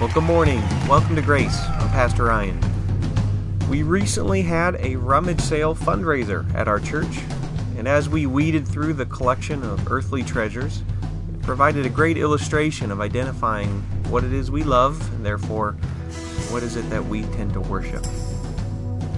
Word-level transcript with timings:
Well, 0.00 0.08
good 0.14 0.24
morning. 0.24 0.62
Welcome 0.88 1.14
to 1.16 1.20
Grace. 1.20 1.60
I'm 1.60 1.90
Pastor 1.90 2.24
Ryan. 2.24 2.58
We 3.68 3.82
recently 3.82 4.40
had 4.40 4.76
a 4.76 4.96
rummage 4.96 5.42
sale 5.42 5.74
fundraiser 5.74 6.50
at 6.54 6.68
our 6.68 6.80
church, 6.80 7.20
and 7.76 7.86
as 7.86 8.08
we 8.08 8.24
weeded 8.24 8.66
through 8.66 8.94
the 8.94 9.04
collection 9.04 9.62
of 9.62 9.92
earthly 9.92 10.22
treasures, 10.22 10.82
it 11.34 11.42
provided 11.42 11.84
a 11.84 11.90
great 11.90 12.16
illustration 12.16 12.90
of 12.90 13.02
identifying 13.02 13.82
what 14.08 14.24
it 14.24 14.32
is 14.32 14.50
we 14.50 14.62
love, 14.62 14.98
and 15.16 15.26
therefore, 15.26 15.72
what 16.48 16.62
is 16.62 16.76
it 16.76 16.88
that 16.88 17.04
we 17.04 17.24
tend 17.34 17.52
to 17.52 17.60
worship. 17.60 18.02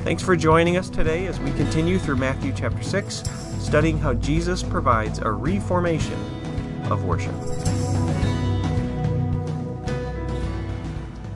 Thanks 0.03 0.25
for 0.25 0.35
joining 0.35 0.79
us 0.79 0.91
today 0.91 1.29
as 1.29 1.39
we 1.39 1.53
continue 1.53 2.01
through 2.01 2.17
Matthew 2.17 2.53
chapter 2.57 2.83
6, 2.83 3.23
studying 3.61 3.99
how 3.99 4.15
Jesus 4.15 4.65
provides 4.65 5.21
a 5.21 5.31
reformation 5.31 6.19
of 6.91 7.05
worship. 7.05 7.37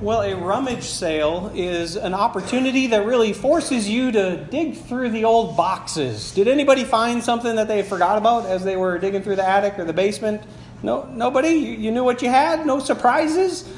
Well, 0.07 0.23
a 0.23 0.37
rummage 0.37 0.85
sale 0.85 1.51
is 1.53 1.97
an 1.97 2.15
opportunity 2.15 2.87
that 2.87 3.05
really 3.05 3.33
forces 3.33 3.89
you 3.89 4.13
to 4.13 4.37
dig 4.53 4.77
through 4.77 5.11
the 5.11 5.25
old 5.25 5.57
boxes. 5.57 6.31
Did 6.31 6.47
anybody 6.47 6.85
find 6.85 7.21
something 7.21 7.57
that 7.57 7.67
they 7.67 7.83
forgot 7.83 8.17
about 8.17 8.47
as 8.47 8.63
they 8.63 8.77
were 8.77 9.01
digging 9.01 9.21
through 9.21 9.35
the 9.35 9.45
attic 9.45 9.81
or 9.81 9.85
the 9.85 9.93
basement? 9.93 10.45
No, 10.85 11.11
nobody. 11.13 11.49
You, 11.49 11.73
you 11.73 11.91
knew 11.91 12.05
what 12.05 12.23
you 12.23 12.29
had. 12.29 12.65
No 12.65 12.79
surprises. 12.79 13.69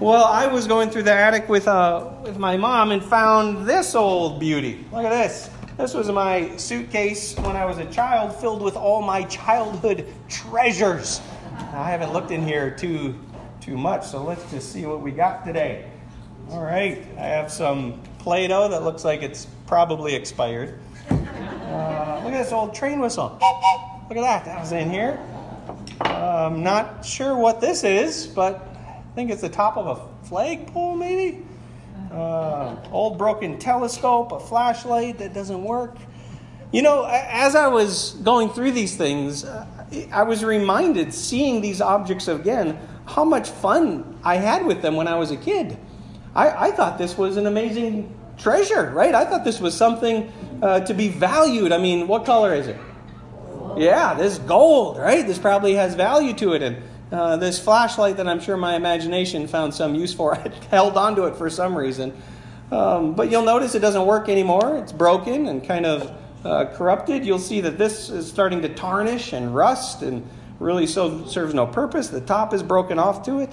Well, 0.00 0.24
I 0.24 0.48
was 0.48 0.66
going 0.66 0.90
through 0.90 1.04
the 1.04 1.14
attic 1.14 1.48
with 1.48 1.66
uh, 1.66 2.10
with 2.24 2.36
my 2.36 2.58
mom 2.58 2.92
and 2.92 3.02
found 3.02 3.66
this 3.66 3.94
old 3.94 4.38
beauty. 4.38 4.84
Look 4.92 5.06
at 5.06 5.08
this. 5.08 5.48
This 5.78 5.94
was 5.94 6.10
my 6.10 6.54
suitcase 6.58 7.34
when 7.38 7.56
I 7.56 7.64
was 7.64 7.78
a 7.78 7.86
child, 7.86 8.36
filled 8.36 8.60
with 8.60 8.76
all 8.76 9.00
my 9.00 9.22
childhood 9.22 10.06
treasures. 10.28 11.22
I 11.72 11.90
haven't 11.90 12.12
looked 12.12 12.32
in 12.32 12.46
here 12.46 12.70
too 12.70 13.18
too 13.60 13.76
much. 13.76 14.06
So 14.06 14.22
let's 14.24 14.50
just 14.50 14.72
see 14.72 14.86
what 14.86 15.00
we 15.00 15.10
got 15.10 15.44
today. 15.44 15.90
All 16.50 16.62
right, 16.62 17.06
I 17.16 17.26
have 17.26 17.52
some 17.52 18.00
Play 18.18 18.48
Doh 18.48 18.68
that 18.68 18.82
looks 18.82 19.04
like 19.04 19.22
it's 19.22 19.46
probably 19.66 20.14
expired. 20.14 20.78
Uh, 21.10 22.20
look 22.24 22.32
at 22.32 22.42
this 22.42 22.52
old 22.52 22.74
train 22.74 23.00
whistle. 23.00 23.38
Look 24.08 24.18
at 24.18 24.22
that, 24.22 24.44
that 24.44 24.60
was 24.60 24.72
in 24.72 24.90
here. 24.90 25.20
I'm 26.00 26.54
um, 26.54 26.62
not 26.62 27.04
sure 27.04 27.36
what 27.36 27.60
this 27.60 27.84
is, 27.84 28.26
but 28.26 28.56
I 28.56 29.14
think 29.14 29.30
it's 29.30 29.42
the 29.42 29.48
top 29.48 29.76
of 29.76 29.86
a 29.86 30.26
flagpole, 30.26 30.96
maybe? 30.96 31.44
Uh, 32.10 32.76
old 32.90 33.18
broken 33.18 33.58
telescope, 33.58 34.32
a 34.32 34.40
flashlight 34.40 35.18
that 35.18 35.32
doesn't 35.32 35.62
work. 35.62 35.96
You 36.72 36.82
know, 36.82 37.04
as 37.04 37.54
I 37.54 37.68
was 37.68 38.12
going 38.22 38.50
through 38.50 38.72
these 38.72 38.96
things, 38.96 39.44
uh, 39.44 39.66
I 40.12 40.22
was 40.24 40.44
reminded, 40.44 41.12
seeing 41.12 41.60
these 41.60 41.80
objects 41.80 42.28
again, 42.28 42.78
how 43.14 43.24
much 43.24 43.48
fun 43.50 44.18
I 44.22 44.36
had 44.36 44.64
with 44.64 44.82
them 44.82 44.94
when 44.96 45.08
I 45.08 45.16
was 45.16 45.30
a 45.30 45.36
kid. 45.36 45.76
I, 46.34 46.68
I 46.68 46.70
thought 46.70 46.96
this 46.96 47.18
was 47.18 47.36
an 47.36 47.46
amazing 47.46 48.14
treasure, 48.38 48.90
right? 48.90 49.14
I 49.14 49.24
thought 49.24 49.44
this 49.44 49.60
was 49.60 49.76
something 49.76 50.32
uh, 50.62 50.80
to 50.80 50.94
be 50.94 51.08
valued. 51.08 51.72
I 51.72 51.78
mean, 51.78 52.06
what 52.06 52.24
color 52.24 52.54
is 52.54 52.68
it? 52.68 52.78
Yeah, 53.76 54.14
this 54.14 54.38
gold, 54.38 54.98
right? 54.98 55.26
This 55.26 55.38
probably 55.38 55.74
has 55.74 55.94
value 55.94 56.34
to 56.34 56.52
it. 56.52 56.62
And 56.62 56.76
uh, 57.10 57.36
this 57.36 57.58
flashlight 57.58 58.16
that 58.18 58.28
I'm 58.28 58.40
sure 58.40 58.56
my 58.56 58.76
imagination 58.76 59.48
found 59.48 59.74
some 59.74 59.94
use 59.94 60.14
for, 60.14 60.34
I 60.38 60.50
held 60.70 60.96
onto 60.96 61.26
it 61.26 61.36
for 61.36 61.50
some 61.50 61.76
reason. 61.76 62.12
Um, 62.70 63.14
but 63.14 63.30
you'll 63.30 63.44
notice 63.44 63.74
it 63.74 63.80
doesn't 63.80 64.06
work 64.06 64.28
anymore. 64.28 64.76
It's 64.76 64.92
broken 64.92 65.48
and 65.48 65.66
kind 65.66 65.84
of 65.84 66.16
uh, 66.44 66.66
corrupted. 66.66 67.26
You'll 67.26 67.40
see 67.40 67.60
that 67.62 67.76
this 67.76 68.08
is 68.08 68.28
starting 68.28 68.62
to 68.62 68.68
tarnish 68.68 69.32
and 69.32 69.52
rust 69.54 70.02
and 70.02 70.24
really 70.60 70.86
so 70.86 71.26
serves 71.26 71.54
no 71.54 71.66
purpose. 71.66 72.08
The 72.08 72.20
top 72.20 72.54
is 72.54 72.62
broken 72.62 73.00
off 73.00 73.24
to 73.24 73.40
it. 73.40 73.50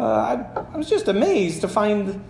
Uh, 0.00 0.04
I, 0.04 0.62
I 0.72 0.76
was 0.76 0.88
just 0.88 1.08
amazed 1.08 1.60
to 1.62 1.68
find 1.68 2.24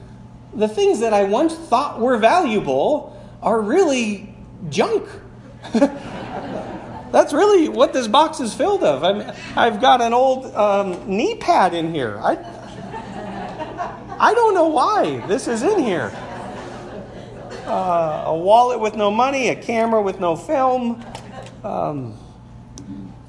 the 0.55 0.69
things 0.69 1.01
that 1.01 1.13
I 1.13 1.25
once 1.25 1.55
thought 1.55 2.01
were 2.01 2.17
valuable 2.17 3.23
are 3.43 3.61
really 3.61 4.35
junk. 4.71 5.07
That's 5.73 7.33
really 7.33 7.69
what 7.69 7.93
this 7.93 8.09
box 8.09 8.41
is 8.41 8.55
filled 8.55 8.83
of. 8.83 9.05
I 9.05 9.35
I've 9.57 9.81
got 9.81 10.01
an 10.01 10.13
old 10.13 10.47
um, 10.55 11.07
knee 11.07 11.37
pad 11.37 11.75
in 11.75 11.95
here. 11.95 12.19
I, 12.23 12.37
I 14.19 14.35
don't 14.35 14.55
know 14.55 14.69
why 14.69 15.25
this 15.27 15.47
is 15.47 15.63
in 15.63 15.79
here. 15.79 16.11
Uh, 17.67 18.25
a 18.27 18.37
wallet 18.37 18.81
with 18.81 18.95
no 18.97 19.11
money, 19.11 19.49
a 19.49 19.57
camera 19.57 20.01
with 20.01 20.21
no 20.21 20.37
film. 20.37 21.05
Um, 21.65 22.19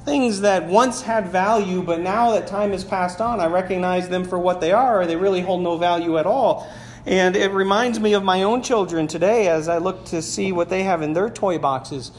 things 0.08 0.40
that 0.40 0.66
once 0.66 1.02
had 1.02 1.28
value, 1.28 1.84
but 1.84 2.00
now 2.00 2.32
that 2.32 2.48
time 2.48 2.72
has 2.72 2.86
passed 2.86 3.20
on, 3.20 3.42
I 3.42 3.48
recognize 3.48 4.08
them 4.08 4.24
for 4.24 4.40
what 4.40 4.62
they 4.62 4.72
are, 4.72 5.02
or 5.02 5.06
they 5.06 5.18
really 5.18 5.42
hold 5.42 5.62
no 5.62 5.78
value 5.78 6.18
at 6.18 6.26
all. 6.26 6.66
And 7.06 7.36
it 7.36 7.52
reminds 7.52 8.00
me 8.00 8.14
of 8.14 8.24
my 8.24 8.44
own 8.44 8.64
children 8.64 9.08
today 9.08 9.50
as 9.50 9.68
I 9.68 9.80
look 9.80 10.06
to 10.06 10.22
see 10.22 10.54
what 10.54 10.70
they 10.70 10.84
have 10.84 11.02
in 11.02 11.12
their 11.12 11.30
toy 11.30 11.58
boxes 11.58 12.12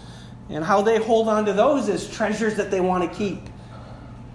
and 0.50 0.62
how 0.62 0.82
they 0.82 0.98
hold 0.98 1.28
on 1.28 1.46
to 1.46 1.54
those 1.54 1.88
as 1.88 2.06
treasures 2.10 2.56
that 2.56 2.70
they 2.70 2.80
want 2.82 3.10
to 3.10 3.18
keep. 3.18 3.40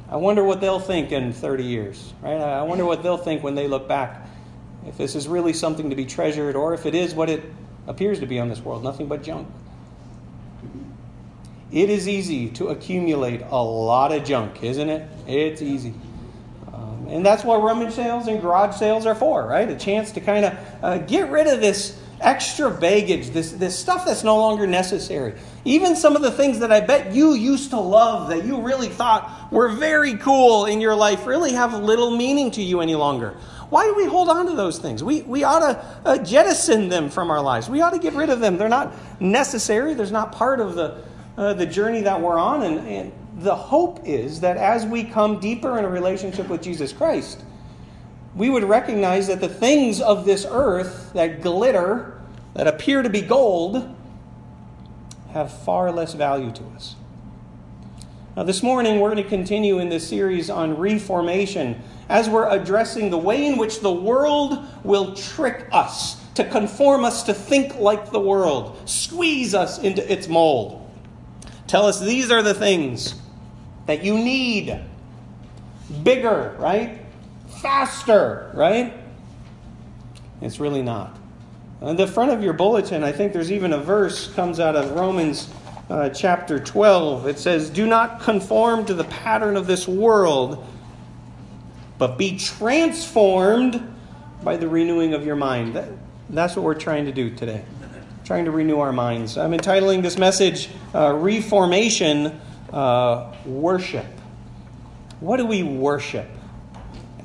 I 0.09 0.15
wonder 0.15 0.43
what 0.43 0.59
they'll 0.59 0.79
think 0.79 1.11
in 1.11 1.31
30 1.31 1.63
years, 1.63 2.11
right? 2.23 2.37
I 2.37 2.63
wonder 2.63 2.85
what 2.85 3.03
they'll 3.03 3.17
think 3.17 3.43
when 3.43 3.53
they 3.53 3.67
look 3.67 3.87
back. 3.87 4.27
If 4.87 4.97
this 4.97 5.13
is 5.13 5.27
really 5.27 5.53
something 5.53 5.91
to 5.91 5.95
be 5.95 6.05
treasured, 6.05 6.55
or 6.55 6.73
if 6.73 6.87
it 6.87 6.95
is 6.95 7.13
what 7.13 7.29
it 7.29 7.43
appears 7.85 8.19
to 8.21 8.25
be 8.25 8.39
on 8.39 8.49
this 8.49 8.61
world 8.61 8.83
nothing 8.83 9.07
but 9.07 9.21
junk. 9.21 9.47
It 11.73 11.89
is 11.89 12.07
easy 12.07 12.49
to 12.51 12.67
accumulate 12.67 13.41
a 13.41 13.63
lot 13.63 14.11
of 14.11 14.23
junk, 14.23 14.63
isn't 14.63 14.89
it? 14.89 15.09
It's 15.27 15.59
easy. 15.59 15.95
Um, 16.71 17.07
and 17.09 17.25
that's 17.25 17.43
what 17.43 17.63
rummage 17.63 17.93
sales 17.93 18.27
and 18.27 18.39
garage 18.39 18.75
sales 18.75 19.07
are 19.07 19.15
for, 19.15 19.47
right? 19.47 19.67
A 19.67 19.75
chance 19.75 20.11
to 20.11 20.21
kind 20.21 20.45
of 20.45 20.57
uh, 20.83 20.97
get 20.99 21.31
rid 21.31 21.47
of 21.47 21.61
this 21.61 21.99
extra 22.21 22.69
baggage, 22.69 23.31
this, 23.31 23.53
this 23.53 23.77
stuff 23.77 24.05
that's 24.05 24.23
no 24.23 24.37
longer 24.37 24.67
necessary. 24.67 25.33
Even 25.65 25.95
some 25.95 26.15
of 26.15 26.21
the 26.21 26.31
things 26.31 26.59
that 26.59 26.71
I 26.71 26.79
bet 26.79 27.11
you 27.11 27.33
used 27.33 27.71
to 27.71 27.79
love, 27.79 28.29
that 28.29 28.45
you 28.45 28.61
really 28.61 28.87
thought 28.87 29.51
were 29.51 29.69
very 29.69 30.15
cool 30.17 30.67
in 30.67 30.79
your 30.79 30.95
life, 30.95 31.25
really 31.25 31.53
have 31.53 31.73
little 31.73 32.15
meaning 32.15 32.51
to 32.51 32.61
you 32.61 32.81
any 32.81 32.93
longer. 32.93 33.35
Why 33.69 33.85
do 33.85 33.95
we 33.95 34.05
hold 34.05 34.29
on 34.29 34.45
to 34.45 34.53
those 34.53 34.77
things? 34.77 35.03
We, 35.03 35.23
we 35.23 35.43
ought 35.43 35.59
to 35.61 35.85
uh, 36.05 36.17
jettison 36.19 36.89
them 36.89 37.09
from 37.09 37.31
our 37.31 37.41
lives. 37.41 37.67
We 37.67 37.81
ought 37.81 37.93
to 37.93 37.99
get 37.99 38.13
rid 38.13 38.29
of 38.29 38.39
them. 38.39 38.57
They're 38.57 38.69
not 38.69 38.93
necessary, 39.19 39.95
They're 39.95 40.05
not 40.11 40.33
part 40.33 40.59
of 40.59 40.75
the, 40.75 41.01
uh, 41.37 41.53
the 41.53 41.65
journey 41.65 42.01
that 42.01 42.21
we're 42.21 42.37
on. 42.37 42.63
And, 42.63 42.87
and 42.87 43.11
the 43.37 43.55
hope 43.55 44.01
is 44.05 44.41
that 44.41 44.57
as 44.57 44.85
we 44.85 45.03
come 45.03 45.39
deeper 45.39 45.77
in 45.77 45.85
a 45.85 45.89
relationship 45.89 46.47
with 46.47 46.61
Jesus 46.61 46.93
Christ, 46.93 47.43
we 48.35 48.49
would 48.49 48.63
recognize 48.63 49.27
that 49.27 49.41
the 49.41 49.49
things 49.49 50.01
of 50.01 50.25
this 50.25 50.45
earth 50.49 51.11
that 51.13 51.41
glitter, 51.41 52.21
that 52.53 52.67
appear 52.67 53.01
to 53.01 53.09
be 53.09 53.21
gold, 53.21 53.95
have 55.31 55.51
far 55.51 55.91
less 55.91 56.13
value 56.13 56.51
to 56.51 56.63
us. 56.75 56.95
Now, 58.35 58.43
this 58.43 58.63
morning, 58.63 58.99
we're 58.99 59.11
going 59.11 59.23
to 59.23 59.29
continue 59.29 59.77
in 59.77 59.89
this 59.89 60.07
series 60.07 60.49
on 60.49 60.77
reformation 60.77 61.81
as 62.09 62.27
we're 62.27 62.49
addressing 62.49 63.11
the 63.11 63.17
way 63.17 63.45
in 63.45 63.57
which 63.57 63.81
the 63.81 63.91
world 63.91 64.57
will 64.83 65.13
trick 65.13 65.67
us, 65.71 66.19
to 66.33 66.43
conform 66.43 67.05
us 67.05 67.23
to 67.23 67.33
think 67.33 67.75
like 67.75 68.09
the 68.09 68.19
world, 68.19 68.77
squeeze 68.89 69.53
us 69.53 69.77
into 69.79 70.11
its 70.11 70.27
mold 70.27 70.82
tell 71.73 71.87
us 71.87 71.99
these 71.99 72.29
are 72.29 72.43
the 72.43 72.53
things 72.53 73.15
that 73.87 74.03
you 74.03 74.15
need. 74.15 74.79
Bigger, 76.03 76.55
right? 76.59 77.01
Faster, 77.63 78.51
right? 78.53 78.93
It's 80.39 80.59
really 80.59 80.83
not. 80.83 81.17
On 81.81 81.95
the 81.95 82.05
front 82.05 82.29
of 82.29 82.43
your 82.43 82.53
bulletin, 82.53 83.03
I 83.03 83.11
think 83.11 83.33
there's 83.33 83.51
even 83.51 83.73
a 83.73 83.79
verse 83.79 84.31
comes 84.35 84.59
out 84.59 84.75
of 84.75 84.91
Romans 84.91 85.49
uh, 85.89 86.09
chapter 86.09 86.59
12. 86.59 87.25
It 87.25 87.39
says, 87.39 87.71
"Do 87.71 87.87
not 87.87 88.19
conform 88.19 88.85
to 88.85 88.93
the 88.93 89.05
pattern 89.05 89.57
of 89.57 89.65
this 89.65 89.87
world, 89.87 90.63
but 91.97 92.19
be 92.19 92.37
transformed 92.37 93.81
by 94.43 94.57
the 94.57 94.67
renewing 94.67 95.15
of 95.15 95.25
your 95.25 95.35
mind." 95.35 95.73
That, 95.73 95.89
that's 96.29 96.55
what 96.55 96.65
we're 96.65 96.75
trying 96.75 97.05
to 97.05 97.11
do 97.11 97.31
today 97.31 97.65
trying 98.23 98.45
to 98.45 98.51
renew 98.51 98.79
our 98.79 98.93
minds. 98.93 99.37
I'm 99.37 99.53
entitling 99.53 100.01
this 100.01 100.17
message 100.17 100.69
uh, 100.95 101.13
Reformation 101.13 102.39
uh, 102.71 103.35
Worship. 103.45 104.05
What 105.19 105.37
do 105.37 105.45
we 105.45 105.63
worship? 105.63 106.27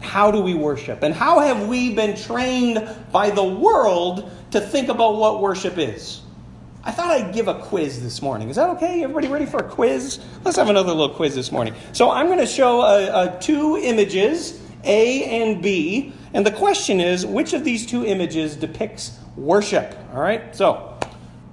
How 0.00 0.30
do 0.30 0.40
we 0.40 0.54
worship? 0.54 1.02
And 1.02 1.14
how 1.14 1.40
have 1.40 1.68
we 1.68 1.94
been 1.94 2.16
trained 2.16 2.88
by 3.12 3.30
the 3.30 3.44
world 3.44 4.30
to 4.52 4.60
think 4.60 4.88
about 4.88 5.16
what 5.16 5.40
worship 5.40 5.78
is? 5.78 6.22
I 6.82 6.90
thought 6.90 7.10
I'd 7.10 7.34
give 7.34 7.48
a 7.48 7.54
quiz 7.54 8.02
this 8.02 8.22
morning. 8.22 8.48
Is 8.48 8.56
that 8.56 8.70
okay? 8.70 9.02
Everybody 9.02 9.28
ready 9.28 9.46
for 9.46 9.58
a 9.58 9.68
quiz? 9.68 10.20
Let's 10.44 10.56
have 10.56 10.68
another 10.68 10.92
little 10.92 11.14
quiz 11.14 11.34
this 11.34 11.52
morning. 11.52 11.74
So 11.92 12.10
I'm 12.10 12.26
going 12.26 12.38
to 12.38 12.46
show 12.46 12.80
uh, 12.80 12.84
uh 12.84 13.38
two 13.40 13.76
images, 13.76 14.60
A 14.84 15.24
and 15.24 15.62
B, 15.62 16.12
and 16.32 16.46
the 16.46 16.52
question 16.52 17.00
is 17.00 17.26
which 17.26 17.52
of 17.52 17.64
these 17.64 17.84
two 17.84 18.04
images 18.06 18.56
depicts 18.56 19.18
worship? 19.38 19.96
All 20.12 20.20
right, 20.20 20.54
so 20.54 20.98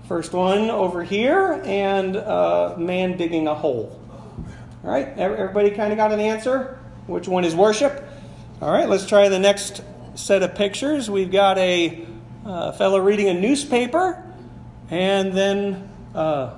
First 0.07 0.33
one 0.33 0.69
over 0.69 1.03
here, 1.03 1.59
and 1.65 2.15
a 2.15 2.75
man 2.77 3.17
digging 3.17 3.47
a 3.47 3.55
hole. 3.55 3.99
All 4.83 4.91
right, 4.91 5.07
everybody 5.17 5.71
kind 5.71 5.91
of 5.91 5.97
got 5.97 6.11
an 6.11 6.19
answer? 6.19 6.77
Which 7.07 7.27
one 7.27 7.43
is 7.43 7.55
worship? 7.55 8.07
All 8.61 8.71
right, 8.71 8.87
let's 8.87 9.07
try 9.07 9.29
the 9.29 9.39
next 9.39 9.81
set 10.13 10.43
of 10.43 10.53
pictures. 10.53 11.09
We've 11.09 11.31
got 11.31 11.57
a 11.57 12.05
uh, 12.45 12.73
fellow 12.73 12.99
reading 12.99 13.29
a 13.29 13.33
newspaper 13.33 14.23
and 14.91 15.33
then 15.33 15.89
uh, 16.13 16.53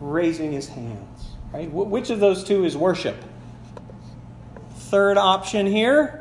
raising 0.00 0.52
his 0.52 0.66
hands. 0.66 1.26
Right? 1.52 1.68
Wh- 1.68 1.90
which 1.90 2.08
of 2.08 2.18
those 2.18 2.44
two 2.44 2.64
is 2.64 2.78
worship? 2.78 3.16
Third 4.74 5.18
option 5.18 5.66
here 5.66 6.19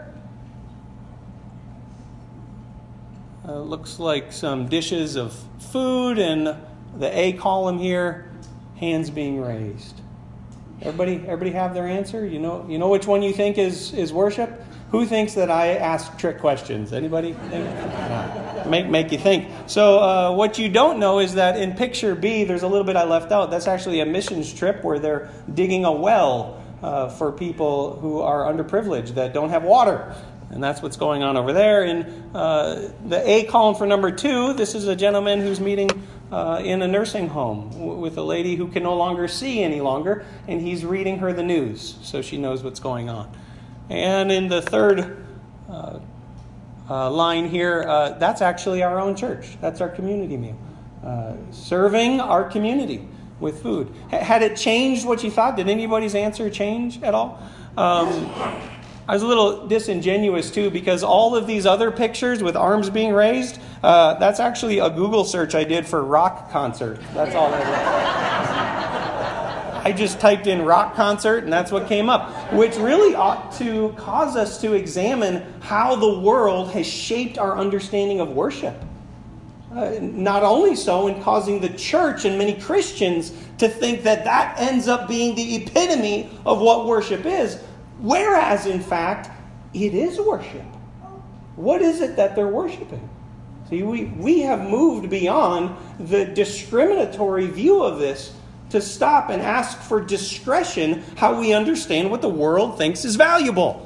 uh, 3.50 3.62
looks 3.62 4.00
like 4.00 4.32
some 4.32 4.68
dishes 4.68 5.16
of 5.16 5.34
food, 5.72 6.20
and 6.20 6.56
the 6.98 7.20
A 7.20 7.34
column 7.34 7.80
here, 7.80 8.30
hands 8.78 9.10
being 9.10 9.42
raised. 9.42 10.02
Everybody, 10.82 11.16
everybody 11.16 11.52
have 11.52 11.74
their 11.74 11.88
answer. 11.88 12.26
You 12.26 12.40
know, 12.40 12.66
you 12.70 12.78
know 12.78 12.90
which 12.90 13.08
one 13.08 13.24
you 13.24 13.34
think 13.34 13.58
is 13.58 13.92
is 13.94 14.14
worship. 14.14 14.64
Who 14.92 15.06
thinks 15.06 15.34
that 15.34 15.50
I 15.50 15.76
ask 15.76 16.18
trick 16.18 16.40
questions? 16.40 16.94
Anybody? 16.94 17.36
make 18.68 18.88
make 18.88 19.12
you 19.12 19.18
think. 19.18 19.52
So 19.66 20.00
uh, 20.00 20.34
what 20.36 20.60
you 20.60 20.70
don't 20.70 21.00
know 21.00 21.20
is 21.20 21.34
that 21.34 21.60
in 21.60 21.74
picture 21.74 22.14
B, 22.14 22.44
there's 22.44 22.64
a 22.64 22.68
little 22.68 22.86
bit 22.86 22.96
I 22.96 23.06
left 23.06 23.32
out. 23.32 23.50
That's 23.50 23.68
actually 23.68 24.00
a 24.00 24.06
missions 24.06 24.54
trip 24.54 24.84
where 24.84 25.00
they're 25.00 25.30
digging 25.52 25.86
a 25.86 25.92
well 25.92 26.64
uh, 26.84 27.10
for 27.10 27.32
people 27.32 28.00
who 28.00 28.22
are 28.22 28.44
underprivileged 28.52 29.16
that 29.16 29.34
don't 29.34 29.50
have 29.50 29.64
water. 29.64 30.16
And 30.52 30.64
that's 30.64 30.82
what's 30.82 30.98
going 30.98 31.22
on 31.22 31.38
over 31.38 31.54
there. 31.54 31.84
In 31.84 32.04
uh, 32.34 32.92
the 33.06 33.30
A 33.30 33.44
column 33.46 33.76
for 33.76 33.86
number 33.86 34.12
two, 34.12 34.54
this 34.54 34.74
is 34.74 34.88
a 34.88 34.96
gentleman 34.96 35.42
who's 35.42 35.60
meeting 35.60 35.90
uh, 36.32 36.62
in 36.64 36.82
a 36.82 36.88
nursing 36.88 37.28
home 37.28 37.70
w- 37.72 37.96
with 37.96 38.18
a 38.18 38.24
lady 38.24 38.56
who 38.56 38.68
can 38.68 38.84
no 38.84 38.96
longer 38.96 39.28
see 39.28 39.62
any 39.64 39.80
longer, 39.82 40.26
and 40.48 40.60
he's 40.62 40.84
reading 40.84 41.20
her 41.20 41.34
the 41.34 41.44
news 41.44 41.98
so 42.02 42.22
she 42.22 42.38
knows 42.38 42.64
what's 42.64 42.80
going 42.80 43.10
on. 43.10 43.32
And 43.90 44.32
in 44.32 44.48
the 44.48 44.62
third 44.62 45.26
uh, 45.70 46.00
uh, 46.90 47.12
line 47.12 47.48
here, 47.48 47.84
uh, 47.88 48.12
that's 48.18 48.42
actually 48.42 48.82
our 48.82 49.00
own 49.00 49.16
church. 49.16 49.60
That's 49.62 49.82
our 49.82 49.90
community 49.90 50.38
meal. 50.38 50.58
Uh, 51.04 51.34
serving 51.52 52.20
our 52.20 52.44
community 52.44 53.08
with 53.40 53.62
food. 53.62 53.94
H- 54.12 54.22
had 54.22 54.42
it 54.42 54.58
changed 54.58 55.06
what 55.06 55.24
you 55.24 55.32
thought? 55.32 55.56
Did 55.56 55.70
anybody's 55.70 56.16
answer 56.16 56.50
change 56.50 57.02
at 57.04 57.14
all? 57.14 57.42
Um, 57.78 58.32
I 59.10 59.14
was 59.14 59.24
a 59.24 59.28
little 59.28 59.66
disingenuous 59.66 60.52
too 60.52 60.70
because 60.70 61.02
all 61.02 61.36
of 61.36 61.48
these 61.48 61.66
other 61.66 61.90
pictures 61.90 62.44
with 62.44 62.56
arms 62.56 62.92
being 62.92 63.12
raised, 63.12 63.60
uh, 63.82 64.14
that's 64.20 64.40
actually 64.40 64.78
a 64.78 64.92
Google 64.92 65.26
search 65.26 65.56
I 65.56 65.64
did 65.64 65.88
for 65.88 66.04
rock 66.04 66.52
concert. 66.52 67.00
That's 67.16 67.34
all 67.34 67.50
that 67.50 67.62
is. 69.82 69.86
I 69.88 69.94
just 69.94 70.20
typed 70.20 70.46
in 70.46 70.62
rock 70.62 70.94
concert 70.94 71.44
and 71.44 71.52
that's 71.52 71.72
what 71.72 71.88
came 71.88 72.08
up, 72.08 72.54
which 72.54 72.76
really 72.76 73.16
ought 73.16 73.52
to 73.54 73.96
cause 73.98 74.36
us 74.36 74.62
to 74.62 74.74
examine 74.74 75.44
how 75.60 75.96
the 75.96 76.20
world 76.20 76.70
has 76.74 76.86
shaped 76.86 77.40
our 77.40 77.58
understanding 77.58 78.20
of 78.20 78.30
worship. 78.30 78.76
Uh, 79.76 79.98
not 80.02 80.44
only 80.44 80.76
so 80.76 81.08
in 81.08 81.20
causing 81.24 81.60
the 81.60 81.70
church 81.70 82.26
and 82.26 82.38
many 82.38 82.54
Christians 82.54 83.34
to 83.58 83.68
think 83.68 84.04
that 84.04 84.24
that 84.26 84.60
ends 84.60 84.88
up 84.88 85.08
being 85.08 85.34
the 85.34 85.56
epitome 85.56 86.30
of 86.46 86.60
what 86.62 86.86
worship 86.86 87.26
is, 87.26 87.60
whereas 88.00 88.66
in 88.66 88.80
fact 88.80 89.30
it 89.74 89.94
is 89.94 90.20
worship. 90.20 90.66
What 91.56 91.82
is 91.82 92.02
it 92.02 92.16
that 92.16 92.36
they're 92.36 92.48
worshiping? 92.48 93.08
See, 93.70 93.84
we, 93.84 94.06
we 94.06 94.40
have 94.42 94.62
moved 94.62 95.10
beyond 95.10 95.76
the 96.00 96.26
discriminatory 96.26 97.48
view 97.48 97.84
of 97.84 98.00
this 98.00 98.34
to 98.72 98.82
stop 98.82 99.30
and 99.30 99.42
ask 99.42 99.80
for 99.80 100.02
discretion 100.02 101.04
how 101.18 101.40
we 101.40 101.54
understand 101.54 102.10
what 102.10 102.22
the 102.22 102.30
world 102.30 102.78
thinks 102.78 103.06
is 103.06 103.16
valuable. 103.16 103.86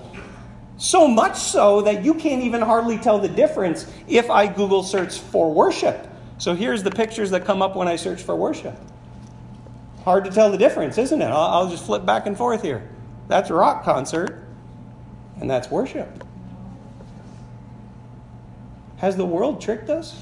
So 0.77 1.07
much 1.07 1.37
so 1.37 1.81
that 1.81 2.03
you 2.03 2.13
can't 2.13 2.43
even 2.43 2.61
hardly 2.61 2.97
tell 2.97 3.19
the 3.19 3.29
difference 3.29 3.91
if 4.07 4.29
I 4.29 4.47
Google 4.47 4.83
search 4.83 5.19
for 5.19 5.53
worship. 5.53 6.07
So 6.37 6.55
here's 6.55 6.83
the 6.83 6.91
pictures 6.91 7.31
that 7.31 7.45
come 7.45 7.61
up 7.61 7.75
when 7.75 7.87
I 7.87 7.95
search 7.95 8.21
for 8.21 8.35
worship. 8.35 8.77
Hard 10.03 10.25
to 10.25 10.31
tell 10.31 10.51
the 10.51 10.57
difference, 10.57 10.97
isn't 10.97 11.21
it? 11.21 11.25
I'll, 11.25 11.61
I'll 11.63 11.69
just 11.69 11.85
flip 11.85 12.05
back 12.05 12.25
and 12.25 12.37
forth 12.37 12.61
here. 12.61 12.87
That's 13.27 13.49
a 13.49 13.53
rock 13.53 13.83
concert, 13.83 14.43
and 15.39 15.49
that's 15.49 15.69
worship. 15.69 16.23
Has 18.97 19.15
the 19.15 19.25
world 19.25 19.61
tricked 19.61 19.89
us? 19.89 20.21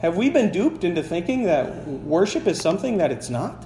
Have 0.00 0.16
we 0.16 0.30
been 0.30 0.50
duped 0.50 0.84
into 0.84 1.02
thinking 1.02 1.44
that 1.44 1.86
worship 1.86 2.46
is 2.46 2.60
something 2.60 2.98
that 2.98 3.12
it's 3.12 3.30
not? 3.30 3.64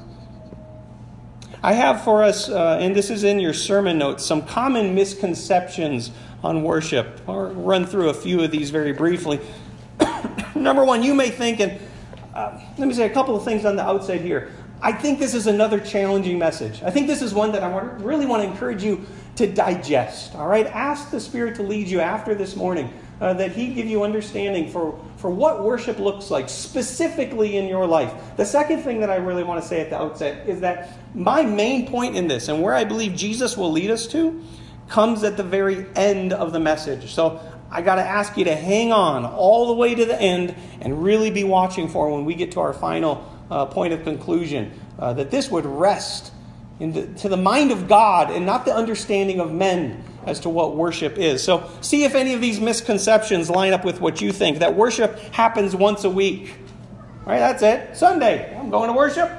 I 1.63 1.73
have 1.73 2.05
for 2.05 2.23
us, 2.23 2.49
uh, 2.49 2.79
and 2.81 2.95
this 2.95 3.11
is 3.11 3.25
in 3.25 3.41
your 3.41 3.55
sermon 3.55 3.99
notes, 3.99 4.25
some 4.25 4.43
common 4.43 4.95
misconceptions 4.95 6.13
on 6.45 6.63
worship. 6.63 7.21
I'll 7.27 7.47
run 7.47 7.87
through 7.87 8.11
a 8.11 8.15
few 8.15 8.43
of 8.43 8.51
these 8.51 8.71
very 8.71 8.93
briefly. 8.93 9.41
Number 10.55 10.85
one, 10.85 11.03
you 11.03 11.15
may 11.15 11.31
think, 11.31 11.61
and 11.61 11.81
uh, 12.35 12.61
let 12.79 12.87
me 12.87 12.95
say 12.95 13.07
a 13.07 13.11
couple 13.11 13.35
of 13.35 13.45
things 13.45 13.65
on 13.65 13.77
the 13.77 13.83
outside 13.83 14.21
here. 14.21 14.53
I 14.81 14.93
think 14.93 15.19
this 15.19 15.35
is 15.35 15.47
another 15.47 15.81
challenging 15.81 16.39
message. 16.39 16.83
I 16.83 16.91
think 16.91 17.07
this 17.07 17.23
is 17.23 17.33
one 17.33 17.53
that 17.53 17.63
I 17.63 17.81
really 18.03 18.27
want 18.27 18.43
to 18.43 18.49
encourage 18.49 18.83
you 18.83 19.07
to 19.37 19.47
digest. 19.47 20.35
All 20.35 20.47
right? 20.47 20.67
Ask 20.67 21.11
the 21.11 21.21
Spirit 21.21 21.57
to 21.57 21.63
lead 21.63 21.89
you 21.89 22.01
after 22.01 22.35
this 22.35 22.57
morning 22.57 22.93
uh, 23.21 23.33
that 23.35 23.53
He 23.53 23.73
give 23.73 23.87
you 23.87 24.03
understanding 24.03 24.71
for, 24.71 25.03
for 25.17 25.31
what 25.31 25.65
worship 25.65 25.99
looks 25.99 26.31
like 26.31 26.49
specifically 26.49 27.57
in 27.57 27.67
your 27.69 27.87
life. 27.87 28.13
The 28.37 28.45
second 28.45 28.83
thing 28.83 29.01
that 29.01 29.11
I 29.11 29.17
really 29.17 29.45
want 29.45 29.63
to 29.63 29.69
say 29.69 29.81
at 29.81 29.91
the 29.91 29.97
outset 29.97 30.47
is 30.49 30.61
that 30.61 30.91
my 31.15 31.43
main 31.43 31.89
point 31.89 32.17
in 32.17 32.29
this 32.29 32.49
and 32.49 32.63
where 32.63 32.75
I 32.75 32.85
believe 32.85 33.15
Jesus 33.15 33.57
will 33.57 33.73
lead 33.73 33.91
us 33.91 34.07
to 34.09 34.43
comes 34.89 35.25
at 35.25 35.37
the 35.37 35.43
very 35.43 35.87
end 35.97 36.33
of 36.33 36.53
the 36.53 36.61
message. 36.61 37.13
So 37.13 37.41
I 37.71 37.83
got 37.83 37.97
to 37.97 38.03
ask 38.03 38.37
you 38.37 38.45
to 38.45 38.55
hang 38.55 38.93
on 38.93 39.25
all 39.25 39.69
the 39.69 39.75
way 39.75 39.95
to 39.95 40.05
the 40.05 40.21
end 40.21 40.55
and 40.81 41.03
really 41.03 41.31
be 41.31 41.45
watching 41.45 41.89
for 41.89 42.11
when 42.11 42.25
we 42.25 42.35
get 42.35 42.53
to 42.53 42.61
our 42.61 42.73
final 42.73 43.36
uh, 43.51 43.67
point 43.67 43.93
of 43.93 44.03
conclusion 44.05 44.73
uh, 44.99 45.13
that 45.15 45.31
this 45.31 45.51
would 45.51 45.67
rest 45.67 46.33
into, 46.81 47.07
to 47.15 47.29
the 47.29 47.37
mind 47.37 47.71
of 47.71 47.89
God 47.89 48.31
and 48.31 48.45
not 48.45 48.65
the 48.65 48.75
understanding 48.75 49.41
of 49.41 49.53
men 49.53 50.05
as 50.27 50.41
to 50.41 50.49
what 50.49 50.77
worship 50.77 51.19
is. 51.19 51.43
So, 51.43 51.71
see 51.81 52.05
if 52.05 52.15
any 52.15 52.35
of 52.35 52.41
these 52.41 52.61
misconceptions 52.61 53.49
line 53.49 53.73
up 53.73 53.85
with 53.85 54.01
what 54.01 54.21
you 54.21 54.33
think. 54.33 54.59
That 54.59 54.75
worship 54.75 55.19
happens 55.33 55.75
once 55.75 56.05
a 56.05 56.11
week. 56.11 56.55
Right? 57.25 57.39
That's 57.39 57.63
it. 57.63 57.97
Sunday. 57.97 58.57
I'm 58.57 58.71
going 58.71 58.89
to 58.89 58.97
worship 58.97 59.31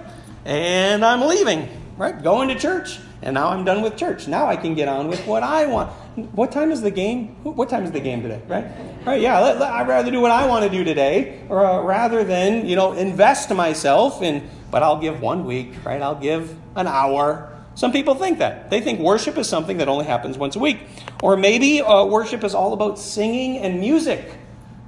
and 0.45 1.03
I'm 1.03 1.21
leaving. 1.21 1.69
Right? 1.97 2.21
Going 2.21 2.49
to 2.49 2.55
church. 2.55 2.99
And 3.21 3.33
now 3.33 3.49
I'm 3.49 3.65
done 3.65 3.81
with 3.81 3.97
church. 3.97 4.27
Now 4.27 4.47
I 4.47 4.55
can 4.55 4.75
get 4.75 4.87
on 4.87 5.07
with 5.07 5.25
what 5.27 5.43
I 5.43 5.65
want. 5.65 5.91
What 6.17 6.51
time 6.51 6.71
is 6.71 6.81
the 6.81 6.89
game? 6.89 7.27
What 7.43 7.69
time 7.69 7.83
is 7.83 7.91
the 7.91 7.99
game 7.99 8.23
today? 8.23 8.41
Right? 8.47 8.65
Right? 9.05 9.21
Yeah. 9.21 9.39
Let, 9.39 9.59
let, 9.59 9.71
I'd 9.71 9.87
rather 9.87 10.09
do 10.09 10.19
what 10.19 10.31
I 10.31 10.47
want 10.47 10.63
to 10.63 10.69
do 10.69 10.83
today, 10.83 11.43
or 11.47 11.63
uh, 11.63 11.81
rather 11.83 12.23
than 12.23 12.65
you 12.65 12.75
know 12.75 12.93
invest 12.93 13.53
myself 13.53 14.23
in. 14.23 14.49
But 14.71 14.81
I'll 14.81 14.99
give 14.99 15.21
one 15.21 15.45
week. 15.45 15.73
Right? 15.85 16.01
I'll 16.01 16.15
give 16.15 16.55
an 16.75 16.87
hour. 16.87 17.55
Some 17.75 17.91
people 17.91 18.15
think 18.15 18.39
that. 18.39 18.71
They 18.71 18.81
think 18.81 18.99
worship 18.99 19.37
is 19.37 19.47
something 19.47 19.77
that 19.77 19.87
only 19.87 20.05
happens 20.05 20.39
once 20.39 20.55
a 20.55 20.59
week. 20.59 20.79
Or 21.21 21.37
maybe 21.37 21.83
uh, 21.83 22.05
worship 22.05 22.43
is 22.43 22.55
all 22.55 22.73
about 22.73 22.97
singing 22.97 23.59
and 23.59 23.79
music. 23.79 24.25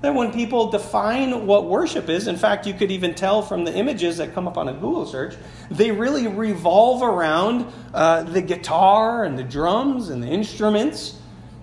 That 0.02 0.16
when 0.16 0.32
people 0.32 0.72
define 0.72 1.46
what 1.46 1.66
worship 1.66 2.10
is, 2.10 2.28
in 2.28 2.38
fact, 2.38 2.66
you 2.66 2.74
could 2.74 2.90
even 2.90 3.14
tell 3.14 3.44
from 3.44 3.66
the 3.66 3.76
images 3.76 4.18
that 4.18 4.34
come 4.34 4.48
up 4.48 4.58
on 4.58 4.68
a 4.68 4.74
Google 4.74 5.06
search, 5.06 5.36
they 5.70 5.92
really 5.92 6.26
revolve 6.26 7.04
around 7.04 7.72
uh, 7.94 8.24
the 8.24 8.42
guitar 8.42 9.26
and 9.26 9.38
the 9.38 9.44
drums 9.44 10.10
and 10.10 10.24
the 10.24 10.28
instruments. 10.28 11.19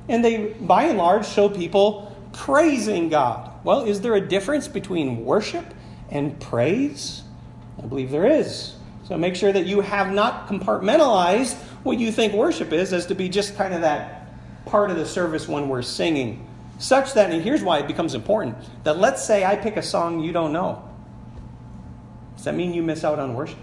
And 0.09 0.25
they, 0.25 0.49
by 0.61 0.85
and 0.85 0.99
large, 0.99 1.27
show 1.27 1.49
people 1.49 2.17
praising 2.33 3.09
God. 3.09 3.51
Well, 3.65 3.83
is 3.83 4.01
there 4.01 4.15
a 4.15 4.21
difference 4.21 4.69
between 4.69 5.25
worship 5.25 5.65
and 6.11 6.39
praise? 6.39 7.23
I 7.83 7.87
believe 7.87 8.11
there 8.11 8.27
is. 8.27 8.75
So 9.05 9.17
make 9.17 9.37
sure 9.37 9.53
that 9.53 9.67
you 9.67 9.81
have 9.81 10.13
not 10.13 10.49
compartmentalized 10.49 11.55
what 11.83 11.99
you 11.99 12.11
think 12.11 12.33
worship 12.33 12.73
is 12.73 12.93
as 12.93 13.07
to 13.07 13.15
be 13.15 13.29
just 13.29 13.57
kind 13.57 13.73
of 13.73 13.83
that 13.83 14.29
part 14.67 14.91
of 14.91 14.97
the 14.97 15.07
service 15.07 15.47
when 15.49 15.69
we're 15.69 15.83
singing. 15.83 16.47
Such 16.79 17.15
that, 17.15 17.31
and 17.31 17.43
here's 17.43 17.63
why 17.63 17.79
it 17.79 17.87
becomes 17.87 18.15
important 18.15 18.57
that 18.85 18.99
let's 18.99 19.25
say 19.25 19.45
I 19.45 19.57
pick 19.57 19.77
a 19.77 19.83
song 19.83 20.21
you 20.21 20.33
don't 20.33 20.53
know. 20.53 20.83
Does 22.37 22.45
that 22.45 22.55
mean 22.55 22.75
you 22.75 22.83
miss 22.83 23.05
out 23.05 23.19
on 23.19 23.35
worship? 23.35 23.59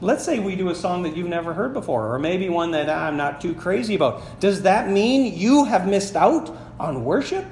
Let's 0.00 0.24
say 0.24 0.38
we 0.38 0.56
do 0.56 0.70
a 0.70 0.74
song 0.74 1.02
that 1.02 1.16
you've 1.16 1.28
never 1.28 1.52
heard 1.52 1.72
before, 1.72 2.14
or 2.14 2.18
maybe 2.18 2.48
one 2.48 2.70
that 2.70 2.88
I'm 2.88 3.16
not 3.16 3.40
too 3.40 3.54
crazy 3.54 3.94
about. 3.94 4.40
Does 4.40 4.62
that 4.62 4.88
mean 4.88 5.36
you 5.38 5.64
have 5.64 5.86
missed 5.86 6.16
out 6.16 6.56
on 6.78 7.04
worship? 7.04 7.44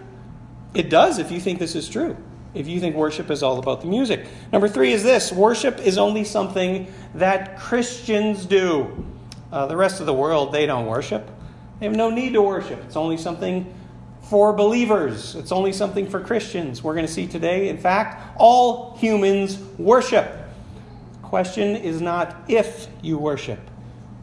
It 0.74 0.90
does 0.90 1.18
if 1.18 1.30
you 1.30 1.40
think 1.40 1.58
this 1.58 1.74
is 1.74 1.88
true 1.88 2.16
if 2.54 2.66
you 2.66 2.80
think 2.80 2.96
worship 2.96 3.30
is 3.30 3.42
all 3.42 3.58
about 3.58 3.80
the 3.82 3.86
music. 3.86 4.26
Number 4.52 4.68
three 4.68 4.92
is 4.92 5.02
this 5.02 5.32
worship 5.32 5.78
is 5.78 5.98
only 5.98 6.24
something 6.24 6.92
that 7.14 7.58
Christians 7.58 8.46
do. 8.46 9.06
Uh, 9.52 9.66
the 9.66 9.76
rest 9.76 10.00
of 10.00 10.06
the 10.06 10.14
world, 10.14 10.52
they 10.52 10.66
don't 10.66 10.86
worship. 10.86 11.30
They 11.78 11.86
have 11.86 11.96
no 11.96 12.10
need 12.10 12.32
to 12.32 12.42
worship. 12.42 12.82
It's 12.84 12.96
only 12.96 13.16
something 13.16 13.72
for 14.22 14.52
believers, 14.52 15.36
it's 15.36 15.52
only 15.52 15.72
something 15.72 16.06
for 16.06 16.20
Christians. 16.20 16.82
We're 16.82 16.92
going 16.92 17.06
to 17.06 17.12
see 17.12 17.26
today, 17.26 17.70
in 17.70 17.78
fact, 17.78 18.36
all 18.36 18.94
humans 18.98 19.58
worship. 19.78 20.47
Question 21.28 21.76
is 21.76 22.00
not 22.00 22.34
if 22.48 22.88
you 23.02 23.18
worship, 23.18 23.60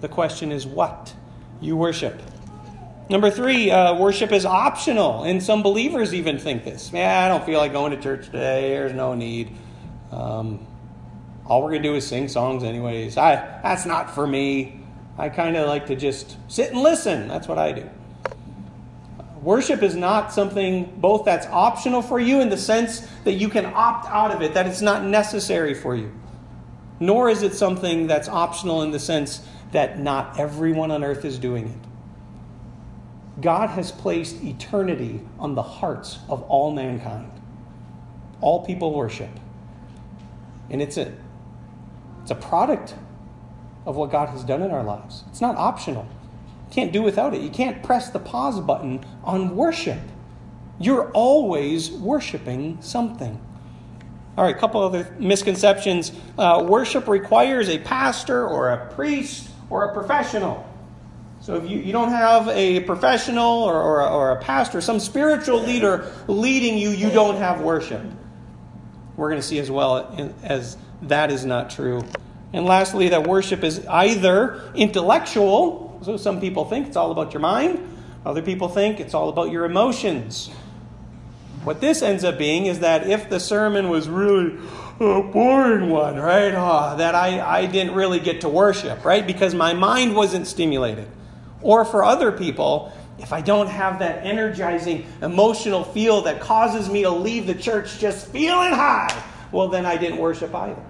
the 0.02 0.08
question 0.08 0.52
is 0.52 0.66
what 0.66 1.14
you 1.62 1.78
worship. 1.78 2.20
Number 3.12 3.30
three, 3.30 3.70
uh, 3.70 3.94
worship 3.94 4.32
is 4.32 4.44
optional, 4.44 5.22
and 5.22 5.44
some 5.44 5.62
believers 5.62 6.16
even 6.16 6.40
think 6.40 6.64
this. 6.64 6.90
Yeah, 6.92 7.24
I 7.24 7.28
don't 7.28 7.46
feel 7.46 7.60
like 7.60 7.74
going 7.74 7.92
to 7.92 8.02
church 8.02 8.26
today. 8.26 8.70
There's 8.70 8.94
no 8.94 9.14
need. 9.14 9.56
Um, 10.12 10.66
all 11.46 11.62
we're 11.62 11.74
gonna 11.74 11.84
do 11.84 11.94
is 11.94 12.08
sing 12.08 12.28
songs, 12.28 12.64
anyways. 12.64 13.18
I 13.18 13.36
that's 13.62 13.86
not 13.86 14.16
for 14.16 14.26
me. 14.26 14.80
I 15.16 15.30
kind 15.30 15.56
of 15.58 15.68
like 15.68 15.86
to 15.86 15.96
just 15.96 16.38
sit 16.48 16.72
and 16.72 16.82
listen. 16.82 17.28
That's 17.28 17.48
what 17.48 17.60
I 17.60 17.72
do. 17.72 17.88
Worship 19.44 19.84
is 19.84 19.96
not 19.96 20.34
something 20.34 20.92
both 20.98 21.24
that's 21.24 21.46
optional 21.46 22.02
for 22.02 22.20
you 22.20 22.42
in 22.42 22.50
the 22.50 22.58
sense 22.58 23.08
that 23.26 23.34
you 23.34 23.48
can 23.48 23.68
opt 23.68 24.08
out 24.08 24.32
of 24.32 24.42
it, 24.42 24.56
that 24.56 24.66
it's 24.66 24.82
not 24.82 25.04
necessary 25.04 25.76
for 25.76 25.96
you, 25.96 26.12
nor 27.00 27.30
is 27.30 27.44
it 27.44 27.54
something 27.54 28.08
that's 28.08 28.28
optional 28.28 28.82
in 28.82 28.92
the 28.92 29.00
sense 29.00 29.46
that 29.72 30.00
not 30.00 30.40
everyone 30.40 30.92
on 30.92 31.04
earth 31.04 31.26
is 31.26 31.38
doing 31.38 31.68
it. 31.68 33.42
God 33.42 33.70
has 33.72 33.92
placed 33.92 34.42
eternity 34.44 35.22
on 35.40 35.56
the 35.56 35.62
hearts 35.62 36.20
of 36.30 36.42
all 36.44 36.72
mankind. 36.72 37.32
All 38.40 38.66
people 38.66 38.94
worship. 38.94 39.30
And 40.70 40.82
it's 40.82 40.98
a, 40.98 41.14
it's 42.22 42.32
a 42.32 42.36
product 42.36 42.96
of 43.86 43.96
what 43.96 44.12
God 44.12 44.30
has 44.30 44.44
done 44.44 44.62
in 44.62 44.72
our 44.72 44.84
lives. 44.84 45.24
It's 45.30 45.42
not 45.42 45.56
optional 45.58 46.08
You 46.70 46.74
can't 46.74 46.92
do 46.92 47.02
without 47.02 47.34
it. 47.34 47.42
You 47.42 47.50
can't 47.50 47.84
press 47.84 48.10
the 48.10 48.20
pause 48.20 48.60
button 48.60 49.06
on 49.24 49.56
worship. 49.56 50.00
You're 50.80 51.12
always 51.12 51.92
worshiping 51.92 52.78
something. 52.82 53.40
All 54.38 54.44
right, 54.44 54.56
a 54.56 54.60
couple 54.60 54.82
other 54.82 55.08
misconceptions. 55.18 56.12
Uh, 56.38 56.66
worship 56.68 57.08
requires 57.08 57.70
a 57.70 57.80
pastor 57.80 58.46
or 58.46 58.70
a 58.70 58.94
priest 58.94 59.50
or 59.70 59.86
a 59.86 59.94
professional. 59.94 60.70
So 61.40 61.56
if 61.56 61.70
you, 61.70 61.78
you 61.78 61.94
don't 61.94 62.10
have 62.10 62.48
a 62.50 62.82
professional 62.82 63.64
or, 63.64 63.76
or, 63.82 64.02
or 64.02 64.32
a 64.32 64.42
pastor, 64.42 64.82
some 64.82 65.00
spiritual 65.00 65.62
leader 65.62 66.12
leading 66.28 66.78
you, 66.78 66.90
you 66.90 67.12
don't 67.12 67.38
have 67.38 67.62
worship. 67.62 68.02
We're 69.16 69.30
going 69.30 69.42
to 69.42 69.48
see 69.48 69.60
as 69.60 69.72
well 69.72 70.36
as 70.44 70.76
that 71.04 71.32
is 71.32 71.46
not 71.46 71.70
true. 71.70 72.04
And 72.52 72.66
lastly, 72.66 73.10
that 73.10 73.28
worship 73.28 73.64
is 73.64 73.86
either 73.88 74.72
intellectual, 74.76 76.00
so 76.04 76.18
some 76.18 76.42
people 76.42 76.66
think 76.66 76.88
it's 76.88 76.98
all 76.98 77.12
about 77.12 77.32
your 77.32 77.42
mind, 77.42 77.80
other 78.26 78.42
people 78.42 78.68
think 78.68 79.00
it's 79.00 79.14
all 79.14 79.30
about 79.30 79.52
your 79.52 79.66
emotions. 79.66 80.50
What 81.66 81.82
this 81.82 82.04
ends 82.04 82.24
up 82.24 82.38
being 82.38 82.68
is 82.68 82.82
that 82.82 83.10
if 83.10 83.28
the 83.28 83.40
sermon 83.40 83.90
was 83.90 84.08
really 84.08 84.56
a 85.00 85.24
boring 85.24 85.90
one, 85.90 86.16
right? 86.16 86.54
Oh, 86.54 86.96
that 86.98 87.16
I, 87.16 87.42
I 87.42 87.66
didn't 87.66 87.96
really 87.96 88.20
get 88.20 88.42
to 88.42 88.50
worship, 88.50 89.04
right? 89.04 89.26
Because 89.26 89.56
my 89.56 89.74
mind 89.74 90.16
wasn't 90.16 90.46
stimulated. 90.46 91.08
Or 91.64 91.84
for 91.84 92.04
other 92.04 92.32
people, 92.32 92.94
if 93.18 93.34
I 93.34 93.42
don't 93.42 93.66
have 93.66 93.98
that 93.98 94.24
energizing 94.24 95.08
emotional 95.24 95.84
feel 95.84 96.22
that 96.22 96.40
causes 96.40 96.88
me 96.88 97.02
to 97.02 97.10
leave 97.10 97.48
the 97.48 97.56
church 97.56 97.98
just 97.98 98.28
feeling 98.28 98.72
high, 98.72 99.24
well, 99.52 99.68
then 99.68 99.88
I 99.88 99.98
didn't 99.98 100.20
worship 100.20 100.54
either. 100.54 100.86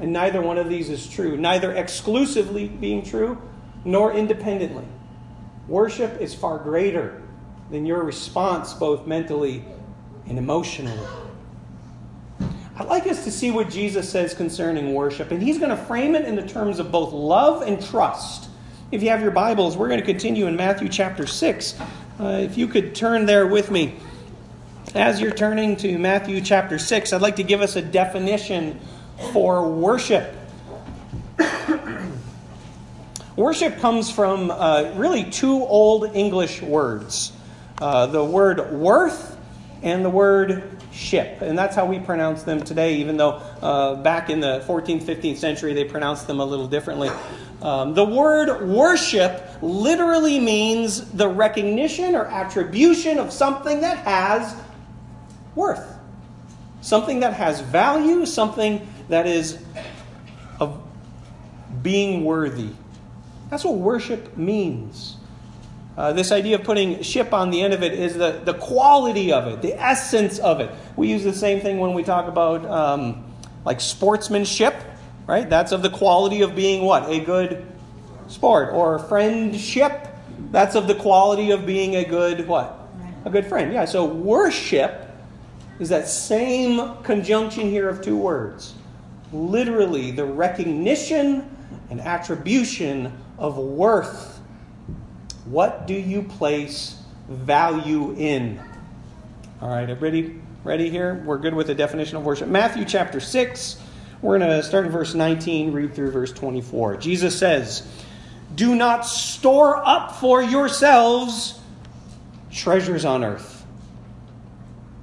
And 0.00 0.14
neither 0.14 0.40
one 0.40 0.56
of 0.56 0.70
these 0.70 0.88
is 0.88 1.06
true. 1.06 1.36
Neither 1.36 1.72
exclusively 1.72 2.68
being 2.68 3.04
true, 3.04 3.36
nor 3.84 4.14
independently. 4.14 4.86
Worship 5.68 6.22
is 6.22 6.34
far 6.34 6.58
greater 6.58 7.22
than 7.70 7.86
your 7.86 8.02
response, 8.02 8.74
both 8.74 9.06
mentally 9.06 9.64
and 10.28 10.38
emotionally. 10.38 10.98
I'd 12.78 12.88
like 12.88 13.06
us 13.06 13.24
to 13.24 13.32
see 13.32 13.50
what 13.50 13.70
Jesus 13.70 14.08
says 14.08 14.34
concerning 14.34 14.92
worship, 14.92 15.30
and 15.30 15.42
he's 15.42 15.58
going 15.58 15.70
to 15.70 15.76
frame 15.76 16.14
it 16.14 16.26
in 16.26 16.36
the 16.36 16.46
terms 16.46 16.78
of 16.78 16.92
both 16.92 17.12
love 17.12 17.62
and 17.62 17.82
trust. 17.82 18.50
If 18.92 19.02
you 19.02 19.08
have 19.08 19.22
your 19.22 19.30
Bibles, 19.30 19.76
we're 19.76 19.88
going 19.88 20.00
to 20.00 20.06
continue 20.06 20.46
in 20.46 20.56
Matthew 20.56 20.88
chapter 20.88 21.26
6. 21.26 21.80
Uh, 22.20 22.24
if 22.42 22.58
you 22.58 22.68
could 22.68 22.94
turn 22.94 23.26
there 23.26 23.46
with 23.46 23.70
me. 23.70 23.94
As 24.94 25.20
you're 25.20 25.34
turning 25.34 25.76
to 25.78 25.98
Matthew 25.98 26.40
chapter 26.40 26.78
6, 26.78 27.12
I'd 27.12 27.20
like 27.20 27.36
to 27.36 27.42
give 27.42 27.60
us 27.60 27.76
a 27.76 27.82
definition 27.82 28.78
for 29.32 29.68
worship. 29.68 30.34
Worship 33.36 33.78
comes 33.80 34.10
from 34.10 34.50
uh, 34.50 34.92
really 34.96 35.24
two 35.24 35.62
old 35.64 36.14
English 36.14 36.62
words 36.62 37.32
uh, 37.80 38.06
the 38.06 38.24
word 38.24 38.72
worth 38.72 39.36
and 39.82 40.04
the 40.04 40.10
word 40.10 40.70
ship. 40.92 41.42
And 41.42 41.58
that's 41.58 41.76
how 41.76 41.86
we 41.86 41.98
pronounce 41.98 42.42
them 42.42 42.62
today, 42.62 42.96
even 42.96 43.16
though 43.16 43.42
uh, 43.62 43.96
back 43.96 44.30
in 44.30 44.40
the 44.40 44.64
14th, 44.66 45.02
15th 45.02 45.36
century 45.36 45.74
they 45.74 45.84
pronounced 45.84 46.26
them 46.26 46.40
a 46.40 46.44
little 46.44 46.66
differently. 46.66 47.10
Um, 47.62 47.94
the 47.94 48.04
word 48.04 48.68
worship 48.68 49.42
literally 49.62 50.40
means 50.40 51.10
the 51.12 51.28
recognition 51.28 52.14
or 52.14 52.26
attribution 52.26 53.18
of 53.18 53.32
something 53.32 53.80
that 53.80 53.98
has 53.98 54.56
worth, 55.54 55.98
something 56.80 57.20
that 57.20 57.34
has 57.34 57.60
value, 57.60 58.26
something 58.26 58.86
that 59.08 59.26
is 59.26 59.62
of 60.60 60.82
being 61.82 62.24
worthy 62.24 62.70
that's 63.50 63.64
what 63.64 63.74
worship 63.76 64.36
means. 64.36 65.16
Uh, 65.96 66.12
this 66.12 66.30
idea 66.30 66.56
of 66.56 66.62
putting 66.62 67.02
ship 67.02 67.32
on 67.32 67.50
the 67.50 67.62
end 67.62 67.72
of 67.72 67.82
it 67.82 67.94
is 67.94 68.14
the, 68.14 68.42
the 68.44 68.52
quality 68.54 69.32
of 69.32 69.46
it, 69.46 69.62
the 69.62 69.72
essence 69.80 70.38
of 70.38 70.60
it. 70.60 70.70
We 70.94 71.08
use 71.08 71.24
the 71.24 71.32
same 71.32 71.60
thing 71.60 71.78
when 71.78 71.94
we 71.94 72.02
talk 72.02 72.28
about 72.28 72.66
um, 72.66 73.24
like 73.64 73.80
sportsmanship, 73.80 74.74
right? 75.26 75.48
That's 75.48 75.72
of 75.72 75.82
the 75.82 75.88
quality 75.88 76.42
of 76.42 76.54
being 76.54 76.84
what? 76.84 77.08
A 77.08 77.20
good 77.20 77.64
sport. 78.28 78.74
Or 78.74 78.98
friendship, 78.98 80.08
that's 80.50 80.74
of 80.74 80.86
the 80.86 80.94
quality 80.94 81.50
of 81.50 81.64
being 81.64 81.96
a 81.96 82.04
good 82.04 82.46
what? 82.46 82.78
A 83.24 83.30
good 83.30 83.46
friend. 83.46 83.72
Yeah, 83.72 83.86
so 83.86 84.04
worship 84.04 85.10
is 85.78 85.88
that 85.88 86.08
same 86.08 87.02
conjunction 87.02 87.70
here 87.70 87.88
of 87.88 88.02
two 88.02 88.16
words. 88.16 88.74
Literally, 89.32 90.10
the 90.10 90.24
recognition 90.24 91.56
and 91.90 92.00
attribution 92.00 93.12
of 93.38 93.56
worth. 93.56 94.35
What 95.46 95.86
do 95.86 95.94
you 95.94 96.22
place 96.22 97.00
value 97.28 98.14
in? 98.18 98.60
All 99.60 99.68
right, 99.68 99.88
everybody 99.88 100.40
ready 100.64 100.90
here? 100.90 101.22
We're 101.24 101.38
good 101.38 101.54
with 101.54 101.68
the 101.68 101.74
definition 101.74 102.16
of 102.16 102.24
worship. 102.24 102.48
Matthew 102.48 102.84
chapter 102.84 103.20
6, 103.20 103.80
we're 104.22 104.40
going 104.40 104.50
to 104.50 104.60
start 104.64 104.86
in 104.86 104.90
verse 104.90 105.14
19, 105.14 105.72
read 105.72 105.94
through 105.94 106.10
verse 106.10 106.32
24. 106.32 106.96
Jesus 106.96 107.38
says, 107.38 107.86
Do 108.56 108.74
not 108.74 109.06
store 109.06 109.76
up 109.76 110.16
for 110.16 110.42
yourselves 110.42 111.60
treasures 112.50 113.04
on 113.04 113.22
earth, 113.22 113.64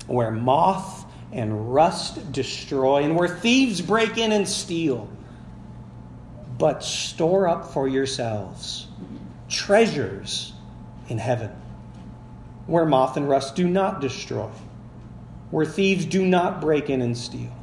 where 0.08 0.32
moth 0.32 1.06
and 1.32 1.74
rust 1.74 2.34
destroy, 2.34 3.04
and 3.04 3.16
where 3.16 3.30
thieves 3.30 3.80
break 3.80 4.18
in 4.18 4.34
and 4.34 4.46
steal 4.46 5.10
but 6.58 6.84
store 6.84 7.48
up 7.48 7.72
for 7.74 7.88
yourselves 7.88 8.88
treasures 9.54 10.54
in 11.08 11.18
heaven, 11.18 11.52
where 12.66 12.86
moth 12.86 13.16
and 13.16 13.30
rust 13.30 13.56
do 13.56 13.68
not 13.68 14.02
destroy, 14.02 14.50
where 15.52 15.66
thieves 15.66 16.06
do 16.06 16.26
not 16.26 16.60
break 16.60 16.90
in 16.90 17.02
and 17.02 17.18
steal. 17.18 17.56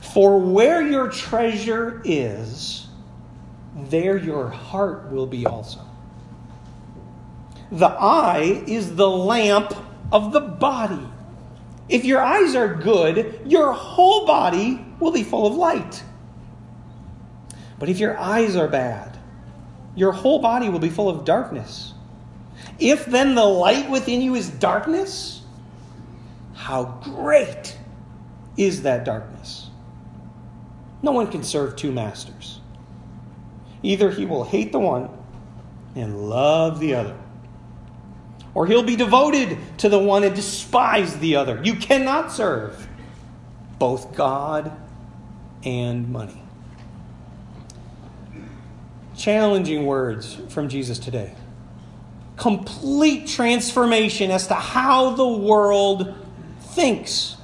For 0.00 0.38
where 0.38 0.80
your 0.80 1.08
treasure 1.08 2.00
is, 2.04 2.86
there 3.74 4.16
your 4.16 4.48
heart 4.48 5.10
will 5.10 5.26
be 5.26 5.46
also. 5.46 5.80
The 7.70 7.88
eye 7.88 8.64
is 8.66 8.96
the 8.96 9.10
lamp 9.10 9.74
of 10.10 10.32
the 10.32 10.40
body. 10.40 11.06
If 11.88 12.04
your 12.04 12.22
eyes 12.22 12.54
are 12.54 12.74
good, 12.74 13.40
your 13.46 13.72
whole 13.72 14.26
body 14.26 14.84
will 14.98 15.12
be 15.12 15.22
full 15.22 15.46
of 15.46 15.54
light. 15.54 16.02
But 17.78 17.88
if 17.88 17.98
your 17.98 18.18
eyes 18.18 18.56
are 18.56 18.68
bad, 18.68 19.09
your 19.94 20.12
whole 20.12 20.40
body 20.40 20.68
will 20.68 20.78
be 20.78 20.88
full 20.88 21.08
of 21.08 21.24
darkness. 21.24 21.94
If 22.78 23.06
then 23.06 23.34
the 23.34 23.44
light 23.44 23.90
within 23.90 24.20
you 24.22 24.34
is 24.34 24.48
darkness, 24.48 25.42
how 26.54 26.84
great 27.02 27.76
is 28.56 28.82
that 28.82 29.04
darkness? 29.04 29.68
No 31.02 31.12
one 31.12 31.30
can 31.30 31.42
serve 31.42 31.76
two 31.76 31.92
masters. 31.92 32.60
Either 33.82 34.10
he 34.10 34.26
will 34.26 34.44
hate 34.44 34.72
the 34.72 34.78
one 34.78 35.08
and 35.94 36.28
love 36.28 36.78
the 36.80 36.94
other, 36.94 37.16
or 38.54 38.66
he'll 38.66 38.82
be 38.82 38.96
devoted 38.96 39.58
to 39.78 39.88
the 39.88 39.98
one 39.98 40.22
and 40.22 40.36
despise 40.36 41.18
the 41.18 41.36
other. 41.36 41.60
You 41.64 41.74
cannot 41.74 42.30
serve 42.30 42.86
both 43.78 44.14
God 44.14 44.70
and 45.64 46.10
money 46.10 46.39
challenging 49.20 49.84
words 49.84 50.38
from 50.48 50.68
Jesus 50.68 50.98
today. 50.98 51.34
Complete 52.36 53.28
transformation 53.28 54.30
as 54.30 54.46
to 54.46 54.54
how 54.54 55.10
the 55.10 55.28
world 55.28 56.14
thinks. 56.60 57.36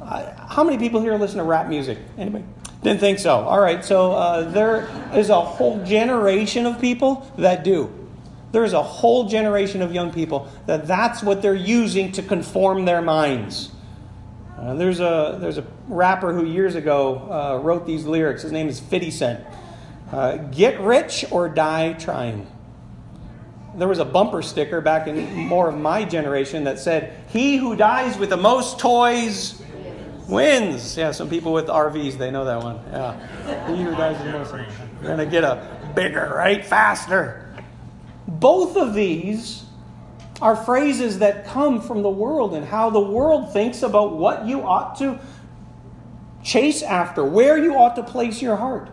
Uh, 0.00 0.34
how 0.48 0.64
many 0.64 0.78
people 0.78 1.00
here 1.00 1.14
listen 1.14 1.38
to 1.38 1.44
rap 1.44 1.68
music? 1.68 1.98
Anybody? 2.18 2.44
Didn't 2.82 2.98
think 2.98 3.20
so. 3.20 3.36
All 3.36 3.60
right, 3.60 3.84
so 3.84 4.12
uh, 4.12 4.50
there 4.50 4.90
is 5.14 5.30
a 5.30 5.40
whole 5.40 5.84
generation 5.84 6.66
of 6.66 6.80
people 6.80 7.30
that 7.38 7.62
do. 7.62 7.92
There's 8.50 8.72
a 8.72 8.82
whole 8.82 9.28
generation 9.28 9.80
of 9.80 9.94
young 9.94 10.12
people 10.12 10.50
that 10.66 10.88
that's 10.88 11.22
what 11.22 11.40
they're 11.40 11.54
using 11.54 12.10
to 12.12 12.22
conform 12.22 12.84
their 12.84 13.00
minds. 13.00 13.70
Uh, 14.58 14.74
there's, 14.74 14.98
a, 14.98 15.38
there's 15.40 15.58
a 15.58 15.66
rapper 15.86 16.32
who 16.32 16.44
years 16.44 16.74
ago 16.74 17.18
uh, 17.30 17.62
wrote 17.62 17.86
these 17.86 18.04
lyrics. 18.04 18.42
His 18.42 18.50
name 18.50 18.68
is 18.68 18.80
50 18.80 19.10
Cent. 19.12 19.46
Uh, 20.12 20.36
Get 20.36 20.80
rich 20.80 21.24
or 21.30 21.48
die 21.48 21.94
trying. 21.94 22.46
There 23.74 23.88
was 23.88 23.98
a 23.98 24.04
bumper 24.04 24.42
sticker 24.42 24.82
back 24.82 25.08
in 25.08 25.34
more 25.34 25.70
of 25.70 25.76
my 25.76 26.04
generation 26.04 26.64
that 26.64 26.78
said, 26.78 27.14
He 27.28 27.56
who 27.56 27.74
dies 27.74 28.18
with 28.18 28.28
the 28.28 28.36
most 28.36 28.78
toys 28.78 29.62
wins. 30.28 30.96
Yeah, 30.96 31.12
some 31.12 31.30
people 31.30 31.52
with 31.52 31.66
RVs, 31.66 32.18
they 32.18 32.30
know 32.30 32.44
that 32.44 32.62
one. 32.62 32.80
Yeah. 32.90 33.74
He 33.74 33.82
who 33.82 33.92
dies 33.92 34.22
with 34.22 34.32
the 34.32 34.38
most. 34.38 34.52
You're 34.52 35.16
going 35.16 35.18
to 35.18 35.26
get 35.26 35.44
a 35.44 35.92
bigger, 35.94 36.32
right? 36.34 36.64
Faster. 36.64 37.54
Both 38.28 38.76
of 38.76 38.94
these 38.94 39.64
are 40.40 40.56
phrases 40.56 41.20
that 41.20 41.46
come 41.46 41.80
from 41.80 42.02
the 42.02 42.10
world 42.10 42.54
and 42.54 42.66
how 42.66 42.90
the 42.90 43.00
world 43.00 43.52
thinks 43.52 43.82
about 43.82 44.16
what 44.16 44.46
you 44.46 44.62
ought 44.62 44.98
to 44.98 45.18
chase 46.42 46.82
after, 46.82 47.24
where 47.24 47.56
you 47.56 47.76
ought 47.76 47.94
to 47.96 48.02
place 48.02 48.42
your 48.42 48.56
heart, 48.56 48.90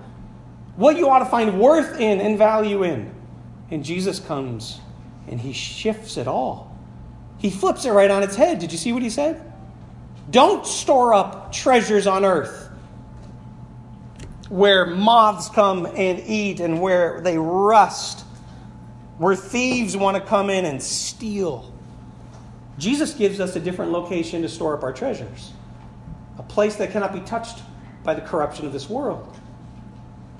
what 0.79 0.95
you 0.95 1.09
ought 1.09 1.19
to 1.19 1.25
find 1.25 1.59
worth 1.59 1.99
in 1.99 2.21
and 2.21 2.37
value 2.37 2.83
in. 2.83 3.13
And 3.69 3.83
Jesus 3.83 4.17
comes 4.17 4.79
and 5.27 5.37
he 5.37 5.51
shifts 5.51 6.15
it 6.15 6.25
all. 6.25 6.73
He 7.37 7.49
flips 7.49 7.83
it 7.83 7.91
right 7.91 8.09
on 8.09 8.23
its 8.23 8.37
head. 8.37 8.59
Did 8.59 8.71
you 8.71 8.77
see 8.77 8.93
what 8.93 9.03
he 9.03 9.09
said? 9.09 9.43
Don't 10.29 10.65
store 10.65 11.13
up 11.13 11.51
treasures 11.51 12.07
on 12.07 12.23
earth 12.23 12.69
where 14.47 14.85
moths 14.85 15.49
come 15.49 15.85
and 15.85 16.23
eat 16.25 16.61
and 16.61 16.81
where 16.81 17.19
they 17.19 17.37
rust, 17.37 18.21
where 19.17 19.35
thieves 19.35 19.97
want 19.97 20.15
to 20.15 20.23
come 20.23 20.49
in 20.49 20.63
and 20.63 20.81
steal. 20.81 21.73
Jesus 22.77 23.13
gives 23.13 23.41
us 23.41 23.53
a 23.57 23.59
different 23.59 23.91
location 23.91 24.43
to 24.43 24.49
store 24.49 24.77
up 24.77 24.83
our 24.83 24.93
treasures, 24.93 25.51
a 26.37 26.43
place 26.43 26.77
that 26.77 26.91
cannot 26.91 27.11
be 27.11 27.19
touched 27.19 27.59
by 28.05 28.13
the 28.13 28.21
corruption 28.21 28.65
of 28.65 28.71
this 28.71 28.89
world. 28.89 29.38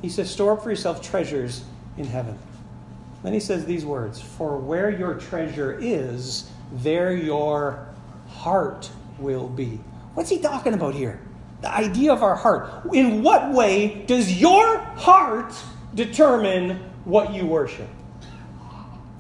He 0.02 0.10
says, 0.10 0.30
Store 0.30 0.54
up 0.54 0.64
for 0.64 0.70
yourself 0.70 1.02
treasures 1.02 1.64
in 1.98 2.06
heaven. 2.06 2.38
Then 3.24 3.34
he 3.34 3.40
says 3.40 3.66
these 3.66 3.86
words 3.86 4.22
For 4.22 4.58
where 4.58 4.90
your 4.90 5.16
treasure 5.16 5.78
is, 5.80 6.50
there 6.72 7.16
your 7.16 7.88
heart 8.30 8.90
will 9.18 9.48
be. 9.50 9.80
What's 10.14 10.30
he 10.30 10.40
talking 10.40 10.74
about 10.74 10.96
here? 10.96 11.20
The 11.62 11.74
idea 11.74 12.14
of 12.14 12.24
our 12.24 12.36
heart. 12.36 12.86
In 12.94 13.22
what 13.22 13.52
way 13.52 14.06
does 14.06 14.40
your 14.40 14.78
heart 14.78 15.54
determine 15.94 16.78
what 17.04 17.34
you 17.34 17.46
worship? 17.46 17.90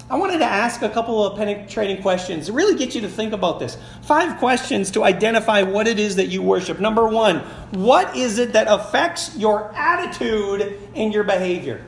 I 0.09 0.15
wanted 0.15 0.39
to 0.39 0.45
ask 0.45 0.81
a 0.81 0.89
couple 0.89 1.23
of 1.23 1.37
penetrating 1.37 2.01
questions 2.01 2.47
to 2.47 2.53
really 2.53 2.75
get 2.75 2.95
you 2.95 3.01
to 3.01 3.09
think 3.09 3.31
about 3.31 3.59
this. 3.59 3.77
Five 4.01 4.39
questions 4.39 4.89
to 4.91 5.03
identify 5.03 5.61
what 5.61 5.87
it 5.87 5.99
is 5.99 6.15
that 6.15 6.27
you 6.27 6.41
worship. 6.41 6.79
Number 6.79 7.07
one, 7.07 7.39
what 7.71 8.15
is 8.17 8.39
it 8.39 8.53
that 8.53 8.65
affects 8.67 9.37
your 9.37 9.71
attitude 9.75 10.79
and 10.95 11.13
your 11.13 11.23
behavior? 11.23 11.85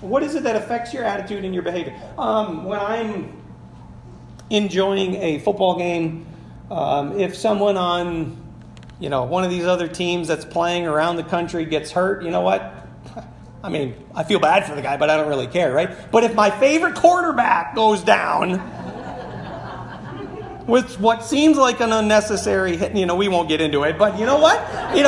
What 0.00 0.22
is 0.22 0.34
it 0.34 0.44
that 0.44 0.56
affects 0.56 0.94
your 0.94 1.04
attitude 1.04 1.44
and 1.44 1.52
your 1.52 1.62
behavior? 1.62 1.94
Um, 2.16 2.64
when 2.64 2.80
I'm 2.80 3.36
enjoying 4.48 5.16
a 5.16 5.40
football 5.40 5.76
game, 5.76 6.26
um, 6.70 7.20
if 7.20 7.36
someone 7.36 7.76
on, 7.76 8.38
you 8.98 9.10
know, 9.10 9.24
one 9.24 9.44
of 9.44 9.50
these 9.50 9.66
other 9.66 9.88
teams 9.88 10.26
that's 10.26 10.46
playing 10.46 10.86
around 10.86 11.16
the 11.16 11.22
country 11.22 11.66
gets 11.66 11.90
hurt, 11.90 12.22
you 12.22 12.30
know 12.30 12.40
what? 12.40 12.88
I 13.62 13.68
mean, 13.68 13.94
I 14.14 14.24
feel 14.24 14.40
bad 14.40 14.66
for 14.66 14.74
the 14.74 14.82
guy, 14.82 14.96
but 14.96 15.10
I 15.10 15.16
don't 15.16 15.28
really 15.28 15.46
care, 15.46 15.72
right? 15.72 15.90
But 16.10 16.24
if 16.24 16.34
my 16.34 16.50
favorite 16.50 16.94
quarterback 16.94 17.74
goes 17.74 18.02
down 18.02 18.52
with 20.66 20.98
what 20.98 21.22
seems 21.24 21.58
like 21.58 21.80
an 21.80 21.92
unnecessary 21.92 22.76
hit, 22.76 22.96
you 22.96 23.04
know, 23.04 23.16
we 23.16 23.28
won't 23.28 23.48
get 23.48 23.60
into 23.60 23.82
it, 23.82 23.98
but 23.98 24.18
you 24.18 24.24
know 24.24 24.38
what? 24.38 24.58
It, 24.96 25.04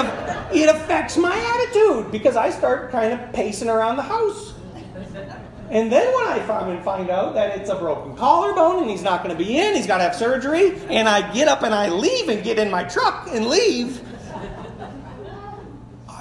it 0.54 0.68
affects 0.68 1.16
my 1.16 1.34
attitude 1.34 2.12
because 2.12 2.36
I 2.36 2.50
start 2.50 2.90
kind 2.90 3.14
of 3.14 3.32
pacing 3.32 3.70
around 3.70 3.96
the 3.96 4.02
house. 4.02 4.52
And 5.70 5.90
then 5.90 6.14
when 6.14 6.26
I 6.26 6.40
finally 6.46 6.78
find 6.82 7.08
out 7.08 7.32
that 7.32 7.58
it's 7.58 7.70
a 7.70 7.76
broken 7.76 8.14
collarbone 8.14 8.82
and 8.82 8.90
he's 8.90 9.02
not 9.02 9.24
going 9.24 9.34
to 9.34 9.42
be 9.42 9.56
in, 9.56 9.74
he's 9.74 9.86
got 9.86 9.96
to 9.98 10.02
have 10.02 10.14
surgery, 10.14 10.78
and 10.90 11.08
I 11.08 11.32
get 11.32 11.48
up 11.48 11.62
and 11.62 11.74
I 11.74 11.88
leave 11.88 12.28
and 12.28 12.44
get 12.44 12.58
in 12.58 12.70
my 12.70 12.84
truck 12.84 13.28
and 13.30 13.46
leave, 13.46 14.02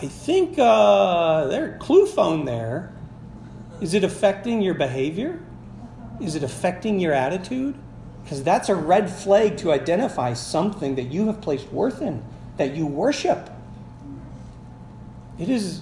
I 0.01 0.07
think 0.07 0.57
uh, 0.57 1.45
there's 1.45 1.75
a 1.75 1.77
clue 1.77 2.07
phone 2.07 2.45
there. 2.45 2.91
Is 3.81 3.93
it 3.93 4.03
affecting 4.03 4.59
your 4.59 4.73
behavior? 4.73 5.39
Is 6.19 6.33
it 6.33 6.41
affecting 6.41 6.99
your 6.99 7.13
attitude? 7.13 7.75
Because 8.23 8.43
that's 8.43 8.69
a 8.69 8.75
red 8.75 9.11
flag 9.11 9.57
to 9.57 9.71
identify 9.71 10.33
something 10.33 10.95
that 10.95 11.11
you 11.11 11.27
have 11.27 11.39
placed 11.39 11.71
worth 11.71 12.01
in, 12.01 12.23
that 12.57 12.75
you 12.75 12.87
worship. 12.87 13.51
It 15.37 15.49
is 15.49 15.81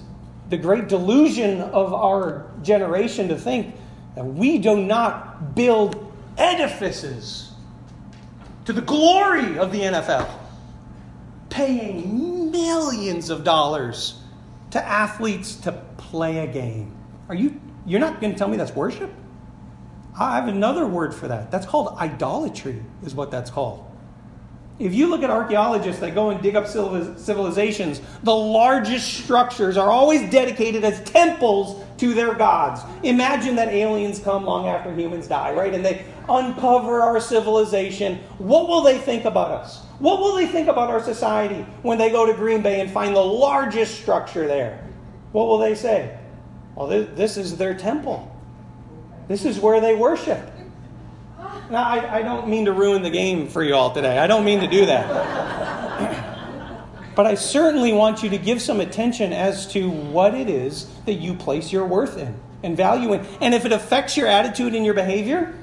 the 0.50 0.58
great 0.58 0.88
delusion 0.88 1.62
of 1.62 1.94
our 1.94 2.50
generation 2.62 3.28
to 3.28 3.38
think 3.38 3.74
that 4.16 4.24
we 4.24 4.58
do 4.58 4.76
not 4.76 5.54
build 5.54 6.12
edifices 6.36 7.52
to 8.66 8.74
the 8.74 8.82
glory 8.82 9.58
of 9.58 9.72
the 9.72 9.80
NFL, 9.80 10.28
paying 11.48 12.39
millions 12.50 13.30
of 13.30 13.44
dollars 13.44 14.20
to 14.70 14.84
athletes 14.84 15.56
to 15.56 15.72
play 15.96 16.38
a 16.38 16.46
game. 16.46 16.96
Are 17.28 17.34
you 17.34 17.60
you're 17.86 18.00
not 18.00 18.20
going 18.20 18.32
to 18.32 18.38
tell 18.38 18.48
me 18.48 18.56
that's 18.56 18.74
worship? 18.74 19.10
I 20.18 20.36
have 20.36 20.48
another 20.48 20.86
word 20.86 21.14
for 21.14 21.28
that. 21.28 21.50
That's 21.50 21.66
called 21.66 21.96
idolatry 21.98 22.82
is 23.02 23.14
what 23.14 23.30
that's 23.30 23.50
called. 23.50 23.86
If 24.78 24.94
you 24.94 25.08
look 25.08 25.22
at 25.22 25.30
archaeologists 25.30 26.00
that 26.00 26.14
go 26.14 26.30
and 26.30 26.42
dig 26.42 26.56
up 26.56 26.66
civilizations, 26.66 28.00
the 28.22 28.34
largest 28.34 29.12
structures 29.12 29.76
are 29.76 29.90
always 29.90 30.30
dedicated 30.30 30.84
as 30.84 31.02
temples 31.04 31.84
to 31.98 32.14
their 32.14 32.34
gods. 32.34 32.80
Imagine 33.02 33.56
that 33.56 33.68
aliens 33.68 34.18
come 34.18 34.46
long 34.46 34.66
after 34.66 34.94
humans 34.94 35.28
die, 35.28 35.52
right? 35.52 35.74
And 35.74 35.84
they 35.84 36.06
uncover 36.30 37.02
our 37.02 37.20
civilization. 37.20 38.20
What 38.38 38.68
will 38.68 38.80
they 38.80 38.96
think 38.96 39.26
about 39.26 39.50
us? 39.50 39.82
What 40.00 40.18
will 40.18 40.34
they 40.34 40.46
think 40.46 40.68
about 40.68 40.88
our 40.88 41.02
society 41.02 41.66
when 41.82 41.98
they 41.98 42.10
go 42.10 42.24
to 42.24 42.32
Green 42.32 42.62
Bay 42.62 42.80
and 42.80 42.90
find 42.90 43.14
the 43.14 43.20
largest 43.20 44.00
structure 44.00 44.46
there? 44.46 44.82
What 45.32 45.46
will 45.46 45.58
they 45.58 45.74
say? 45.74 46.18
Well, 46.74 46.86
this 46.86 47.36
is 47.36 47.58
their 47.58 47.74
temple. 47.74 48.34
This 49.28 49.44
is 49.44 49.60
where 49.60 49.80
they 49.80 49.94
worship. 49.94 50.40
Now, 51.70 51.84
I, 51.84 52.16
I 52.16 52.22
don't 52.22 52.48
mean 52.48 52.64
to 52.64 52.72
ruin 52.72 53.02
the 53.02 53.10
game 53.10 53.46
for 53.46 53.62
you 53.62 53.74
all 53.74 53.92
today. 53.92 54.18
I 54.18 54.26
don't 54.26 54.44
mean 54.44 54.60
to 54.60 54.66
do 54.66 54.86
that. 54.86 55.06
but 57.14 57.26
I 57.26 57.34
certainly 57.34 57.92
want 57.92 58.22
you 58.22 58.30
to 58.30 58.38
give 58.38 58.62
some 58.62 58.80
attention 58.80 59.34
as 59.34 59.66
to 59.72 59.90
what 59.90 60.34
it 60.34 60.48
is 60.48 60.88
that 61.04 61.14
you 61.14 61.34
place 61.34 61.72
your 61.72 61.84
worth 61.84 62.16
in 62.16 62.34
and 62.62 62.76
value 62.76 63.12
in. 63.12 63.26
And 63.40 63.54
if 63.54 63.66
it 63.66 63.72
affects 63.72 64.16
your 64.16 64.26
attitude 64.26 64.74
and 64.74 64.84
your 64.84 64.94
behavior, 64.94 65.54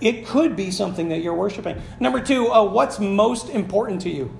it 0.00 0.26
could 0.26 0.56
be 0.56 0.70
something 0.70 1.08
that 1.08 1.18
you're 1.18 1.34
worshiping. 1.34 1.80
Number 2.00 2.20
two, 2.20 2.48
uh, 2.48 2.64
what's 2.64 2.98
most 2.98 3.48
important 3.48 4.02
to 4.02 4.10
you? 4.10 4.30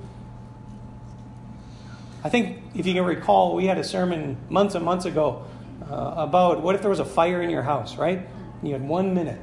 I 2.24 2.28
think 2.28 2.62
if 2.74 2.86
you 2.86 2.94
can 2.94 3.04
recall, 3.04 3.54
we 3.54 3.66
had 3.66 3.78
a 3.78 3.84
sermon 3.84 4.36
months 4.48 4.74
and 4.74 4.84
months 4.84 5.04
ago 5.04 5.44
uh, 5.88 6.14
about 6.16 6.62
what 6.62 6.74
if 6.74 6.80
there 6.80 6.90
was 6.90 7.00
a 7.00 7.04
fire 7.04 7.42
in 7.42 7.50
your 7.50 7.62
house, 7.62 7.96
right? 7.96 8.26
You 8.62 8.72
had 8.72 8.86
one 8.86 9.14
minute. 9.14 9.40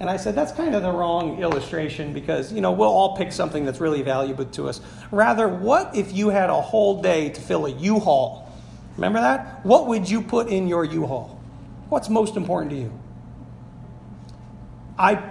And 0.00 0.10
I 0.10 0.16
said, 0.16 0.34
that's 0.34 0.50
kind 0.50 0.74
of 0.74 0.82
the 0.82 0.90
wrong 0.90 1.40
illustration 1.40 2.12
because, 2.12 2.52
you 2.52 2.60
know, 2.60 2.72
we'll 2.72 2.88
all 2.88 3.16
pick 3.16 3.30
something 3.30 3.64
that's 3.64 3.80
really 3.80 4.02
valuable 4.02 4.44
to 4.44 4.68
us. 4.68 4.80
Rather, 5.12 5.48
what 5.48 5.94
if 5.94 6.12
you 6.12 6.30
had 6.30 6.50
a 6.50 6.60
whole 6.60 7.00
day 7.00 7.28
to 7.28 7.40
fill 7.40 7.66
a 7.66 7.70
U 7.70 8.00
Haul? 8.00 8.50
Remember 8.96 9.20
that? 9.20 9.64
What 9.64 9.86
would 9.86 10.10
you 10.10 10.20
put 10.20 10.48
in 10.48 10.66
your 10.66 10.84
U 10.84 11.06
Haul? 11.06 11.40
What's 11.90 12.08
most 12.08 12.36
important 12.36 12.72
to 12.72 12.76
you? 12.76 12.92
I 14.98 15.22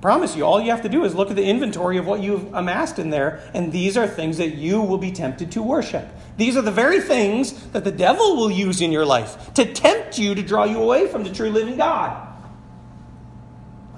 promise 0.00 0.36
you, 0.36 0.44
all 0.44 0.60
you 0.60 0.70
have 0.70 0.82
to 0.82 0.88
do 0.88 1.04
is 1.04 1.14
look 1.14 1.30
at 1.30 1.36
the 1.36 1.44
inventory 1.44 1.98
of 1.98 2.06
what 2.06 2.20
you've 2.20 2.52
amassed 2.54 2.98
in 2.98 3.10
there, 3.10 3.40
and 3.54 3.72
these 3.72 3.96
are 3.96 4.06
things 4.06 4.36
that 4.38 4.54
you 4.54 4.80
will 4.80 4.98
be 4.98 5.10
tempted 5.10 5.50
to 5.52 5.62
worship. 5.62 6.08
These 6.36 6.56
are 6.56 6.62
the 6.62 6.70
very 6.70 7.00
things 7.00 7.52
that 7.68 7.84
the 7.84 7.90
devil 7.90 8.36
will 8.36 8.50
use 8.50 8.80
in 8.80 8.92
your 8.92 9.06
life 9.06 9.52
to 9.54 9.72
tempt 9.72 10.18
you 10.18 10.34
to 10.34 10.42
draw 10.42 10.64
you 10.64 10.80
away 10.80 11.08
from 11.08 11.24
the 11.24 11.32
true 11.32 11.50
living 11.50 11.76
God. 11.76 12.22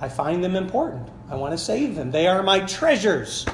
I 0.01 0.09
find 0.09 0.43
them 0.43 0.55
important. 0.55 1.09
I 1.29 1.35
want 1.35 1.53
to 1.53 1.59
save 1.59 1.97
them. 1.97 2.11
They 2.11 2.29
are 2.29 2.43
my 2.43 2.61
treasures. 2.61 3.45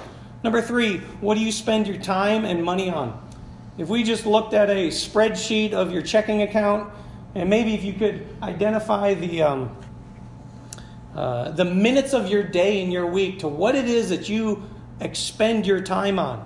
Number 0.44 0.61
three, 0.61 0.99
what 1.20 1.37
do 1.37 1.40
you 1.40 1.51
spend 1.51 1.87
your 1.87 1.97
time 1.97 2.44
and 2.44 2.62
money 2.62 2.90
on? 2.90 3.20
If 3.79 3.88
we 3.88 4.05
just 4.05 4.27
looked 4.27 4.53
at 4.53 4.70
a 4.70 4.88
spreadsheet 4.88 5.73
of 5.73 5.90
your 5.90 6.03
checking 6.03 6.42
account, 6.42 6.92
and 7.35 7.51
maybe 7.51 7.75
if 7.75 7.83
you 7.83 7.94
could 7.94 8.29
identify 8.42 9.14
the 9.14 9.42
um, 9.42 9.77
uh, 11.14 11.50
the 11.50 11.64
minutes 11.64 12.12
of 12.12 12.29
your 12.29 12.42
day 12.42 12.83
and 12.83 12.92
your 12.92 13.07
week 13.07 13.40
to 13.40 13.48
what 13.48 13.74
it 13.74 13.87
is 13.87 14.09
that 14.11 14.29
you 14.29 14.62
expend 15.00 15.66
your 15.66 15.81
time 15.81 16.18
on, 16.18 16.44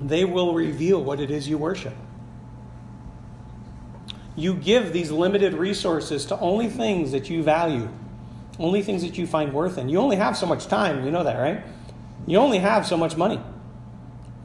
they 0.00 0.24
will 0.24 0.54
reveal 0.54 1.02
what 1.02 1.20
it 1.20 1.30
is 1.30 1.48
you 1.48 1.58
worship. 1.58 1.94
you 4.36 4.54
give 4.54 4.92
these 4.92 5.10
limited 5.10 5.54
resources 5.54 6.26
to 6.26 6.38
only 6.40 6.68
things 6.68 7.12
that 7.12 7.30
you 7.30 7.42
value, 7.42 7.88
only 8.58 8.82
things 8.82 9.02
that 9.02 9.16
you 9.16 9.26
find 9.26 9.52
worth 9.52 9.78
in. 9.78 9.88
You 9.88 9.98
only 9.98 10.16
have 10.16 10.36
so 10.36 10.46
much 10.46 10.66
time. 10.66 11.04
You 11.04 11.10
know 11.10 11.24
that, 11.24 11.38
right? 11.38 11.62
You 12.26 12.38
only 12.38 12.58
have 12.58 12.86
so 12.86 12.96
much 12.96 13.16
money. 13.16 13.40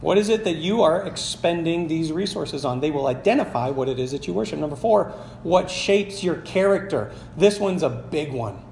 What 0.02 0.18
is 0.18 0.30
it 0.30 0.46
that 0.46 0.56
you 0.56 0.82
are 0.82 1.06
expending 1.06 1.88
these 1.88 2.12
resources 2.12 2.64
on? 2.64 2.80
They 2.80 2.92
will 2.92 3.08
identify 3.08 3.70
what 3.70 3.90
it 3.90 4.00
is 4.00 4.12
that 4.12 4.28
you 4.28 4.34
worship. 4.34 4.58
Number 4.60 4.78
four, 4.78 5.10
what 5.44 5.70
shapes 5.70 6.24
your 6.24 6.36
character? 6.36 7.12
This 7.36 7.60
one's 7.60 7.84
a 7.84 7.90
big 7.90 8.32
one. 8.32 8.64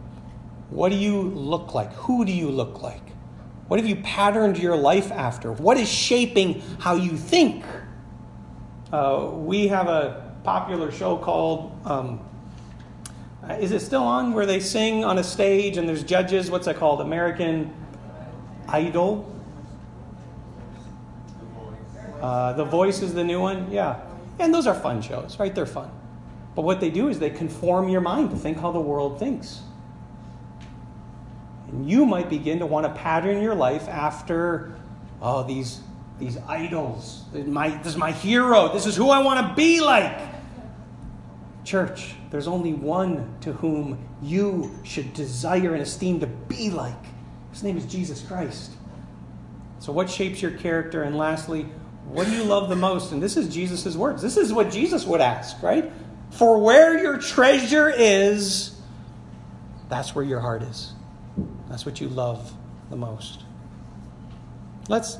What 0.69 0.89
do 0.89 0.95
you 0.95 1.21
look 1.21 1.73
like? 1.73 1.91
Who 1.93 2.23
do 2.23 2.31
you 2.31 2.49
look 2.49 2.81
like? 2.81 3.01
What 3.67 3.79
have 3.79 3.87
you 3.87 3.97
patterned 3.97 4.57
your 4.57 4.77
life 4.77 5.11
after? 5.11 5.51
What 5.51 5.77
is 5.77 5.89
shaping 5.89 6.61
how 6.79 6.95
you 6.95 7.17
think? 7.17 7.65
Uh, 8.93 9.31
we 9.33 9.67
have 9.67 9.87
a 9.87 10.33
popular 10.45 10.91
show 10.91 11.17
called, 11.17 11.77
um, 11.83 12.21
is 13.59 13.73
it 13.73 13.81
still 13.81 14.03
on, 14.03 14.31
where 14.31 14.45
they 14.45 14.61
sing 14.61 15.03
on 15.03 15.17
a 15.17 15.23
stage 15.23 15.75
and 15.75 15.89
there's 15.89 16.03
judges? 16.03 16.49
What's 16.49 16.67
that 16.67 16.77
called? 16.77 17.01
American 17.01 17.73
Idol? 18.69 19.36
Uh, 22.21 22.53
the 22.53 22.65
Voice 22.65 23.01
is 23.01 23.13
the 23.13 23.23
new 23.23 23.41
one, 23.41 23.71
yeah. 23.71 24.01
And 24.39 24.53
those 24.53 24.67
are 24.67 24.75
fun 24.75 25.01
shows, 25.01 25.37
right? 25.39 25.53
They're 25.53 25.65
fun. 25.65 25.91
But 26.55 26.63
what 26.63 26.79
they 26.79 26.89
do 26.89 27.07
is 27.07 27.19
they 27.19 27.29
conform 27.29 27.89
your 27.89 28.01
mind 28.01 28.31
to 28.31 28.35
think 28.35 28.57
how 28.57 28.71
the 28.71 28.79
world 28.79 29.19
thinks. 29.19 29.61
And 31.67 31.89
you 31.89 32.05
might 32.05 32.29
begin 32.29 32.59
to 32.59 32.65
want 32.65 32.85
to 32.85 32.93
pattern 32.99 33.41
your 33.41 33.55
life 33.55 33.87
after, 33.87 34.75
oh, 35.21 35.43
these, 35.43 35.81
these 36.17 36.37
idols. 36.47 37.23
My, 37.33 37.69
this 37.69 37.87
is 37.87 37.97
my 37.97 38.11
hero. 38.11 38.71
This 38.73 38.85
is 38.85 38.95
who 38.95 39.09
I 39.09 39.19
want 39.19 39.47
to 39.47 39.55
be 39.55 39.81
like. 39.81 40.19
Church, 41.63 42.15
there's 42.31 42.47
only 42.47 42.73
one 42.73 43.35
to 43.41 43.51
whom 43.53 43.99
you 44.21 44.79
should 44.83 45.13
desire 45.13 45.73
and 45.73 45.81
esteem 45.81 46.21
to 46.21 46.27
be 46.27 46.69
like. 46.69 46.95
His 47.51 47.63
name 47.63 47.77
is 47.77 47.85
Jesus 47.85 48.21
Christ. 48.21 48.71
So, 49.79 49.91
what 49.91 50.09
shapes 50.09 50.41
your 50.41 50.51
character? 50.51 51.03
And 51.03 51.17
lastly, 51.17 51.67
what 52.09 52.25
do 52.25 52.33
you 52.33 52.43
love 52.43 52.69
the 52.69 52.75
most? 52.75 53.11
And 53.11 53.21
this 53.21 53.37
is 53.37 53.53
Jesus' 53.53 53.95
words. 53.95 54.21
This 54.21 54.37
is 54.37 54.53
what 54.53 54.71
Jesus 54.71 55.05
would 55.05 55.21
ask, 55.21 55.61
right? 55.61 55.91
For 56.31 56.59
where 56.59 56.97
your 56.97 57.17
treasure 57.17 57.89
is, 57.89 58.79
that's 59.89 60.15
where 60.15 60.25
your 60.25 60.39
heart 60.39 60.63
is. 60.63 60.93
That's 61.69 61.85
what 61.85 62.01
you 62.01 62.09
love 62.09 62.53
the 62.89 62.95
most. 62.95 63.43
Let's, 64.89 65.17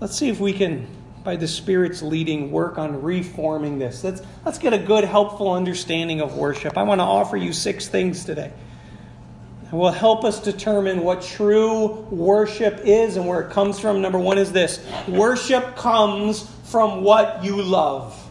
let's 0.00 0.16
see 0.16 0.28
if 0.28 0.40
we 0.40 0.52
can, 0.52 0.88
by 1.22 1.36
the 1.36 1.48
Spirit's 1.48 2.02
leading, 2.02 2.50
work 2.50 2.76
on 2.76 3.02
reforming 3.02 3.78
this. 3.78 4.02
Let's, 4.02 4.20
let's 4.44 4.58
get 4.58 4.72
a 4.72 4.78
good, 4.78 5.04
helpful 5.04 5.52
understanding 5.52 6.20
of 6.20 6.36
worship. 6.36 6.76
I 6.76 6.82
want 6.82 7.00
to 7.00 7.04
offer 7.04 7.36
you 7.36 7.52
six 7.52 7.88
things 7.88 8.24
today 8.24 8.52
will 9.72 9.90
help 9.90 10.24
us 10.24 10.40
determine 10.40 11.02
what 11.02 11.22
true 11.22 12.06
worship 12.10 12.80
is 12.84 13.16
and 13.16 13.26
where 13.26 13.40
it 13.40 13.50
comes 13.50 13.80
from. 13.80 14.00
Number 14.00 14.18
one 14.18 14.38
is 14.38 14.52
this 14.52 14.84
worship 15.08 15.76
comes 15.76 16.48
from 16.64 17.02
what 17.02 17.44
you 17.44 17.60
love. 17.60 18.22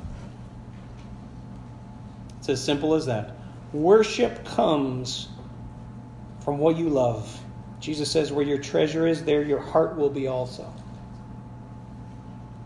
It's 2.39 2.49
as 2.49 2.63
simple 2.63 2.93
as 2.93 3.07
that. 3.07 3.35
Worship 3.73 4.45
comes 4.45 5.27
from 6.43 6.59
what 6.59 6.77
you 6.77 6.89
love. 6.89 7.41
Jesus 7.79 8.09
says, 8.09 8.31
Where 8.31 8.45
your 8.45 8.59
treasure 8.59 9.07
is, 9.07 9.23
there 9.23 9.41
your 9.41 9.59
heart 9.59 9.97
will 9.97 10.09
be 10.09 10.27
also. 10.27 10.71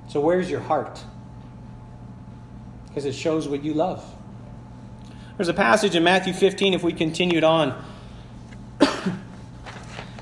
So, 0.10 0.20
where's 0.20 0.50
your 0.50 0.60
heart? 0.60 1.04
Because 2.88 3.06
it 3.06 3.14
shows 3.14 3.48
what 3.48 3.64
you 3.64 3.74
love. 3.74 4.04
There's 5.38 5.48
a 5.48 5.54
passage 5.54 5.96
in 5.96 6.04
Matthew 6.04 6.34
15, 6.34 6.74
if 6.74 6.84
we 6.84 6.92
continued 6.92 7.44
on 7.44 7.82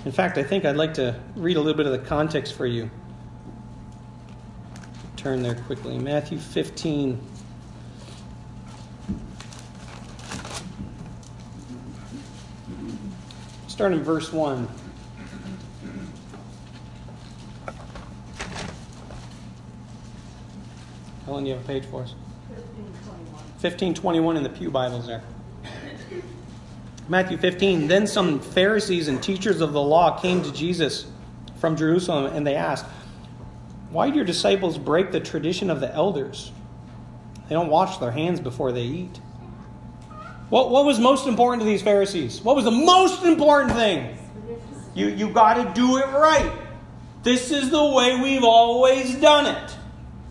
in 0.07 0.13
fact, 0.13 0.37
I 0.37 0.43
think 0.43 0.63
I'd 0.63 0.77
like 0.77 0.93
to 0.93 1.19
read 1.35 1.57
a 1.57 1.59
little 1.59 1.75
bit 1.75 1.85
of 1.85 1.91
the 1.91 2.07
context 2.07 2.53
for 2.53 2.65
you. 2.65 2.89
Turn 5.17 5.43
there 5.43 5.55
quickly. 5.55 5.99
Matthew 5.99 6.37
15. 6.37 7.19
Start 13.67 13.91
in 13.91 14.01
verse 14.01 14.31
1. 14.31 14.69
Helen, 21.25 21.45
you 21.45 21.51
have 21.51 21.61
a 21.61 21.67
page 21.67 21.83
for 21.83 22.03
us? 22.03 22.13
1521 23.59 24.37
in 24.37 24.43
the 24.43 24.49
Pew 24.49 24.71
Bibles 24.71 25.05
there. 25.05 25.21
Matthew 27.09 27.37
15 27.37 27.87
Then 27.87 28.07
some 28.07 28.39
Pharisees 28.39 29.07
and 29.07 29.21
teachers 29.21 29.61
of 29.61 29.73
the 29.73 29.81
law 29.81 30.19
came 30.19 30.43
to 30.43 30.51
Jesus 30.51 31.05
from 31.57 31.75
Jerusalem 31.75 32.33
and 32.33 32.45
they 32.45 32.55
asked, 32.55 32.85
Why 33.91 34.09
do 34.09 34.15
your 34.15 34.25
disciples 34.25 34.77
break 34.77 35.11
the 35.11 35.19
tradition 35.19 35.69
of 35.69 35.79
the 35.79 35.93
elders? 35.93 36.51
They 37.47 37.55
don't 37.55 37.69
wash 37.69 37.97
their 37.97 38.11
hands 38.11 38.39
before 38.39 38.71
they 38.71 38.83
eat. 38.83 39.21
What, 40.49 40.69
what 40.69 40.85
was 40.85 40.99
most 40.99 41.27
important 41.27 41.61
to 41.61 41.65
these 41.65 41.81
Pharisees? 41.81 42.41
What 42.41 42.55
was 42.55 42.65
the 42.65 42.71
most 42.71 43.23
important 43.23 43.73
thing? 43.73 44.17
You, 44.95 45.07
you 45.07 45.29
got 45.29 45.55
to 45.55 45.73
do 45.73 45.97
it 45.97 46.07
right. 46.07 46.51
This 47.23 47.51
is 47.51 47.69
the 47.69 47.85
way 47.85 48.19
we've 48.21 48.43
always 48.43 49.15
done 49.15 49.45
it. 49.45 49.77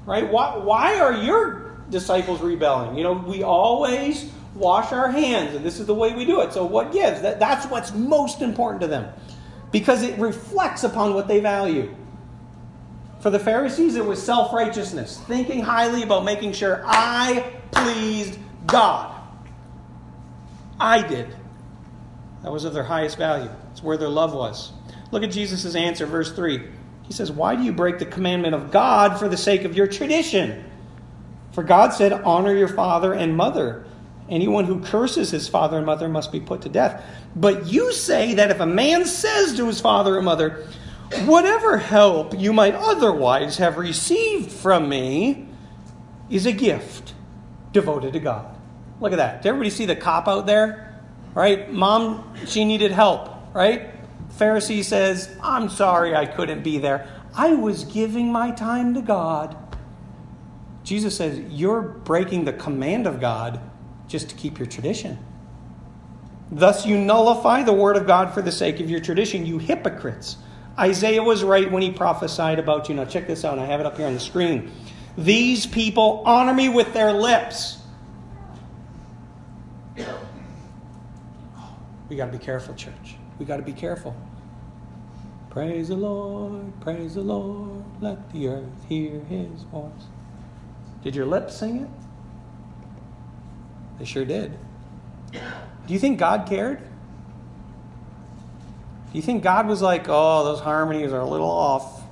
Right? 0.07 0.31
Why, 0.31 0.57
why 0.57 1.01
are 1.01 1.13
your 1.13 1.79
disciples 1.91 2.41
rebelling? 2.41 2.97
You 2.97 3.05
know, 3.05 3.13
we 3.13 3.43
always 3.43 4.31
wash 4.57 4.93
our 4.93 5.11
hands, 5.11 5.55
and 5.55 5.65
this 5.65 5.79
is 5.79 5.87
the 5.87 5.95
way 5.95 6.15
we 6.15 6.25
do 6.25 6.41
it. 6.41 6.53
So, 6.53 6.65
what 6.65 6.93
gives? 6.93 7.23
That, 7.23 7.39
that's 7.39 7.67
what's 7.67 7.93
most 7.93 8.43
important 8.43 8.81
to 8.83 8.87
them 8.87 9.13
because 9.71 10.03
it 10.03 10.19
reflects 10.19 10.85
upon 10.85 11.15
what 11.15 11.29
they 11.29 11.41
value. 11.41 11.95
For 13.21 13.31
the 13.31 13.39
Pharisees, 13.39 13.97
it 13.97 14.05
was 14.05 14.23
self 14.23 14.53
righteousness, 14.53 15.21
thinking 15.27 15.61
highly 15.61 16.03
about 16.03 16.25
making 16.25 16.53
sure 16.53 16.83
I 16.85 17.53
pleased 17.73 18.39
God. 18.67 19.13
I 20.79 21.07
did. 21.07 21.35
That 22.43 22.53
was 22.53 22.65
of 22.65 22.75
their 22.75 22.85
highest 22.85 23.19
value. 23.19 23.51
It's 23.73 23.83
where 23.83 23.97
their 23.97 24.09
love 24.09 24.35
was. 24.35 24.73
Look 25.11 25.23
at 25.23 25.31
Jesus' 25.31 25.75
answer, 25.75 26.07
verse 26.07 26.33
3. 26.33 26.63
He 27.03 27.13
says, 27.13 27.33
Why 27.33 27.57
do 27.57 27.63
you 27.63 27.73
break 27.73 27.99
the 27.99 28.07
commandment 28.07 28.55
of 28.55 28.71
God 28.71 29.19
for 29.19 29.29
the 29.29 29.37
sake 29.37 29.65
of 29.65 29.77
your 29.77 29.87
tradition? 29.87 30.65
For 31.53 31.63
God 31.63 31.93
said, 31.93 32.13
Honor 32.13 32.55
your 32.55 32.69
father 32.69 33.15
and 33.15 33.37
mother 33.37 33.87
Anyone 34.29 34.65
who 34.65 34.81
curses 34.81 35.31
his 35.31 35.49
father 35.49 35.77
and 35.77 35.87
mother 35.87 36.09
must 36.09 36.33
be 36.33 36.41
put 36.41 36.63
to 36.63 36.69
death. 36.69 37.05
But 37.35 37.67
you 37.67 37.93
say 37.93 38.35
that 38.35 38.51
if 38.51 38.61
a 38.61 38.67
man 38.67 39.07
says 39.07 39.57
to 39.57 39.67
his 39.67 39.81
father 39.81 40.17
or 40.17 40.23
mother, 40.23 40.67
Whatever 41.25 41.79
help 41.79 42.39
you 42.39 42.53
might 42.53 42.75
otherwise 42.75 43.59
have 43.59 43.77
received 43.77 44.51
from 44.51 44.89
me 44.89 45.49
is 46.29 46.47
a 46.47 46.53
gift 46.53 47.15
devoted 47.73 48.13
to 48.15 48.21
God. 48.21 48.57
Look 49.01 49.13
at 49.13 49.17
that. 49.17 49.43
Did 49.43 49.51
everybody 49.51 49.71
see 49.71 49.87
the 49.87 49.95
cop 49.95 50.27
out 50.27 50.47
there? 50.47 51.01
Right? 51.33 51.71
Mom, 51.71 52.35
she 52.47 52.65
needed 52.65 52.91
help, 52.91 53.55
right? 53.55 53.91
Pharisee 54.37 54.83
says, 54.83 55.35
I'm 55.43 55.69
sorry 55.69 56.15
I 56.15 56.27
couldn't 56.27 56.63
be 56.63 56.79
there. 56.79 57.09
I 57.35 57.55
was 57.55 57.85
giving 57.85 58.33
my 58.33 58.51
time 58.51 58.95
to 58.95 59.03
God. 59.03 59.57
Jesus 60.83 61.17
says, 61.17 61.39
You're 61.51 61.83
breaking 61.83 62.47
the 62.47 62.53
command 62.53 63.07
of 63.07 63.21
God 63.21 63.61
just 64.09 64.31
to 64.31 64.35
keep 64.37 64.59
your 64.59 64.67
tradition. 64.67 65.19
Thus, 66.51 66.87
you 66.87 66.97
nullify 66.97 67.63
the 67.63 67.73
word 67.73 67.97
of 67.97 68.07
God 68.07 68.33
for 68.33 68.43
the 68.43 68.53
sake 68.53 68.81
of 68.81 68.89
your 68.89 69.01
tradition, 69.01 69.45
you 69.45 69.59
hypocrites. 69.59 70.37
Isaiah 70.79 71.23
was 71.23 71.43
right 71.43 71.71
when 71.71 71.83
he 71.83 71.91
prophesied 71.91 72.59
about 72.59 72.89
you. 72.89 72.95
Now, 72.95 73.05
check 73.05 73.27
this 73.27 73.45
out. 73.45 73.59
I 73.59 73.67
have 73.67 73.81
it 73.81 73.87
up 73.87 73.97
here 73.97 74.07
on 74.07 74.15
the 74.15 74.21
screen. 74.21 74.71
These 75.17 75.67
people 75.67 76.23
honor 76.27 76.53
me 76.53 76.69
with 76.69 76.93
their 76.93 77.13
lips. 77.13 77.79
We 82.09 82.17
got 82.17 82.27
to 82.27 82.33
be 82.33 82.45
careful, 82.45 82.75
church. 82.75 83.17
We 83.39 83.47
got 83.47 83.57
to 83.57 83.63
be 83.63 83.73
careful. 83.73 84.15
Praise 85.51 85.89
the 85.89 85.97
Lord, 85.97 86.71
praise 86.83 87.15
the 87.15 87.23
Lord, 87.23 87.83
let 88.03 88.31
the 88.31 88.49
earth 88.49 88.85
hear 88.91 89.21
his 89.21 89.63
voice. 89.73 89.91
Did 91.03 91.17
your 91.17 91.25
lips 91.25 91.57
sing 91.57 91.79
it? 91.79 92.06
They 93.99 94.05
sure 94.05 94.25
did. 94.25 94.57
Do 95.33 95.93
you 95.93 95.99
think 95.99 96.19
God 96.19 96.49
cared? 96.49 96.79
Do 96.79 99.19
you 99.19 99.23
think 99.23 99.43
God 99.43 99.67
was 99.67 99.81
like, 99.81 100.07
oh, 100.09 100.45
those 100.45 100.61
harmonies 100.61 101.13
are 101.13 101.21
a 101.21 101.29
little 101.29 101.51
off? 101.51 102.03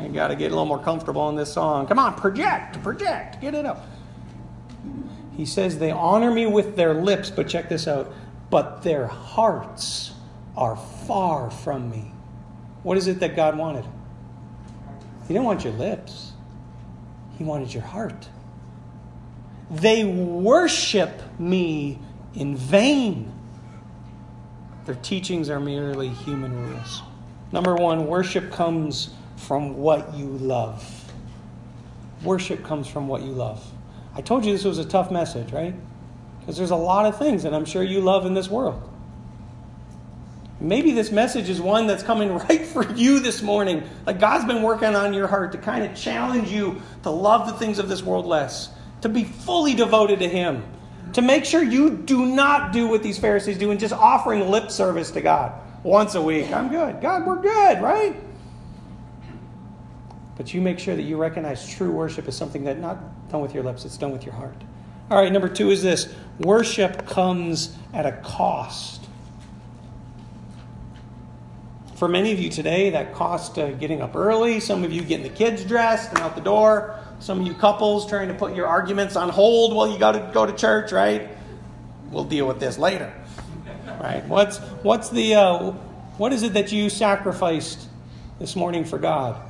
You 0.00 0.08
got 0.08 0.28
to 0.28 0.36
get 0.36 0.46
a 0.46 0.50
little 0.50 0.66
more 0.66 0.78
comfortable 0.78 1.28
in 1.28 1.36
this 1.36 1.52
song. 1.52 1.86
Come 1.86 1.98
on, 1.98 2.14
project, 2.14 2.82
project, 2.82 3.40
get 3.40 3.54
it 3.54 3.66
up. 3.66 3.86
He 5.36 5.46
says, 5.46 5.78
they 5.78 5.90
honor 5.90 6.30
me 6.30 6.46
with 6.46 6.76
their 6.76 6.94
lips, 6.94 7.30
but 7.30 7.48
check 7.48 7.68
this 7.68 7.86
out, 7.86 8.12
but 8.50 8.82
their 8.82 9.06
hearts 9.06 10.12
are 10.56 10.76
far 10.76 11.50
from 11.50 11.90
me. 11.90 12.12
What 12.82 12.98
is 12.98 13.06
it 13.06 13.20
that 13.20 13.36
God 13.36 13.56
wanted? 13.56 13.84
He 15.28 15.34
didn't 15.34 15.44
want 15.44 15.64
your 15.64 15.72
lips, 15.74 16.32
He 17.38 17.44
wanted 17.44 17.72
your 17.72 17.84
heart. 17.84 18.28
They 19.72 20.04
worship 20.04 21.22
me 21.40 21.98
in 22.34 22.56
vain. 22.56 23.32
Their 24.84 24.96
teachings 24.96 25.48
are 25.48 25.60
merely 25.60 26.08
human 26.08 26.54
rules. 26.68 27.02
Number 27.52 27.74
one, 27.74 28.06
worship 28.06 28.52
comes 28.52 29.10
from 29.36 29.78
what 29.78 30.14
you 30.14 30.26
love. 30.26 31.12
Worship 32.22 32.64
comes 32.64 32.86
from 32.86 33.08
what 33.08 33.22
you 33.22 33.32
love. 33.32 33.64
I 34.14 34.20
told 34.20 34.44
you 34.44 34.52
this 34.52 34.64
was 34.64 34.78
a 34.78 34.84
tough 34.84 35.10
message, 35.10 35.52
right? 35.52 35.74
Because 36.40 36.56
there's 36.56 36.70
a 36.70 36.76
lot 36.76 37.06
of 37.06 37.18
things 37.18 37.42
that 37.44 37.54
I'm 37.54 37.64
sure 37.64 37.82
you 37.82 38.00
love 38.00 38.26
in 38.26 38.34
this 38.34 38.48
world. 38.48 38.88
Maybe 40.60 40.92
this 40.92 41.10
message 41.10 41.48
is 41.48 41.60
one 41.60 41.86
that's 41.86 42.02
coming 42.02 42.36
right 42.48 42.64
for 42.64 42.88
you 42.92 43.20
this 43.20 43.42
morning. 43.42 43.82
Like 44.06 44.20
God's 44.20 44.44
been 44.44 44.62
working 44.62 44.94
on 44.94 45.14
your 45.14 45.28
heart 45.28 45.52
to 45.52 45.58
kind 45.58 45.84
of 45.84 45.96
challenge 45.96 46.50
you 46.50 46.82
to 47.04 47.10
love 47.10 47.46
the 47.46 47.54
things 47.54 47.78
of 47.78 47.88
this 47.88 48.02
world 48.02 48.26
less, 48.26 48.68
to 49.02 49.08
be 49.08 49.24
fully 49.24 49.74
devoted 49.74 50.20
to 50.20 50.28
Him, 50.28 50.64
to 51.12 51.22
make 51.22 51.44
sure 51.44 51.62
you 51.62 51.90
do 51.90 52.24
not 52.26 52.72
do 52.72 52.88
what 52.88 53.02
these 53.02 53.18
Pharisees 53.18 53.58
do 53.58 53.70
and 53.70 53.78
just 53.78 53.92
offering 53.92 54.48
lip 54.48 54.70
service 54.70 55.10
to 55.12 55.20
God 55.20 55.52
once 55.82 56.14
a 56.14 56.22
week. 56.22 56.50
I'm 56.50 56.68
good. 56.68 57.00
God, 57.00 57.26
we're 57.26 57.40
good, 57.40 57.82
right? 57.82 58.16
But 60.36 60.54
you 60.54 60.60
make 60.60 60.78
sure 60.78 60.96
that 60.96 61.02
you 61.02 61.16
recognize 61.16 61.68
true 61.68 61.92
worship 61.92 62.26
is 62.26 62.36
something 62.36 62.64
that 62.64 62.78
not 62.78 63.28
done 63.30 63.42
with 63.42 63.54
your 63.54 63.62
lips, 63.62 63.84
it's 63.84 63.96
done 63.96 64.12
with 64.12 64.24
your 64.24 64.34
heart. 64.34 64.56
All 65.10 65.20
right, 65.20 65.30
number 65.30 65.48
two 65.48 65.70
is 65.70 65.82
this 65.82 66.12
worship 66.38 67.06
comes 67.06 67.76
at 67.92 68.06
a 68.06 68.12
cost. 68.12 69.06
For 71.96 72.08
many 72.08 72.32
of 72.32 72.40
you 72.40 72.48
today, 72.48 72.90
that 72.90 73.14
cost 73.14 73.58
uh, 73.58 73.72
getting 73.72 74.00
up 74.00 74.16
early, 74.16 74.58
some 74.58 74.84
of 74.84 74.92
you 74.92 75.02
getting 75.02 75.22
the 75.22 75.36
kids 75.36 75.64
dressed 75.64 76.10
and 76.10 76.18
out 76.20 76.34
the 76.34 76.40
door, 76.40 76.98
some 77.22 77.40
of 77.40 77.46
you 77.46 77.54
couples 77.54 78.08
trying 78.08 78.26
to 78.26 78.34
put 78.34 78.56
your 78.56 78.66
arguments 78.66 79.14
on 79.14 79.28
hold 79.28 79.76
while 79.76 79.88
you 79.88 79.96
got 79.96 80.12
to 80.12 80.30
go 80.34 80.44
to 80.44 80.52
church, 80.52 80.90
right? 80.90 81.28
We'll 82.10 82.24
deal 82.24 82.48
with 82.48 82.58
this 82.58 82.78
later. 82.78 83.12
Right? 84.00 84.24
What's 84.26 84.58
what's 84.82 85.08
the 85.08 85.36
uh, 85.36 85.70
what 86.18 86.32
is 86.32 86.42
it 86.42 86.54
that 86.54 86.72
you 86.72 86.90
sacrificed 86.90 87.88
this 88.40 88.56
morning 88.56 88.84
for 88.84 88.98
God? 88.98 89.40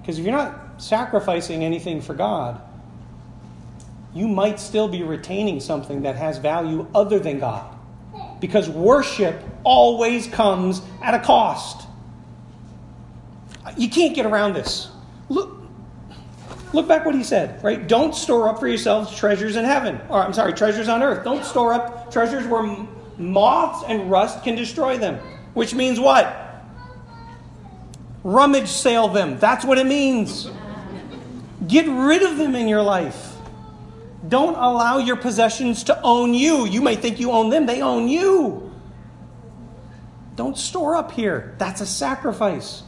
Because 0.00 0.20
if 0.20 0.24
you're 0.24 0.36
not 0.36 0.80
sacrificing 0.80 1.64
anything 1.64 2.00
for 2.00 2.14
God, 2.14 2.60
you 4.14 4.28
might 4.28 4.60
still 4.60 4.86
be 4.86 5.02
retaining 5.02 5.58
something 5.58 6.02
that 6.02 6.14
has 6.14 6.38
value 6.38 6.86
other 6.94 7.18
than 7.18 7.40
God. 7.40 7.76
Because 8.40 8.68
worship 8.68 9.42
always 9.64 10.28
comes 10.28 10.82
at 11.02 11.14
a 11.14 11.18
cost. 11.18 11.88
You 13.76 13.90
can't 13.90 14.14
get 14.14 14.24
around 14.24 14.52
this. 14.52 14.88
Look, 15.28 15.63
look 16.74 16.88
back 16.88 17.06
what 17.06 17.14
he 17.14 17.22
said, 17.22 17.62
right? 17.62 17.86
Don't 17.86 18.14
store 18.14 18.48
up 18.48 18.58
for 18.58 18.68
yourselves 18.68 19.16
treasures 19.16 19.56
in 19.56 19.64
heaven. 19.64 20.00
Or, 20.08 20.22
I'm 20.22 20.32
sorry, 20.32 20.52
treasures 20.52 20.88
on 20.88 21.02
earth. 21.02 21.24
Don't 21.24 21.44
store 21.44 21.72
up 21.72 22.12
treasures 22.12 22.46
where 22.46 22.86
moths 23.16 23.84
and 23.88 24.10
rust 24.10 24.42
can 24.44 24.56
destroy 24.56 24.98
them. 24.98 25.16
Which 25.54 25.74
means 25.74 26.00
what? 26.00 26.40
Rummage 28.22 28.68
sale 28.68 29.08
them. 29.08 29.38
That's 29.38 29.64
what 29.64 29.78
it 29.78 29.86
means. 29.86 30.50
Get 31.66 31.86
rid 31.88 32.22
of 32.22 32.36
them 32.36 32.54
in 32.54 32.68
your 32.68 32.82
life. 32.82 33.32
Don't 34.26 34.54
allow 34.54 34.98
your 34.98 35.16
possessions 35.16 35.84
to 35.84 36.00
own 36.02 36.34
you. 36.34 36.66
You 36.66 36.80
may 36.80 36.96
think 36.96 37.20
you 37.20 37.30
own 37.30 37.50
them, 37.50 37.66
they 37.66 37.82
own 37.82 38.08
you. 38.08 38.72
Don't 40.36 40.58
store 40.58 40.96
up 40.96 41.12
here. 41.12 41.54
That's 41.58 41.80
a 41.80 41.86
sacrifice. 41.86 42.82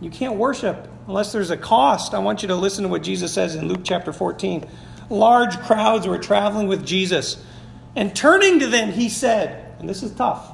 You 0.00 0.10
can't 0.10 0.36
worship 0.36 0.88
unless 1.08 1.32
there's 1.32 1.50
a 1.50 1.56
cost. 1.56 2.12
I 2.14 2.18
want 2.18 2.42
you 2.42 2.48
to 2.48 2.54
listen 2.54 2.82
to 2.84 2.88
what 2.88 3.02
Jesus 3.02 3.32
says 3.32 3.54
in 3.54 3.66
Luke 3.66 3.80
chapter 3.82 4.12
14. 4.12 4.68
Large 5.08 5.58
crowds 5.60 6.06
were 6.06 6.18
traveling 6.18 6.68
with 6.68 6.86
Jesus. 6.86 7.42
And 7.96 8.14
turning 8.14 8.60
to 8.60 8.66
them, 8.66 8.92
he 8.92 9.08
said, 9.08 9.74
and 9.80 9.88
this 9.88 10.02
is 10.02 10.12
tough. 10.12 10.52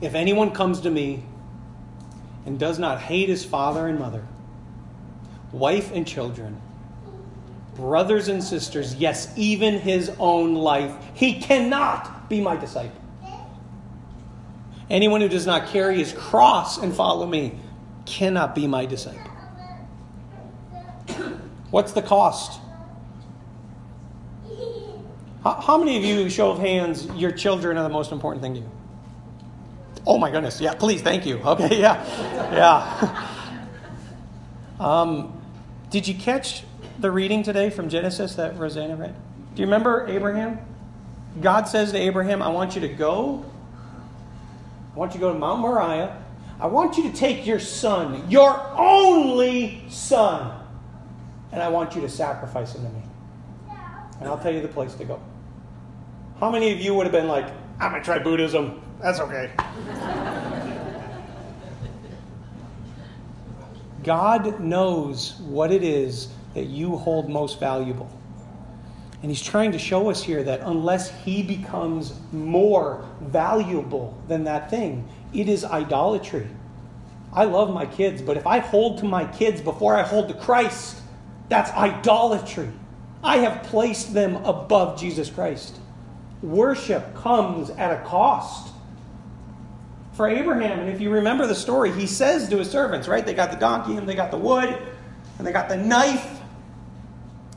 If 0.00 0.14
anyone 0.14 0.52
comes 0.52 0.80
to 0.80 0.90
me 0.90 1.22
and 2.46 2.58
does 2.58 2.78
not 2.78 3.00
hate 3.00 3.28
his 3.28 3.44
father 3.44 3.86
and 3.86 3.98
mother, 3.98 4.24
wife 5.52 5.92
and 5.92 6.06
children, 6.06 6.58
brothers 7.74 8.28
and 8.28 8.42
sisters, 8.42 8.94
yes, 8.94 9.30
even 9.36 9.78
his 9.78 10.10
own 10.18 10.54
life, 10.54 10.94
he 11.12 11.40
cannot 11.40 12.30
be 12.30 12.40
my 12.40 12.56
disciple. 12.56 12.97
Anyone 14.90 15.20
who 15.20 15.28
does 15.28 15.46
not 15.46 15.68
carry 15.68 15.96
his 15.98 16.12
cross 16.12 16.78
and 16.78 16.94
follow 16.94 17.26
me 17.26 17.58
cannot 18.06 18.54
be 18.54 18.66
my 18.66 18.86
disciple. 18.86 19.30
What's 21.70 21.92
the 21.92 22.02
cost? 22.02 22.60
How, 25.44 25.78
many 25.78 25.96
of 25.96 26.04
you, 26.04 26.28
show 26.28 26.50
of 26.50 26.58
hands, 26.58 27.06
your 27.14 27.30
children 27.30 27.76
are 27.76 27.82
the 27.82 27.88
most 27.88 28.12
important 28.12 28.42
thing 28.42 28.54
to 28.54 28.60
you? 28.60 28.70
Oh 30.06 30.18
my 30.18 30.30
goodness, 30.30 30.60
yeah, 30.60 30.74
please, 30.74 31.02
thank 31.02 31.26
you. 31.26 31.38
Okay, 31.38 31.80
yeah, 31.80 32.04
yeah. 32.52 33.34
Um, 34.80 35.42
did 35.90 36.06
you 36.06 36.14
catch 36.14 36.62
the 37.00 37.10
reading 37.10 37.42
today 37.42 37.68
from 37.68 37.88
Genesis 37.88 38.36
that 38.36 38.56
Rosanna 38.56 38.94
read? 38.94 39.12
Do 39.56 39.60
you 39.60 39.66
remember 39.66 40.06
Abraham? 40.06 40.60
God 41.40 41.66
says 41.66 41.90
to 41.90 41.98
Abraham, 41.98 42.42
I 42.42 42.48
want 42.50 42.76
you 42.76 42.82
to 42.82 42.88
go. 42.88 43.44
I 44.94 44.98
want 44.98 45.14
you 45.14 45.20
to 45.20 45.26
go 45.26 45.32
to 45.32 45.38
Mount 45.38 45.60
Moriah. 45.60 46.22
I 46.60 46.66
want 46.66 46.96
you 46.96 47.04
to 47.04 47.12
take 47.12 47.46
your 47.46 47.60
son, 47.60 48.28
your 48.28 48.60
only 48.76 49.84
son, 49.88 50.60
and 51.52 51.62
I 51.62 51.68
want 51.68 51.94
you 51.94 52.00
to 52.00 52.08
sacrifice 52.08 52.74
him 52.74 52.84
to 52.84 52.90
me. 52.90 53.02
And 54.18 54.28
I'll 54.28 54.38
tell 54.38 54.52
you 54.52 54.60
the 54.60 54.68
place 54.68 54.94
to 54.94 55.04
go. 55.04 55.22
How 56.40 56.50
many 56.50 56.72
of 56.72 56.80
you 56.80 56.94
would 56.94 57.06
have 57.06 57.12
been 57.12 57.28
like, 57.28 57.46
I'm 57.78 57.92
going 57.92 58.02
to 58.02 58.04
try 58.04 58.18
Buddhism? 58.18 58.82
That's 59.00 59.20
okay. 59.20 59.52
God 64.02 64.58
knows 64.60 65.38
what 65.40 65.70
it 65.70 65.84
is 65.84 66.28
that 66.54 66.64
you 66.64 66.96
hold 66.96 67.28
most 67.28 67.60
valuable. 67.60 68.10
And 69.22 69.30
he's 69.30 69.42
trying 69.42 69.72
to 69.72 69.78
show 69.78 70.10
us 70.10 70.22
here 70.22 70.42
that 70.44 70.60
unless 70.60 71.10
he 71.24 71.42
becomes 71.42 72.14
more 72.32 73.04
valuable 73.20 74.16
than 74.28 74.44
that 74.44 74.70
thing, 74.70 75.08
it 75.34 75.48
is 75.48 75.64
idolatry. 75.64 76.46
I 77.32 77.44
love 77.44 77.72
my 77.72 77.84
kids, 77.84 78.22
but 78.22 78.36
if 78.36 78.46
I 78.46 78.60
hold 78.60 78.98
to 78.98 79.04
my 79.04 79.24
kids 79.24 79.60
before 79.60 79.96
I 79.96 80.02
hold 80.02 80.28
to 80.28 80.34
Christ, 80.34 80.98
that's 81.48 81.70
idolatry. 81.72 82.70
I 83.22 83.38
have 83.38 83.64
placed 83.64 84.14
them 84.14 84.36
above 84.44 84.98
Jesus 84.98 85.28
Christ. 85.28 85.78
Worship 86.42 87.14
comes 87.16 87.70
at 87.70 87.90
a 87.90 88.04
cost 88.04 88.72
for 90.12 90.28
Abraham. 90.28 90.80
And 90.80 90.88
if 90.88 91.00
you 91.00 91.10
remember 91.10 91.46
the 91.46 91.54
story, 91.54 91.92
he 91.92 92.06
says 92.06 92.48
to 92.48 92.58
his 92.58 92.70
servants, 92.70 93.08
right? 93.08 93.24
They 93.24 93.34
got 93.34 93.50
the 93.50 93.56
donkey 93.56 93.96
and 93.96 94.08
they 94.08 94.14
got 94.14 94.30
the 94.30 94.38
wood 94.38 94.76
and 95.38 95.46
they 95.46 95.52
got 95.52 95.68
the 95.68 95.76
knife. 95.76 96.37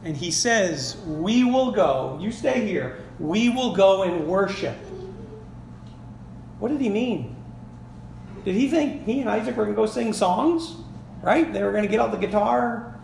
And 0.04 0.18
he 0.18 0.32
says, 0.32 0.98
We 1.06 1.44
will 1.44 1.72
go. 1.72 2.18
You 2.22 2.32
stay 2.32 2.66
here. 2.66 3.04
We 3.20 3.50
will 3.50 3.76
go 3.76 4.04
and 4.04 4.28
worship. 4.28 4.76
What 6.60 6.70
did 6.70 6.82
he 6.82 6.90
mean? 6.90 7.36
Did 8.46 8.56
he 8.56 8.68
think 8.68 9.06
he 9.06 9.20
and 9.20 9.30
Isaac 9.30 9.56
were 9.56 9.66
going 9.66 9.76
to 9.76 9.82
go 9.82 9.86
sing 9.86 10.14
songs? 10.14 10.76
Right? 11.22 11.52
They 11.52 11.62
were 11.62 11.72
going 11.72 11.84
to 11.84 11.90
get 11.90 12.00
out 12.00 12.12
the 12.12 12.18
guitar. 12.18 13.00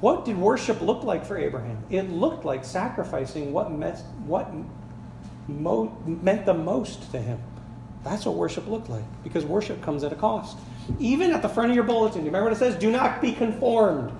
What 0.00 0.24
did 0.24 0.36
worship 0.36 0.80
look 0.80 1.02
like 1.02 1.24
for 1.24 1.36
Abraham? 1.36 1.82
It 1.90 2.10
looked 2.10 2.44
like 2.44 2.64
sacrificing 2.64 3.52
what, 3.52 3.72
mes- 3.72 4.02
what 4.24 4.52
mo- 5.48 5.96
meant 6.04 6.46
the 6.46 6.54
most 6.54 7.10
to 7.12 7.18
him. 7.18 7.40
That's 8.04 8.24
what 8.24 8.36
worship 8.36 8.68
looked 8.68 8.88
like 8.88 9.02
because 9.24 9.44
worship 9.44 9.82
comes 9.82 10.04
at 10.04 10.12
a 10.12 10.16
cost. 10.16 10.58
Even 11.00 11.32
at 11.32 11.42
the 11.42 11.48
front 11.48 11.70
of 11.70 11.74
your 11.74 11.84
bulletin, 11.84 12.20
you 12.20 12.26
remember 12.26 12.50
what 12.50 12.52
it 12.52 12.60
says? 12.60 12.76
Do 12.76 12.90
not 12.92 13.20
be 13.20 13.32
conformed 13.32 14.12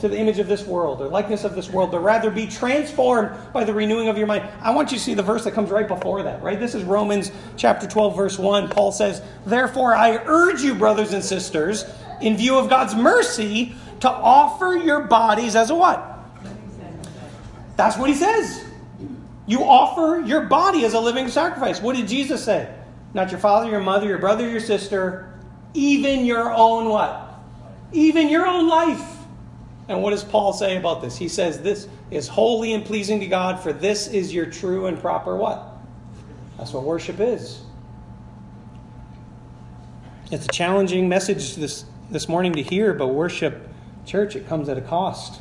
to 0.00 0.08
the 0.08 0.18
image 0.18 0.38
of 0.38 0.48
this 0.48 0.66
world 0.66 1.00
or 1.00 1.08
likeness 1.08 1.44
of 1.44 1.54
this 1.54 1.70
world, 1.70 1.90
but 1.90 2.00
rather 2.00 2.30
be 2.30 2.46
transformed 2.46 3.30
by 3.52 3.64
the 3.64 3.72
renewing 3.72 4.08
of 4.08 4.18
your 4.18 4.26
mind. 4.26 4.48
I 4.60 4.74
want 4.74 4.90
you 4.90 4.98
to 4.98 5.04
see 5.04 5.14
the 5.14 5.22
verse 5.22 5.44
that 5.44 5.52
comes 5.52 5.70
right 5.70 5.86
before 5.86 6.22
that, 6.24 6.42
right? 6.42 6.58
This 6.58 6.74
is 6.74 6.82
Romans 6.82 7.30
chapter 7.56 7.86
12, 7.86 8.16
verse 8.16 8.38
1. 8.38 8.68
Paul 8.70 8.92
says, 8.92 9.22
Therefore, 9.46 9.94
I 9.94 10.16
urge 10.26 10.62
you, 10.62 10.74
brothers 10.74 11.12
and 11.12 11.24
sisters, 11.24 11.84
in 12.20 12.36
view 12.36 12.58
of 12.58 12.68
God's 12.68 12.94
mercy, 12.94 13.74
to 14.00 14.10
offer 14.10 14.76
your 14.76 15.00
bodies 15.02 15.56
as 15.56 15.70
a 15.70 15.74
what? 15.74 16.10
That's 17.76 17.96
what 17.96 18.08
he 18.08 18.14
says. 18.14 18.64
You 19.46 19.62
offer 19.64 20.22
your 20.24 20.42
body 20.42 20.84
as 20.84 20.94
a 20.94 21.00
living 21.00 21.28
sacrifice. 21.28 21.80
What 21.80 21.96
did 21.96 22.08
Jesus 22.08 22.44
say? 22.44 22.72
Not 23.12 23.30
your 23.30 23.40
father, 23.40 23.70
your 23.70 23.80
mother, 23.80 24.06
your 24.06 24.18
brother, 24.18 24.48
your 24.48 24.60
sister, 24.60 25.38
even 25.74 26.24
your 26.24 26.52
own 26.52 26.88
what? 26.88 27.34
Even 27.92 28.28
your 28.28 28.46
own 28.46 28.68
life. 28.68 29.13
And 29.88 30.02
what 30.02 30.10
does 30.10 30.24
Paul 30.24 30.52
say 30.52 30.76
about 30.76 31.02
this? 31.02 31.16
He 31.16 31.28
says 31.28 31.60
this 31.60 31.88
is 32.10 32.28
holy 32.28 32.72
and 32.72 32.84
pleasing 32.84 33.20
to 33.20 33.26
God, 33.26 33.60
for 33.60 33.72
this 33.72 34.08
is 34.08 34.32
your 34.32 34.46
true 34.46 34.86
and 34.86 34.98
proper 34.98 35.36
what? 35.36 35.68
That's 36.56 36.72
what 36.72 36.84
worship 36.84 37.20
is. 37.20 37.60
It's 40.30 40.46
a 40.46 40.48
challenging 40.48 41.08
message 41.08 41.56
this 41.56 41.84
this 42.10 42.28
morning 42.28 42.52
to 42.54 42.62
hear, 42.62 42.94
but 42.94 43.08
worship, 43.08 43.68
church, 44.06 44.36
it 44.36 44.46
comes 44.46 44.68
at 44.68 44.78
a 44.78 44.80
cost. 44.80 45.40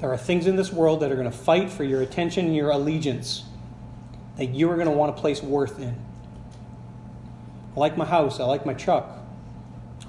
There 0.00 0.12
are 0.12 0.16
things 0.16 0.46
in 0.46 0.56
this 0.56 0.72
world 0.72 1.00
that 1.00 1.12
are 1.12 1.16
going 1.16 1.30
to 1.30 1.36
fight 1.36 1.70
for 1.70 1.84
your 1.84 2.02
attention 2.02 2.46
and 2.46 2.56
your 2.56 2.70
allegiance 2.70 3.44
that 4.36 4.46
you 4.46 4.68
are 4.70 4.74
going 4.74 4.88
to 4.88 4.92
want 4.92 5.14
to 5.14 5.20
place 5.20 5.42
worth 5.42 5.78
in. 5.78 5.96
I 7.76 7.80
like 7.80 7.96
my 7.96 8.04
house. 8.04 8.40
I 8.40 8.44
like 8.44 8.66
my 8.66 8.74
truck. 8.74 9.08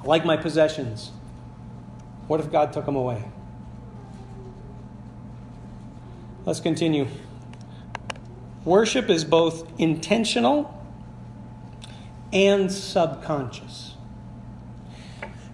I 0.02 0.06
like 0.06 0.26
my 0.26 0.36
possessions. 0.36 1.12
What 2.28 2.40
if 2.40 2.52
God 2.52 2.74
took 2.74 2.86
them 2.86 2.96
away? 2.96 3.24
Let's 6.46 6.60
continue. 6.60 7.08
Worship 8.66 9.10
is 9.10 9.26
both 9.26 9.68
intentional 9.80 10.80
and 12.32 12.72
subconscious. 12.72 13.96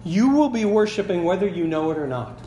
You 0.04 0.30
will 0.30 0.48
be 0.48 0.64
worshiping 0.64 1.24
whether 1.24 1.46
you 1.46 1.66
know 1.66 1.90
it 1.90 1.98
or 1.98 2.06
not. 2.06 2.38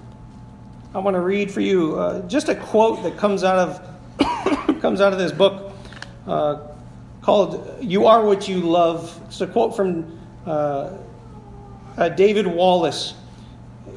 I 0.96 1.00
want 1.00 1.16
to 1.16 1.22
read 1.22 1.52
for 1.52 1.62
you 1.62 1.98
uh, 1.98 2.28
just 2.28 2.50
a 2.50 2.56
quote 2.56 3.04
that 3.04 3.18
comes 3.18 3.44
out 3.44 3.58
of 3.58 4.80
comes 4.82 5.02
out 5.02 5.14
of 5.14 5.20
this 5.20 5.32
book 5.32 5.74
uh, 6.28 6.68
called 7.22 7.78
"You 7.82 8.08
Are 8.08 8.26
What 8.26 8.48
You 8.48 8.62
Love." 8.62 9.20
It's 9.26 9.42
a 9.42 9.48
quote 9.48 9.76
from 9.76 10.20
uh, 10.46 10.98
uh 11.98 12.10
David 12.10 12.48
Wallace. 12.48 13.14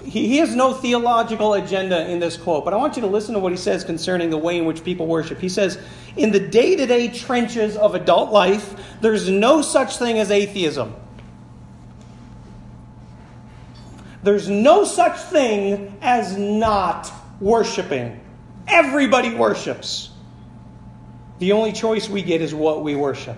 He, 0.02 0.28
he 0.28 0.38
has 0.38 0.54
no 0.54 0.72
theological 0.72 1.54
agenda 1.54 2.10
in 2.10 2.18
this 2.18 2.36
quote, 2.36 2.64
but 2.64 2.74
I 2.74 2.76
want 2.76 2.96
you 2.96 3.02
to 3.02 3.08
listen 3.08 3.34
to 3.34 3.40
what 3.40 3.52
he 3.52 3.58
says 3.58 3.84
concerning 3.84 4.30
the 4.30 4.36
way 4.36 4.58
in 4.58 4.64
which 4.64 4.82
people 4.82 5.06
worship. 5.06 5.38
He 5.38 5.48
says, 5.48 5.78
In 6.16 6.32
the 6.32 6.40
day 6.40 6.76
to 6.76 6.86
day 6.86 7.08
trenches 7.08 7.76
of 7.76 7.94
adult 7.94 8.32
life, 8.32 8.74
there's 9.00 9.30
no 9.30 9.62
such 9.62 9.96
thing 9.96 10.18
as 10.18 10.30
atheism. 10.30 10.94
There's 14.22 14.48
no 14.48 14.84
such 14.84 15.18
thing 15.18 15.96
as 16.02 16.36
not 16.36 17.12
worshiping. 17.40 18.20
Everybody 18.66 19.32
worships. 19.34 20.10
The 21.38 21.52
only 21.52 21.72
choice 21.72 22.08
we 22.08 22.22
get 22.22 22.40
is 22.40 22.52
what 22.52 22.82
we 22.82 22.96
worship 22.96 23.36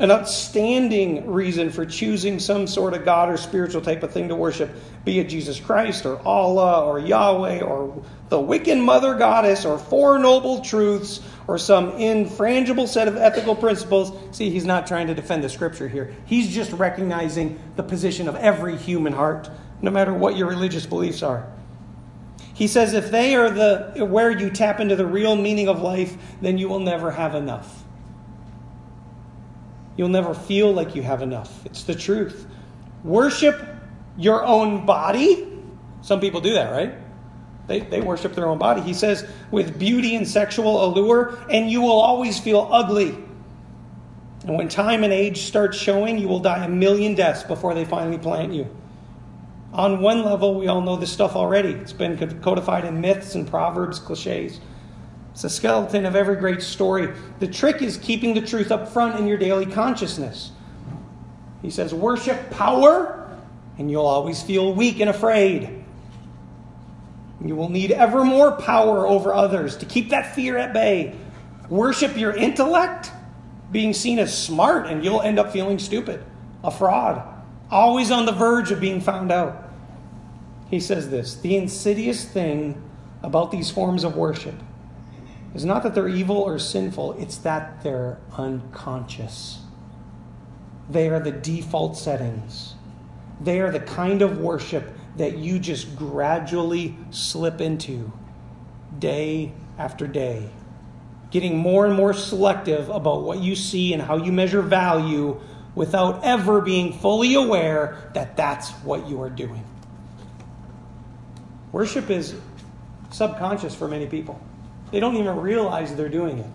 an 0.00 0.10
outstanding 0.10 1.30
reason 1.30 1.70
for 1.70 1.84
choosing 1.84 2.38
some 2.38 2.66
sort 2.66 2.94
of 2.94 3.04
God 3.04 3.28
or 3.28 3.36
spiritual 3.36 3.82
type 3.82 4.02
of 4.02 4.10
thing 4.10 4.28
to 4.28 4.34
worship, 4.34 4.70
be 5.04 5.20
it 5.20 5.28
Jesus 5.28 5.60
Christ 5.60 6.06
or 6.06 6.18
Allah 6.26 6.86
or 6.86 6.98
Yahweh 6.98 7.60
or 7.60 8.02
the 8.30 8.38
Wiccan 8.38 8.82
mother 8.82 9.14
goddess 9.14 9.66
or 9.66 9.78
four 9.78 10.18
noble 10.18 10.62
truths 10.62 11.20
or 11.46 11.58
some 11.58 11.92
infrangible 11.92 12.88
set 12.88 13.08
of 13.08 13.18
ethical 13.18 13.54
principles. 13.54 14.10
See, 14.34 14.48
he's 14.48 14.64
not 14.64 14.86
trying 14.86 15.06
to 15.08 15.14
defend 15.14 15.44
the 15.44 15.50
scripture 15.50 15.86
here. 15.86 16.14
He's 16.24 16.48
just 16.48 16.72
recognizing 16.72 17.60
the 17.76 17.82
position 17.82 18.26
of 18.26 18.36
every 18.36 18.78
human 18.78 19.12
heart, 19.12 19.50
no 19.82 19.90
matter 19.90 20.14
what 20.14 20.34
your 20.34 20.48
religious 20.48 20.86
beliefs 20.86 21.22
are. 21.22 21.46
He 22.54 22.68
says 22.68 22.94
if 22.94 23.10
they 23.10 23.34
are 23.34 23.50
the 23.50 24.04
where 24.06 24.30
you 24.30 24.48
tap 24.48 24.80
into 24.80 24.96
the 24.96 25.06
real 25.06 25.36
meaning 25.36 25.68
of 25.68 25.82
life, 25.82 26.16
then 26.40 26.56
you 26.56 26.70
will 26.70 26.80
never 26.80 27.10
have 27.10 27.34
enough. 27.34 27.84
You'll 30.00 30.08
never 30.08 30.32
feel 30.32 30.72
like 30.72 30.96
you 30.96 31.02
have 31.02 31.20
enough. 31.20 31.66
It's 31.66 31.82
the 31.82 31.94
truth. 31.94 32.46
Worship 33.04 33.60
your 34.16 34.42
own 34.46 34.86
body. 34.86 35.46
Some 36.00 36.20
people 36.20 36.40
do 36.40 36.54
that, 36.54 36.70
right? 36.70 36.94
They, 37.66 37.80
they 37.80 38.00
worship 38.00 38.34
their 38.34 38.48
own 38.48 38.56
body. 38.56 38.80
He 38.80 38.94
says, 38.94 39.28
with 39.50 39.78
beauty 39.78 40.16
and 40.16 40.26
sexual 40.26 40.82
allure, 40.82 41.38
and 41.50 41.70
you 41.70 41.82
will 41.82 42.00
always 42.00 42.40
feel 42.40 42.66
ugly. 42.72 43.10
And 44.46 44.56
when 44.56 44.70
time 44.70 45.04
and 45.04 45.12
age 45.12 45.42
start 45.42 45.74
showing, 45.74 46.16
you 46.16 46.28
will 46.28 46.40
die 46.40 46.64
a 46.64 46.68
million 46.70 47.14
deaths 47.14 47.42
before 47.42 47.74
they 47.74 47.84
finally 47.84 48.16
plant 48.16 48.54
you. 48.54 48.74
On 49.74 50.00
one 50.00 50.24
level, 50.24 50.54
we 50.54 50.66
all 50.66 50.80
know 50.80 50.96
this 50.96 51.12
stuff 51.12 51.36
already. 51.36 51.72
It's 51.72 51.92
been 51.92 52.40
codified 52.40 52.86
in 52.86 53.02
myths 53.02 53.34
and 53.34 53.46
proverbs, 53.46 53.98
cliches. 53.98 54.60
It's 55.32 55.44
a 55.44 55.50
skeleton 55.50 56.06
of 56.06 56.16
every 56.16 56.36
great 56.36 56.62
story. 56.62 57.12
The 57.38 57.46
trick 57.46 57.82
is 57.82 57.96
keeping 57.96 58.34
the 58.34 58.40
truth 58.40 58.72
up 58.72 58.88
front 58.88 59.18
in 59.18 59.26
your 59.26 59.38
daily 59.38 59.66
consciousness. 59.66 60.52
He 61.62 61.70
says, 61.70 61.94
Worship 61.94 62.50
power, 62.50 63.30
and 63.78 63.90
you'll 63.90 64.06
always 64.06 64.42
feel 64.42 64.74
weak 64.74 65.00
and 65.00 65.10
afraid. 65.10 65.84
You 67.44 67.56
will 67.56 67.70
need 67.70 67.90
ever 67.90 68.24
more 68.24 68.52
power 68.52 69.06
over 69.06 69.32
others 69.32 69.76
to 69.78 69.86
keep 69.86 70.10
that 70.10 70.34
fear 70.34 70.58
at 70.58 70.72
bay. 70.72 71.16
Worship 71.68 72.16
your 72.16 72.34
intellect, 72.34 73.12
being 73.70 73.94
seen 73.94 74.18
as 74.18 74.36
smart, 74.36 74.86
and 74.86 75.04
you'll 75.04 75.22
end 75.22 75.38
up 75.38 75.52
feeling 75.52 75.78
stupid, 75.78 76.22
a 76.64 76.70
fraud, 76.70 77.22
always 77.70 78.10
on 78.10 78.26
the 78.26 78.32
verge 78.32 78.72
of 78.72 78.80
being 78.80 79.00
found 79.00 79.30
out. 79.30 79.70
He 80.68 80.80
says 80.80 81.08
this 81.08 81.36
the 81.36 81.56
insidious 81.56 82.24
thing 82.24 82.82
about 83.22 83.50
these 83.50 83.70
forms 83.70 84.04
of 84.04 84.16
worship 84.16 84.54
is 85.54 85.64
not 85.64 85.82
that 85.82 85.94
they're 85.94 86.08
evil 86.08 86.36
or 86.36 86.58
sinful, 86.58 87.14
it's 87.14 87.38
that 87.38 87.82
they're 87.82 88.18
unconscious. 88.36 89.58
They 90.88 91.08
are 91.08 91.20
the 91.20 91.32
default 91.32 91.96
settings. 91.96 92.74
They 93.40 93.60
are 93.60 93.70
the 93.70 93.80
kind 93.80 94.22
of 94.22 94.38
worship 94.38 94.92
that 95.16 95.38
you 95.38 95.58
just 95.58 95.96
gradually 95.96 96.96
slip 97.10 97.60
into 97.60 98.12
day 98.98 99.52
after 99.78 100.06
day, 100.06 100.48
getting 101.30 101.56
more 101.56 101.86
and 101.86 101.94
more 101.94 102.12
selective 102.12 102.88
about 102.88 103.22
what 103.22 103.38
you 103.38 103.56
see 103.56 103.92
and 103.92 104.02
how 104.02 104.16
you 104.16 104.30
measure 104.30 104.62
value 104.62 105.40
without 105.74 106.24
ever 106.24 106.60
being 106.60 106.92
fully 106.92 107.34
aware 107.34 108.10
that 108.14 108.36
that's 108.36 108.70
what 108.82 109.08
you 109.08 109.22
are 109.22 109.30
doing. 109.30 109.64
Worship 111.72 112.10
is 112.10 112.34
subconscious 113.10 113.74
for 113.74 113.88
many 113.88 114.06
people. 114.06 114.40
They 114.90 115.00
don't 115.00 115.16
even 115.16 115.36
realize 115.36 115.94
they're 115.94 116.08
doing 116.08 116.38
it. 116.38 116.50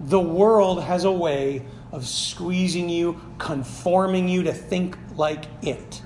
The 0.00 0.20
world 0.20 0.82
has 0.82 1.04
a 1.04 1.12
way 1.12 1.64
of 1.92 2.06
squeezing 2.06 2.88
you, 2.88 3.20
conforming 3.38 4.28
you 4.28 4.42
to 4.44 4.52
think 4.52 4.96
like 5.16 5.44
it. 5.62 6.02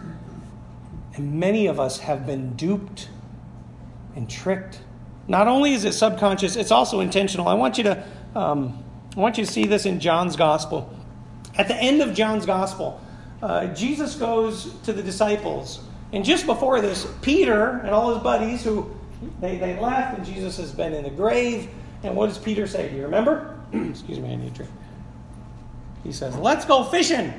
And 1.15 1.41
many 1.41 1.67
of 1.67 1.81
us 1.81 1.99
have 2.01 2.27
been 2.27 2.55
duped 2.55 3.09
and 4.15 4.29
tricked. 4.29 4.81
Not 5.27 5.49
only 5.49 5.73
is 5.73 5.85
it 5.85 5.93
subconscious, 5.93 6.57
it's 6.57 6.71
also 6.71 7.01
intentional. 7.01 7.49
I 7.49 7.55
want 7.55 7.79
you 7.79 7.85
to, 7.85 8.05
um, 8.35 8.83
I 9.17 9.21
want 9.21 9.39
you 9.39 9.45
to 9.45 9.51
see 9.51 9.65
this 9.65 9.85
in 9.85 10.01
John's 10.01 10.37
gospel. 10.37 10.95
At 11.57 11.69
the 11.69 11.77
end 11.77 12.03
of 12.03 12.15
John's 12.15 12.47
gospel, 12.47 13.01
uh, 13.43 13.67
Jesus 13.69 14.15
goes 14.15 14.75
to 14.85 14.93
the 14.93 15.03
disciples. 15.03 15.81
And 16.13 16.25
just 16.25 16.47
before 16.47 16.81
this, 16.81 17.07
Peter 17.21 17.79
and 17.79 17.91
all 17.91 18.15
his 18.15 18.23
buddies 18.23 18.65
who 18.65 18.91
they, 19.41 19.57
they 19.57 19.79
left, 19.79 20.19
and 20.19 20.27
Jesus 20.27 20.57
has 20.59 20.73
been 20.73 20.93
in 20.93 21.05
the 21.05 21.11
grave. 21.11 21.69
And 22.03 22.15
what 22.15 22.29
does 22.29 22.39
Peter 22.39 22.67
say? 22.67 22.89
Do 22.89 22.97
you 22.97 23.03
remember? 23.03 23.59
Excuse 23.73 24.19
me, 24.19 24.33
I 24.33 24.37
need 24.37 24.49
a 24.49 24.51
drink. 24.51 24.71
He 26.05 26.13
says, 26.13 26.37
Let's 26.37 26.65
go 26.65 26.85
fishing. 26.85 27.33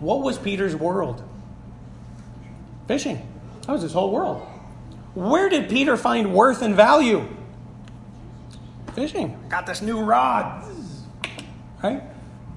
What 0.00 0.22
was 0.22 0.38
Peter's 0.38 0.74
world? 0.74 1.22
Fishing. 2.88 3.26
That 3.62 3.72
was 3.72 3.82
his 3.82 3.92
whole 3.92 4.10
world. 4.10 4.46
Where 5.14 5.48
did 5.48 5.70
Peter 5.70 5.96
find 5.96 6.34
worth 6.34 6.62
and 6.62 6.74
value? 6.74 7.26
Fishing. 8.94 9.38
Got 9.48 9.66
this 9.66 9.80
new 9.80 10.02
rod. 10.02 10.68
Right? 11.82 12.02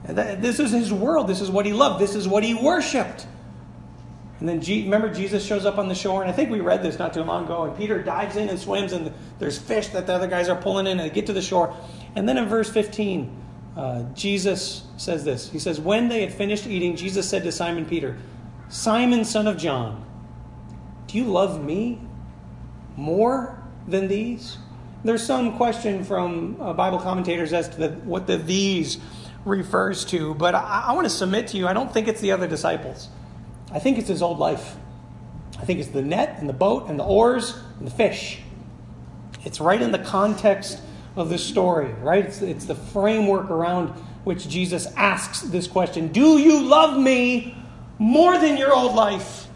This 0.06 0.60
is 0.60 0.72
his 0.72 0.92
world. 0.92 1.28
This 1.28 1.42
is 1.42 1.52
what 1.52 1.66
he 1.66 1.74
loved. 1.74 2.02
This 2.02 2.16
is 2.16 2.28
what 2.28 2.44
he 2.44 2.54
worshiped. 2.54 3.28
And 4.40 4.48
then, 4.48 4.62
G- 4.62 4.84
remember, 4.84 5.12
Jesus 5.12 5.44
shows 5.46 5.66
up 5.66 5.78
on 5.78 5.88
the 5.88 5.96
shore, 5.96 6.22
and 6.22 6.30
I 6.30 6.34
think 6.34 6.52
we 6.52 6.60
read 6.60 6.84
this 6.84 7.00
not 7.00 7.14
too 7.14 7.24
long 7.24 7.46
ago. 7.46 7.64
And 7.64 7.76
Peter 7.76 8.02
dives 8.04 8.36
in 8.36 8.50
and 8.50 8.60
swims, 8.60 8.94
and 8.94 9.12
there's 9.40 9.58
fish 9.58 9.88
that 9.90 10.06
the 10.06 10.14
other 10.14 10.28
guys 10.28 10.48
are 10.48 10.56
pulling 10.56 10.86
in, 10.86 11.00
and 11.00 11.10
they 11.10 11.14
get 11.14 11.26
to 11.28 11.34
the 11.34 11.42
shore. 11.42 11.76
And 12.16 12.30
then 12.30 12.38
in 12.38 12.46
verse 12.46 12.70
15, 12.70 13.36
uh, 13.76 14.04
Jesus 14.14 14.84
says 14.98 15.24
this 15.24 15.50
He 15.50 15.60
says, 15.60 15.80
When 15.80 16.10
they 16.10 16.22
had 16.22 16.34
finished 16.34 16.68
eating, 16.68 16.96
Jesus 16.96 17.28
said 17.28 17.44
to 17.44 17.52
Simon 17.52 17.86
Peter, 17.86 18.18
Simon, 18.70 19.24
son 19.24 19.48
of 19.48 19.58
John, 19.58 20.06
do 21.08 21.18
you 21.18 21.26
love 21.26 21.64
me 21.64 22.02
more 22.96 23.64
than 23.88 24.08
these? 24.08 24.58
There's 25.04 25.26
some 25.26 25.56
question 25.58 26.04
from 26.04 26.58
uh, 26.60 26.74
Bible 26.74 27.00
commentators 27.00 27.54
as 27.54 27.70
to 27.70 27.78
the, 27.78 27.90
what 27.90 28.28
the 28.28 28.38
these 28.38 28.98
refers 29.46 30.04
to, 30.06 30.34
but 30.34 30.54
I, 30.54 30.86
I 30.88 30.94
want 30.94 31.06
to 31.06 31.10
submit 31.10 31.48
to 31.50 31.58
you, 31.58 31.68
I 31.68 31.74
don't 31.74 31.92
think 31.92 32.08
it's 32.08 32.20
the 32.20 32.34
other 32.34 32.48
disciples. 32.48 33.08
I 33.72 33.80
think 33.80 33.98
it's 33.98 34.08
his 34.08 34.22
old 34.22 34.40
life. 34.40 34.76
I 35.60 35.66
think 35.66 35.80
it's 35.80 35.90
the 35.90 36.02
net 36.02 36.38
and 36.40 36.48
the 36.48 36.54
boat 36.54 36.88
and 36.90 37.00
the 37.00 37.04
oars 37.04 37.58
and 37.78 37.88
the 37.88 37.92
fish. 37.92 38.40
It's 39.44 39.60
right 39.60 39.82
in 39.82 39.92
the 39.92 40.00
context 40.00 40.82
of 41.16 41.30
this 41.30 41.44
story, 41.44 41.92
right? 41.94 42.26
It's, 42.26 42.42
it's 42.42 42.66
the 42.66 42.76
framework 42.76 43.50
around 43.50 43.90
which 44.24 44.48
Jesus 44.48 44.88
asks 44.96 45.42
this 45.42 45.68
question 45.68 46.10
Do 46.10 46.38
you 46.38 46.64
love 46.64 47.00
me 47.00 47.56
more 47.98 48.38
than 48.38 48.58
your 48.58 48.74
old 48.74 48.94
life? 48.94 49.48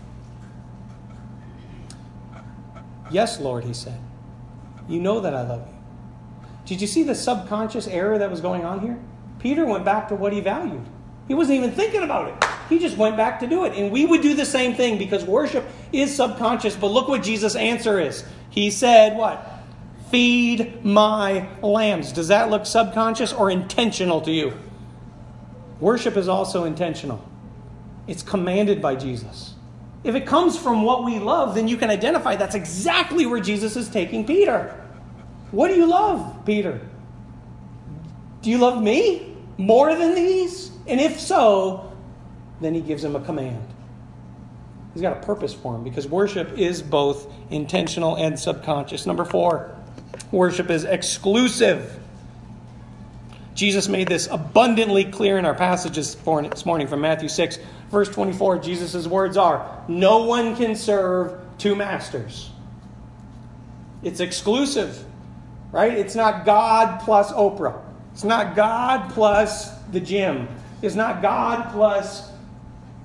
Yes, 3.12 3.40
Lord, 3.40 3.66
he 3.66 3.74
said. 3.74 4.00
You 4.88 5.02
know 5.02 5.20
that 5.20 5.36
I 5.36 5.42
love 5.42 5.68
you. 5.68 6.48
Did 6.66 6.82
you 6.82 6.88
see 6.88 7.04
the 7.04 7.16
subconscious 7.16 7.88
error 7.88 8.18
that 8.18 8.32
was 8.32 8.40
going 8.40 8.64
on 8.64 8.80
here? 8.80 8.98
Peter 9.40 9.66
went 9.66 9.84
back 9.84 10.08
to 10.08 10.16
what 10.16 10.32
he 10.32 10.40
valued. 10.40 10.86
He 11.28 11.34
wasn't 11.34 11.58
even 11.58 11.72
thinking 11.72 12.04
about 12.04 12.30
it. 12.30 12.61
He 12.70 12.80
just 12.80 12.98
went 12.98 13.18
back 13.18 13.40
to 13.42 13.48
do 13.48 13.66
it. 13.66 13.78
And 13.78 13.92
we 13.92 14.06
would 14.06 14.22
do 14.22 14.34
the 14.34 14.46
same 14.46 14.76
thing 14.76 14.98
because 14.98 15.24
worship 15.24 15.66
is 15.92 16.16
subconscious. 16.16 16.76
But 16.76 16.88
look 16.88 17.08
what 17.08 17.24
Jesus' 17.24 17.56
answer 17.56 18.00
is. 18.00 18.24
He 18.50 18.72
said, 18.72 19.18
What? 19.18 19.48
Feed 20.10 20.84
my 20.84 21.48
lambs. 21.62 22.12
Does 22.12 22.28
that 22.28 22.50
look 22.50 22.66
subconscious 22.66 23.32
or 23.32 23.50
intentional 23.50 24.22
to 24.22 24.32
you? 24.32 24.54
Worship 25.80 26.16
is 26.16 26.28
also 26.28 26.66
intentional, 26.66 27.28
it's 28.08 28.22
commanded 28.22 28.82
by 28.82 28.96
Jesus. 28.96 29.56
If 30.04 30.16
it 30.16 30.26
comes 30.26 30.58
from 30.58 30.84
what 30.84 31.04
we 31.04 31.20
love, 31.20 31.54
then 31.54 31.68
you 31.68 31.78
can 31.78 31.90
identify 31.90 32.36
that's 32.36 32.56
exactly 32.56 33.26
where 33.28 33.40
Jesus 33.40 33.76
is 33.76 33.88
taking 33.88 34.26
Peter. 34.26 34.76
What 35.52 35.68
do 35.68 35.76
you 35.76 35.86
love, 35.86 36.44
Peter? 36.46 36.82
Do 38.42 38.50
you 38.50 38.58
love 38.58 38.82
me 38.82 39.36
more 39.58 39.96
than 39.96 40.16
these? 40.16 40.72
And 40.88 41.00
if 41.00 41.20
so, 41.20 41.91
then 42.62 42.74
he 42.74 42.82
gives 42.82 43.04
him 43.04 43.16
a 43.16 43.20
command. 43.20 43.68
He's 44.94 45.02
got 45.02 45.18
a 45.18 45.26
purpose 45.26 45.54
for 45.54 45.76
him 45.76 45.84
because 45.84 46.08
worship 46.08 46.58
is 46.58 46.82
both 46.82 47.32
intentional 47.50 48.16
and 48.16 48.38
subconscious. 48.38 49.06
Number 49.06 49.26
four, 49.26 49.76
worship 50.32 50.70
is 50.70 50.84
exclusive. 50.84 51.98
Jesus 53.56 53.88
made 53.88 54.08
this 54.08 54.28
abundantly 54.28 55.06
clear 55.06 55.38
in 55.38 55.46
our 55.46 55.54
passages 55.54 56.16
this 56.16 56.66
morning 56.66 56.88
from 56.88 57.02
Matthew 57.02 57.30
6, 57.30 57.60
verse 57.90 58.10
24. 58.10 58.60
Jesus' 58.60 59.08
words 59.08 59.38
are 59.38 59.84
No 59.88 60.24
one 60.24 60.56
can 60.56 60.76
serve 60.76 61.40
two 61.58 61.76
masters. 61.76 62.50
It's 64.04 64.20
exclusive, 64.20 65.06
right? 65.72 65.94
It's 65.94 66.16
not 66.16 66.46
God 66.46 67.02
plus 67.02 67.32
Oprah. 67.32 67.82
It's 68.14 68.24
not 68.24 68.56
God 68.56 69.12
plus 69.12 69.70
the 69.92 70.00
gym. 70.00 70.48
It's 70.82 70.96
not 70.96 71.22
God 71.22 71.72
plus 71.72 72.31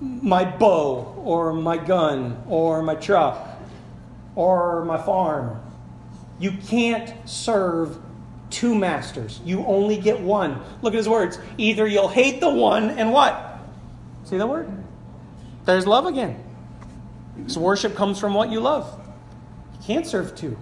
my 0.00 0.44
bow 0.44 1.14
or 1.24 1.52
my 1.52 1.76
gun 1.78 2.42
or 2.48 2.82
my 2.82 2.94
truck 2.94 3.48
or 4.34 4.84
my 4.84 5.00
farm. 5.00 5.60
You 6.38 6.52
can't 6.52 7.14
serve 7.28 7.98
two 8.50 8.74
masters. 8.74 9.40
You 9.44 9.64
only 9.66 9.96
get 9.96 10.20
one. 10.20 10.60
Look 10.82 10.94
at 10.94 10.98
his 10.98 11.08
words. 11.08 11.38
Either 11.56 11.86
you'll 11.86 12.08
hate 12.08 12.40
the 12.40 12.50
one 12.50 12.90
and 12.90 13.12
what? 13.12 13.58
See 14.24 14.36
the 14.36 14.46
word? 14.46 14.70
There's 15.64 15.86
love 15.86 16.06
again. 16.06 16.42
So 17.48 17.60
worship 17.60 17.94
comes 17.94 18.18
from 18.18 18.34
what 18.34 18.50
you 18.50 18.60
love. 18.60 19.00
You 19.74 19.86
can't 19.86 20.06
serve 20.06 20.34
two. 20.36 20.56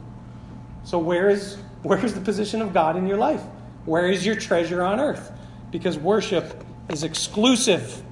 So 0.85 0.99
where 0.99 1.29
is 1.29 1.59
where 1.83 2.03
is 2.03 2.15
the 2.15 2.21
position 2.21 2.63
of 2.63 2.73
God 2.73 2.97
in 2.97 3.07
your 3.07 3.19
life? 3.19 3.43
Where 3.85 4.09
is 4.09 4.25
your 4.25 4.37
treasure 4.37 4.83
on 4.83 5.01
earth? 5.01 5.31
Because 5.71 5.99
worship 5.99 6.65
is 6.89 7.05
exclusive. 7.05 8.03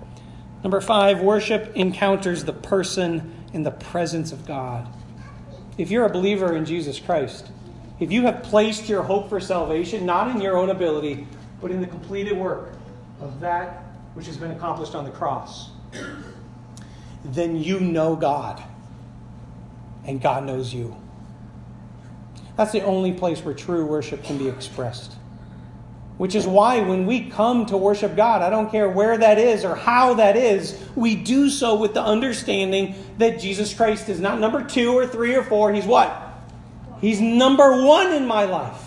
Number 0.63 0.81
five, 0.81 1.21
worship 1.21 1.73
encounters 1.75 2.45
the 2.45 2.53
person 2.53 3.35
in 3.53 3.63
the 3.63 3.71
presence 3.71 4.33
of 4.33 4.47
God. 4.47 4.89
If 5.77 5.91
you're 5.91 6.07
a 6.07 6.11
believer 6.11 6.57
in 6.57 6.65
Jesus 6.65 7.01
Christ, 7.01 7.51
if 7.99 8.13
you 8.13 8.23
have 8.23 8.43
placed 8.43 8.89
your 8.89 9.03
hope 9.03 9.29
for 9.29 9.41
salvation 9.41 10.07
not 10.07 10.35
in 10.35 10.41
your 10.41 10.57
own 10.57 10.71
ability, 10.71 11.27
but 11.61 11.71
in 11.71 11.81
the 11.81 11.87
completed 11.87 12.37
work 12.37 12.75
of 13.21 13.41
that 13.41 13.85
which 14.15 14.27
has 14.27 14.37
been 14.37 14.51
accomplished 14.51 14.95
on 14.95 15.05
the 15.05 15.11
cross, 15.11 15.71
then 17.25 17.57
you 17.57 17.81
know 17.81 18.15
God, 18.17 18.63
and 20.05 20.21
God 20.21 20.45
knows 20.45 20.75
you. 20.75 20.97
That's 22.57 22.73
the 22.73 22.83
only 22.83 23.13
place 23.13 23.41
where 23.41 23.55
true 23.55 23.87
worship 23.87 24.23
can 24.23 24.37
be 24.39 24.49
expressed. 24.49 25.17
Which 26.19 26.35
is 26.35 26.47
why 26.47 26.81
when 26.81 27.07
we 27.07 27.31
come 27.31 27.67
to 27.67 27.77
worship 27.77 28.15
God, 28.17 28.43
I 28.43 28.51
don't 28.51 28.71
care 28.71 28.89
where 28.89 29.17
that 29.19 29.39
is 29.39 29.65
or 29.65 29.75
how 29.75 30.15
that 30.15 30.37
is, 30.37 30.81
we 30.95 31.17
do 31.17 31.51
so 31.51 31.75
with 31.75 31.95
the 31.95 32.03
understanding 32.03 32.95
that 33.19 33.41
Jesus 33.41 33.75
Christ 33.75 34.09
is 34.09 34.21
not 34.21 34.39
number 34.39 34.63
two 34.63 34.93
or 34.93 35.07
three 35.07 35.35
or 35.35 35.43
four. 35.43 35.73
He's 35.73 35.87
what? 35.87 36.23
He's 37.01 37.21
number 37.21 37.85
one 37.85 38.13
in 38.13 38.27
my 38.27 38.45
life. 38.45 38.81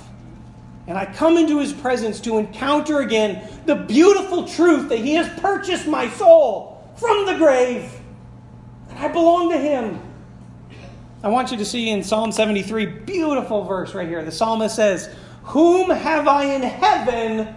And 0.87 0.97
I 0.97 1.05
come 1.05 1.37
into 1.37 1.59
his 1.59 1.73
presence 1.73 2.19
to 2.21 2.37
encounter 2.37 3.01
again 3.01 3.47
the 3.65 3.75
beautiful 3.75 4.47
truth 4.47 4.89
that 4.89 4.99
he 4.99 5.15
has 5.15 5.27
purchased 5.39 5.87
my 5.87 6.09
soul 6.09 6.87
from 6.95 7.25
the 7.25 7.35
grave. 7.35 7.91
And 8.89 8.99
I 8.99 9.07
belong 9.07 9.51
to 9.51 9.57
him. 9.57 9.99
I 11.23 11.29
want 11.29 11.49
you 11.49 11.57
to 11.57 11.65
see 11.65 11.89
in 11.89 12.03
Psalm 12.03 12.31
73, 12.31 12.85
beautiful 12.85 13.63
verse 13.63 13.95
right 13.95 14.07
here. 14.07 14.23
The 14.23 14.31
psalmist 14.31 14.75
says, 14.75 15.09
Whom 15.45 15.89
have 15.89 16.27
I 16.27 16.45
in 16.45 16.61
heaven 16.61 17.55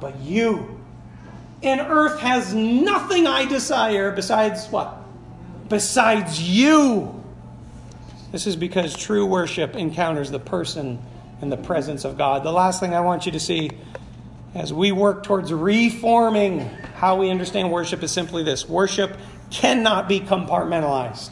but 0.00 0.18
you? 0.20 0.80
And 1.62 1.80
earth 1.80 2.20
has 2.20 2.54
nothing 2.54 3.26
I 3.26 3.46
desire 3.46 4.12
besides 4.12 4.66
what? 4.68 4.96
Besides 5.68 6.40
you. 6.40 7.24
This 8.32 8.46
is 8.46 8.56
because 8.56 8.94
true 8.94 9.24
worship 9.24 9.76
encounters 9.76 10.30
the 10.30 10.38
person 10.38 11.00
and 11.40 11.50
the 11.50 11.56
presence 11.56 12.04
of 12.04 12.18
God. 12.18 12.44
The 12.44 12.52
last 12.52 12.80
thing 12.80 12.94
I 12.94 13.00
want 13.00 13.24
you 13.24 13.32
to 13.32 13.40
see 13.40 13.70
as 14.54 14.72
we 14.72 14.90
work 14.90 15.22
towards 15.22 15.52
reforming 15.52 16.60
how 16.96 17.16
we 17.16 17.30
understand 17.30 17.70
worship 17.70 18.02
is 18.02 18.10
simply 18.10 18.42
this 18.42 18.68
worship 18.68 19.16
cannot 19.50 20.08
be 20.08 20.18
compartmentalized. 20.18 21.30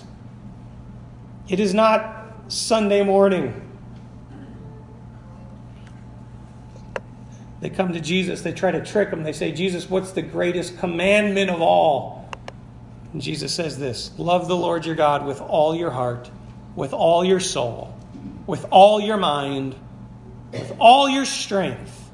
It 1.49 1.59
is 1.59 1.75
not 1.75 2.35
Sunday 2.49 3.03
morning. 3.03 3.61
They 7.65 7.71
come 7.71 7.95
to 7.95 8.01
Jesus, 8.01 8.43
they 8.43 8.53
try 8.53 8.73
to 8.73 8.85
trick 8.85 9.09
him. 9.09 9.23
They 9.23 9.33
say, 9.33 9.51
Jesus, 9.51 9.89
what's 9.89 10.13
the 10.13 10.21
greatest 10.21 10.77
commandment 10.77 11.49
of 11.49 11.63
all? 11.63 12.29
And 13.15 13.23
Jesus 13.23 13.55
says 13.55 13.79
this 13.79 14.11
Love 14.19 14.49
the 14.49 14.55
Lord 14.55 14.85
your 14.85 14.95
God 14.95 15.25
with 15.25 15.41
all 15.41 15.75
your 15.75 15.91
heart, 15.91 16.31
with 16.77 16.93
all 16.93 17.25
your 17.25 17.41
soul, 17.41 17.99
with 18.47 18.67
all 18.71 19.01
your 19.01 19.17
mind, 19.17 19.75
with 20.53 20.77
all 20.79 21.09
your 21.09 21.25
strength. 21.25 22.11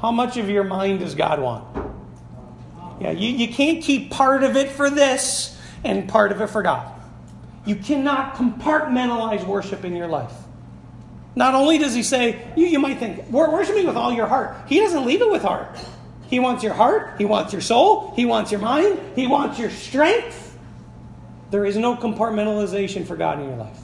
How 0.00 0.12
much 0.12 0.36
of 0.36 0.48
your 0.48 0.62
mind 0.62 1.00
does 1.00 1.16
God 1.16 1.40
want? 1.40 1.66
Yeah, 3.00 3.10
you, 3.10 3.30
you 3.30 3.52
can't 3.52 3.82
keep 3.82 4.12
part 4.12 4.44
of 4.44 4.54
it 4.54 4.70
for 4.70 4.90
this 4.90 5.60
and 5.82 6.08
part 6.08 6.30
of 6.30 6.40
it 6.40 6.50
for 6.50 6.62
God. 6.62 6.88
You 7.64 7.74
cannot 7.74 8.36
compartmentalize 8.36 9.44
worship 9.44 9.84
in 9.84 9.96
your 9.96 10.06
life. 10.06 10.45
Not 11.36 11.54
only 11.54 11.76
does 11.76 11.94
he 11.94 12.02
say, 12.02 12.50
you, 12.56 12.66
you 12.66 12.78
might 12.78 12.98
think, 12.98 13.28
worship 13.28 13.76
me 13.76 13.84
with 13.84 13.96
all 13.96 14.10
your 14.10 14.26
heart. 14.26 14.56
He 14.66 14.80
doesn't 14.80 15.04
leave 15.04 15.20
it 15.20 15.30
with 15.30 15.42
heart. 15.42 15.68
He 16.28 16.40
wants 16.40 16.64
your 16.64 16.72
heart, 16.72 17.18
he 17.18 17.24
wants 17.24 17.52
your 17.52 17.62
soul, 17.62 18.12
he 18.16 18.26
wants 18.26 18.50
your 18.50 18.60
mind, 18.60 18.98
he 19.14 19.28
wants 19.28 19.60
your 19.60 19.70
strength. 19.70 20.58
There 21.50 21.64
is 21.64 21.76
no 21.76 21.94
compartmentalization 21.94 23.06
for 23.06 23.16
God 23.16 23.38
in 23.38 23.48
your 23.48 23.58
life. 23.58 23.78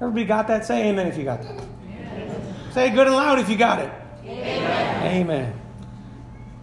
Everybody 0.00 0.24
got 0.24 0.46
that? 0.46 0.64
Say 0.64 0.88
amen 0.88 1.08
if 1.08 1.18
you 1.18 1.24
got 1.24 1.42
that. 1.42 1.50
Amen. 1.50 2.54
Say 2.72 2.90
good 2.90 3.08
and 3.08 3.16
loud 3.16 3.38
if 3.38 3.50
you 3.50 3.56
got 3.56 3.80
it. 3.80 3.92
Amen. 4.24 5.06
amen. 5.20 5.60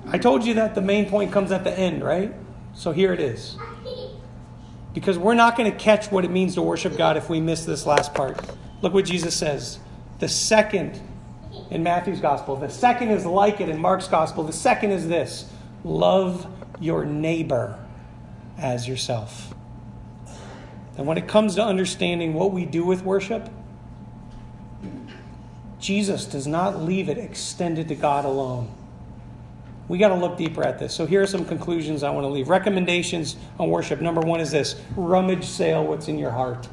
I 0.08 0.18
told 0.18 0.46
you 0.46 0.56
that 0.56 0.74
the 0.74 0.82
main 0.82 1.10
point 1.10 1.32
comes 1.32 1.52
at 1.52 1.64
the 1.64 1.78
end, 1.78 2.04
right? 2.04 2.34
So 2.74 2.92
here 2.94 3.14
it 3.14 3.20
is. 3.20 3.58
Because 4.96 5.20
we're 5.20 5.36
not 5.36 5.56
going 5.56 5.72
to 5.72 5.78
catch 5.78 6.10
what 6.10 6.26
it 6.26 6.32
means 6.32 6.56
to 6.56 6.64
worship 6.64 6.98
God 6.98 7.18
if 7.18 7.30
we 7.30 7.40
miss 7.40 7.66
this 7.66 7.86
last 7.86 8.16
part. 8.16 8.40
Look 8.82 8.94
what 8.94 9.06
Jesus 9.06 9.36
says. 9.36 9.78
The 10.20 10.30
second 10.30 11.00
in 11.70 11.84
Matthew's 11.84 12.22
gospel, 12.22 12.56
the 12.56 12.70
second 12.70 13.10
is 13.10 13.26
like 13.26 13.62
it 13.62 13.70
in 13.70 13.80
Mark's 13.80 14.08
gospel. 14.08 14.44
The 14.44 14.54
second 14.54 14.92
is 14.92 15.08
this 15.08 15.52
love 15.84 16.48
your 16.80 17.06
neighbor 17.06 17.78
as 18.58 18.88
yourself. 18.88 19.54
And 20.98 21.06
when 21.06 21.18
it 21.18 21.28
comes 21.28 21.56
to 21.56 21.64
understanding 21.64 22.34
what 22.34 22.52
we 22.52 22.66
do 22.66 22.86
with 22.86 23.04
worship, 23.04 23.50
Jesus 25.80 26.26
does 26.26 26.48
not 26.48 26.82
leave 26.82 27.10
it 27.10 27.18
extended 27.18 27.90
to 27.90 27.96
God 27.96 28.24
alone 28.24 28.74
we 29.88 29.98
got 29.98 30.10
to 30.10 30.16
look 30.16 30.38
deeper 30.38 30.64
at 30.64 30.80
this. 30.80 30.94
So 30.94 31.06
here 31.06 31.22
are 31.22 31.28
some 31.28 31.46
conclusions 31.46 32.04
I 32.04 32.10
want 32.10 32.24
to 32.24 32.30
leave. 32.30 32.50
Recommendations 32.50 33.36
on 33.60 33.70
worship. 33.70 34.02
Number 34.02 34.22
one 34.22 34.40
is 34.40 34.52
this 34.52 34.82
rummage 34.96 35.46
sale 35.46 35.86
what's 35.86 36.08
in 36.08 36.18
your 36.18 36.32
heart. 36.32 36.68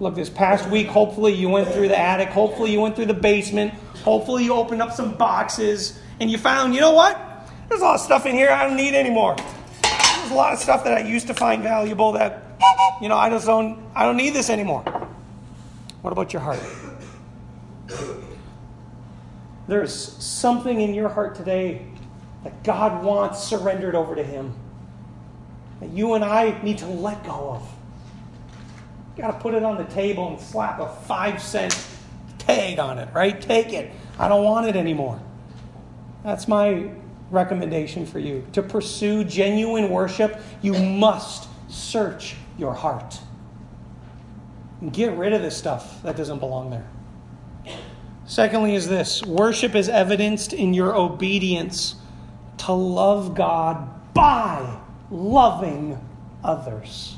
Look, 0.00 0.14
this 0.14 0.30
past 0.30 0.68
week, 0.70 0.88
hopefully 0.88 1.32
you 1.32 1.48
went 1.48 1.68
through 1.68 1.88
the 1.88 1.98
attic, 1.98 2.28
hopefully 2.28 2.70
you 2.70 2.80
went 2.80 2.96
through 2.96 3.06
the 3.06 3.14
basement, 3.14 3.72
hopefully 4.04 4.44
you 4.44 4.52
opened 4.52 4.82
up 4.82 4.92
some 4.92 5.14
boxes 5.14 5.98
and 6.20 6.30
you 6.30 6.36
found, 6.36 6.74
you 6.74 6.80
know 6.80 6.92
what? 6.92 7.18
There's 7.68 7.80
a 7.80 7.84
lot 7.84 7.94
of 7.94 8.00
stuff 8.00 8.26
in 8.26 8.34
here 8.34 8.50
I 8.50 8.66
don't 8.66 8.76
need 8.76 8.94
anymore. 8.94 9.36
There's 9.82 10.30
a 10.30 10.34
lot 10.34 10.52
of 10.52 10.58
stuff 10.58 10.84
that 10.84 10.92
I 10.92 11.00
used 11.00 11.26
to 11.28 11.34
find 11.34 11.62
valuable 11.62 12.12
that, 12.12 12.42
you 13.00 13.08
know, 13.08 13.16
I 13.16 13.30
just 13.30 13.46
don't, 13.46 13.82
I 13.94 14.04
don't 14.04 14.16
need 14.16 14.34
this 14.34 14.50
anymore. 14.50 14.82
What 16.02 16.12
about 16.12 16.32
your 16.32 16.42
heart? 16.42 16.60
There's 19.68 19.92
something 19.92 20.80
in 20.80 20.94
your 20.94 21.08
heart 21.08 21.34
today 21.34 21.86
that 22.44 22.62
God 22.62 23.04
wants 23.04 23.42
surrendered 23.42 23.94
over 23.94 24.14
to 24.14 24.22
Him 24.22 24.54
that 25.80 25.90
you 25.90 26.14
and 26.14 26.24
I 26.24 26.60
need 26.62 26.78
to 26.78 26.86
let 26.86 27.24
go 27.24 27.50
of. 27.50 27.68
You 29.16 29.22
got 29.22 29.32
to 29.32 29.38
put 29.38 29.54
it 29.54 29.62
on 29.62 29.76
the 29.76 29.84
table 29.84 30.28
and 30.28 30.40
slap 30.40 30.80
a 30.80 30.88
five 30.88 31.42
cent 31.42 31.76
tag 32.38 32.78
on 32.78 32.98
it, 32.98 33.08
right? 33.12 33.40
Take 33.40 33.72
it. 33.72 33.90
I 34.18 34.28
don't 34.28 34.44
want 34.44 34.68
it 34.68 34.76
anymore. 34.76 35.20
That's 36.22 36.48
my 36.48 36.90
recommendation 37.30 38.06
for 38.06 38.18
you. 38.18 38.46
To 38.52 38.62
pursue 38.62 39.24
genuine 39.24 39.90
worship, 39.90 40.40
you 40.62 40.74
must 40.74 41.48
search 41.68 42.36
your 42.58 42.74
heart. 42.74 43.20
And 44.80 44.92
get 44.92 45.16
rid 45.16 45.32
of 45.32 45.42
this 45.42 45.56
stuff 45.56 46.02
that 46.02 46.16
doesn't 46.16 46.38
belong 46.38 46.70
there. 46.70 46.86
Secondly, 48.26 48.74
is 48.74 48.88
this 48.88 49.22
worship 49.22 49.74
is 49.74 49.88
evidenced 49.88 50.52
in 50.52 50.74
your 50.74 50.94
obedience 50.94 51.94
to 52.58 52.72
love 52.72 53.34
God 53.34 53.88
by 54.12 54.78
loving 55.10 55.98
others. 56.42 57.16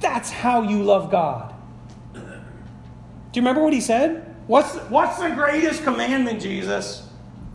That's 0.00 0.30
how 0.30 0.62
you 0.62 0.82
love 0.82 1.10
God. 1.10 1.54
Do 2.14 2.20
you 3.38 3.42
remember 3.42 3.62
what 3.62 3.72
he 3.72 3.80
said? 3.80 4.34
What's, 4.46 4.76
what's 4.88 5.18
the 5.18 5.30
greatest 5.30 5.84
commandment, 5.84 6.40
Jesus? 6.40 7.06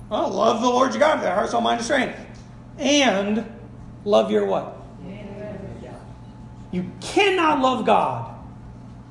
Well, 0.09 0.29
love 0.29 0.61
the 0.61 0.69
Lord 0.69 0.91
your 0.91 0.99
God 0.99 1.15
with 1.15 1.23
their 1.23 1.35
heart, 1.35 1.49
soul, 1.49 1.61
mind, 1.61 1.79
and 1.79 1.85
strength. 1.85 2.19
And 2.77 3.45
love 4.03 4.31
your 4.31 4.45
what? 4.45 4.81
You 6.71 6.91
cannot 6.99 7.61
love 7.61 7.85
God 7.85 8.35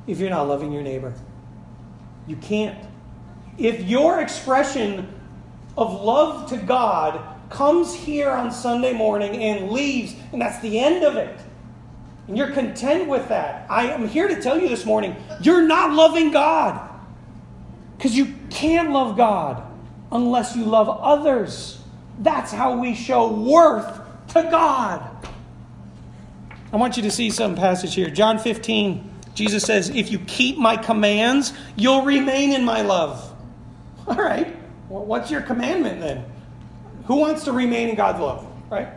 if 0.06 0.18
you're 0.18 0.30
not 0.30 0.48
loving 0.48 0.70
your 0.70 0.82
neighbor. 0.82 1.14
You 2.26 2.36
can't. 2.36 2.78
If 3.58 3.82
your 3.82 4.20
expression 4.20 5.08
of 5.76 6.02
love 6.02 6.48
to 6.50 6.56
God 6.56 7.20
comes 7.50 7.94
here 7.94 8.30
on 8.30 8.50
Sunday 8.50 8.92
morning 8.92 9.36
and 9.36 9.70
leaves, 9.70 10.14
and 10.32 10.40
that's 10.40 10.60
the 10.60 10.78
end 10.78 11.04
of 11.04 11.16
it, 11.16 11.38
and 12.26 12.36
you're 12.36 12.52
content 12.52 13.08
with 13.08 13.28
that, 13.28 13.66
I 13.70 13.90
am 13.90 14.08
here 14.08 14.28
to 14.28 14.40
tell 14.40 14.58
you 14.58 14.68
this 14.68 14.84
morning 14.84 15.16
you're 15.40 15.62
not 15.62 15.92
loving 15.92 16.30
God. 16.30 16.90
Because 17.96 18.16
you 18.16 18.34
can't 18.50 18.90
love 18.90 19.16
God 19.16 19.62
unless 20.10 20.56
you 20.56 20.64
love 20.64 20.88
others. 20.88 21.80
That's 22.18 22.52
how 22.52 22.78
we 22.78 22.94
show 22.94 23.32
worth 23.32 24.00
to 24.28 24.42
God. 24.42 25.10
I 26.72 26.76
want 26.76 26.96
you 26.96 27.04
to 27.04 27.10
see 27.10 27.30
some 27.30 27.54
passage 27.54 27.94
here. 27.94 28.10
John 28.10 28.38
15, 28.38 29.10
Jesus 29.34 29.64
says, 29.64 29.90
If 29.90 30.10
you 30.10 30.18
keep 30.20 30.58
my 30.58 30.76
commands, 30.76 31.52
you'll 31.76 32.02
remain 32.02 32.52
in 32.52 32.64
my 32.64 32.82
love. 32.82 33.33
All 34.06 34.16
right. 34.16 34.56
Well, 34.88 35.04
what's 35.04 35.30
your 35.30 35.40
commandment 35.40 36.00
then? 36.00 36.24
Who 37.06 37.16
wants 37.16 37.44
to 37.44 37.52
remain 37.52 37.88
in 37.88 37.94
God's 37.94 38.20
love? 38.20 38.46
Right? 38.70 38.88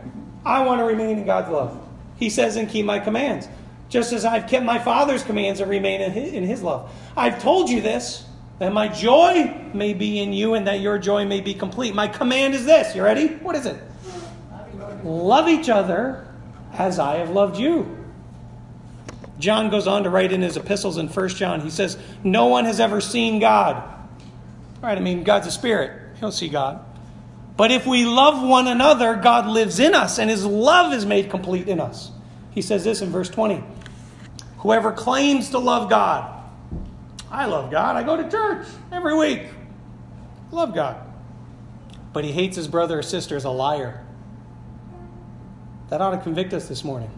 I 0.44 0.64
want 0.64 0.80
to 0.80 0.84
remain 0.84 1.18
in 1.18 1.26
God's 1.26 1.50
love. 1.50 1.86
He 2.18 2.30
says, 2.30 2.56
and 2.56 2.68
keep 2.68 2.84
my 2.84 2.98
commands. 2.98 3.48
Just 3.88 4.12
as 4.12 4.24
I've 4.24 4.46
kept 4.46 4.64
my 4.64 4.78
Father's 4.78 5.22
commands 5.22 5.60
and 5.60 5.70
remain 5.70 6.00
in 6.00 6.12
his, 6.12 6.32
in 6.32 6.44
his 6.44 6.62
love. 6.62 6.90
I've 7.16 7.40
told 7.40 7.70
you 7.70 7.80
this, 7.80 8.24
that 8.58 8.72
my 8.72 8.88
joy 8.88 9.54
may 9.72 9.94
be 9.94 10.20
in 10.20 10.32
you 10.32 10.54
and 10.54 10.66
that 10.66 10.80
your 10.80 10.98
joy 10.98 11.24
may 11.24 11.40
be 11.40 11.54
complete. 11.54 11.94
My 11.94 12.08
command 12.08 12.54
is 12.54 12.64
this. 12.64 12.94
You 12.94 13.02
ready? 13.02 13.28
What 13.28 13.56
is 13.56 13.66
it? 13.66 13.80
Love 15.04 15.48
each 15.48 15.68
other 15.68 16.26
as 16.72 16.98
I 16.98 17.16
have 17.16 17.30
loved 17.30 17.58
you. 17.58 17.96
John 19.38 19.70
goes 19.70 19.86
on 19.86 20.02
to 20.02 20.10
write 20.10 20.32
in 20.32 20.42
his 20.42 20.56
epistles 20.56 20.98
in 20.98 21.08
1 21.08 21.28
John, 21.30 21.60
he 21.60 21.70
says, 21.70 21.96
No 22.24 22.46
one 22.46 22.64
has 22.64 22.80
ever 22.80 23.00
seen 23.00 23.38
God. 23.38 23.97
Right? 24.82 24.96
I 24.96 25.00
mean, 25.00 25.24
God's 25.24 25.46
a 25.46 25.50
spirit. 25.50 26.20
Don't 26.20 26.32
see 26.32 26.48
God. 26.48 26.84
But 27.56 27.72
if 27.72 27.86
we 27.86 28.04
love 28.04 28.46
one 28.46 28.68
another, 28.68 29.16
God 29.16 29.48
lives 29.48 29.80
in 29.80 29.94
us, 29.94 30.18
and 30.18 30.30
his 30.30 30.44
love 30.44 30.92
is 30.92 31.04
made 31.04 31.28
complete 31.28 31.68
in 31.68 31.80
us. 31.80 32.12
He 32.52 32.62
says 32.62 32.84
this 32.84 33.00
in 33.02 33.10
verse 33.10 33.28
20 33.28 33.64
Whoever 34.58 34.92
claims 34.92 35.50
to 35.50 35.58
love 35.58 35.90
God, 35.90 36.42
I 37.30 37.46
love 37.46 37.70
God. 37.70 37.96
I 37.96 38.02
go 38.02 38.16
to 38.16 38.30
church 38.30 38.66
every 38.92 39.16
week. 39.16 39.42
I 40.52 40.54
love 40.54 40.74
God. 40.74 41.04
But 42.12 42.24
he 42.24 42.32
hates 42.32 42.56
his 42.56 42.68
brother 42.68 43.00
or 43.00 43.02
sister 43.02 43.36
as 43.36 43.44
a 43.44 43.50
liar. 43.50 44.04
That 45.90 46.00
ought 46.00 46.10
to 46.10 46.18
convict 46.18 46.52
us 46.52 46.68
this 46.68 46.84
morning. 46.84 47.10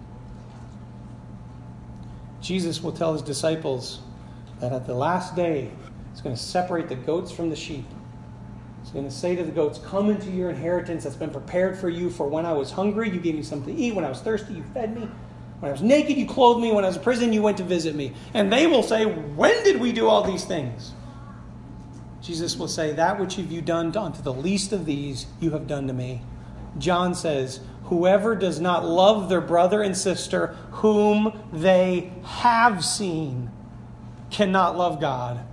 Jesus 2.40 2.82
will 2.82 2.92
tell 2.92 3.12
his 3.12 3.22
disciples 3.22 4.00
that 4.60 4.72
at 4.72 4.86
the 4.86 4.94
last 4.94 5.36
day, 5.36 5.70
he's 6.20 6.24
going 6.24 6.36
to 6.36 6.42
separate 6.42 6.86
the 6.86 6.94
goats 6.94 7.32
from 7.32 7.48
the 7.48 7.56
sheep. 7.56 7.86
He's 8.82 8.90
going 8.90 9.06
to 9.06 9.10
say 9.10 9.36
to 9.36 9.42
the 9.42 9.50
goats, 9.50 9.78
Come 9.78 10.10
into 10.10 10.30
your 10.30 10.50
inheritance 10.50 11.04
that's 11.04 11.16
been 11.16 11.30
prepared 11.30 11.78
for 11.78 11.88
you. 11.88 12.10
For 12.10 12.28
when 12.28 12.44
I 12.44 12.52
was 12.52 12.70
hungry, 12.70 13.08
you 13.08 13.20
gave 13.20 13.36
me 13.36 13.42
something 13.42 13.74
to 13.74 13.80
eat. 13.80 13.94
When 13.94 14.04
I 14.04 14.10
was 14.10 14.20
thirsty, 14.20 14.52
you 14.52 14.62
fed 14.74 14.94
me. 14.94 15.08
When 15.60 15.70
I 15.70 15.72
was 15.72 15.80
naked, 15.80 16.18
you 16.18 16.26
clothed 16.26 16.60
me. 16.60 16.72
When 16.72 16.84
I 16.84 16.88
was 16.88 16.98
in 16.98 17.02
prison, 17.02 17.32
you 17.32 17.40
went 17.40 17.56
to 17.56 17.62
visit 17.62 17.94
me. 17.94 18.12
And 18.34 18.52
they 18.52 18.66
will 18.66 18.82
say, 18.82 19.06
When 19.06 19.64
did 19.64 19.80
we 19.80 19.92
do 19.92 20.08
all 20.08 20.22
these 20.22 20.44
things? 20.44 20.92
Jesus 22.20 22.54
will 22.58 22.68
say, 22.68 22.92
That 22.92 23.18
which 23.18 23.36
have 23.36 23.50
you 23.50 23.62
done 23.62 23.96
unto 23.96 24.20
the 24.20 24.34
least 24.34 24.72
of 24.72 24.84
these, 24.84 25.24
you 25.40 25.52
have 25.52 25.66
done 25.66 25.86
to 25.86 25.94
me. 25.94 26.20
John 26.76 27.14
says, 27.14 27.60
Whoever 27.84 28.36
does 28.36 28.60
not 28.60 28.84
love 28.84 29.30
their 29.30 29.40
brother 29.40 29.80
and 29.80 29.96
sister 29.96 30.48
whom 30.70 31.48
they 31.50 32.12
have 32.24 32.84
seen 32.84 33.50
cannot 34.30 34.76
love 34.76 35.00
God 35.00 35.46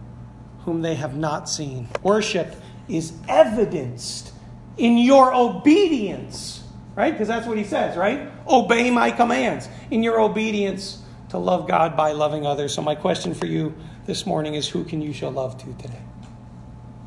whom 0.67 0.81
they 0.81 0.95
have 0.95 1.15
not 1.15 1.49
seen. 1.49 1.87
Worship 2.03 2.53
is 2.89 3.13
evidenced 3.29 4.33
in 4.75 4.97
your 4.97 5.33
obedience, 5.33 6.61
right? 6.93 7.13
Because 7.13 7.29
that's 7.29 7.47
what 7.47 7.57
he 7.57 7.63
says, 7.63 7.95
right? 7.95 8.29
Obey 8.45 8.91
my 8.91 9.11
commands. 9.11 9.69
In 9.91 10.03
your 10.03 10.19
obedience 10.19 11.01
to 11.29 11.37
love 11.37 11.69
God 11.69 11.95
by 11.95 12.11
loving 12.11 12.45
others. 12.45 12.73
So, 12.73 12.81
my 12.81 12.95
question 12.95 13.33
for 13.33 13.45
you 13.45 13.75
this 14.07 14.25
morning 14.25 14.55
is 14.55 14.67
who 14.67 14.83
can 14.83 15.01
you 15.01 15.13
show 15.13 15.29
love 15.29 15.57
to 15.59 15.73
today? 15.81 16.01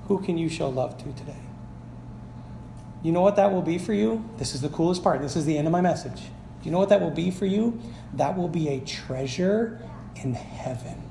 Who 0.08 0.22
can 0.22 0.38
you 0.38 0.48
show 0.48 0.70
love 0.70 0.96
to 0.96 1.12
today? 1.12 1.42
You 3.02 3.12
know 3.12 3.20
what 3.20 3.36
that 3.36 3.52
will 3.52 3.60
be 3.60 3.76
for 3.76 3.92
you? 3.92 4.26
This 4.38 4.54
is 4.54 4.62
the 4.62 4.70
coolest 4.70 5.02
part. 5.02 5.20
This 5.20 5.36
is 5.36 5.44
the 5.44 5.58
end 5.58 5.68
of 5.68 5.72
my 5.72 5.82
message. 5.82 6.22
Do 6.62 6.64
you 6.64 6.70
know 6.70 6.78
what 6.78 6.88
that 6.88 7.02
will 7.02 7.10
be 7.10 7.30
for 7.30 7.44
you? 7.44 7.78
That 8.14 8.38
will 8.38 8.48
be 8.48 8.68
a 8.68 8.80
treasure 8.80 9.86
in 10.16 10.32
heaven. 10.32 11.09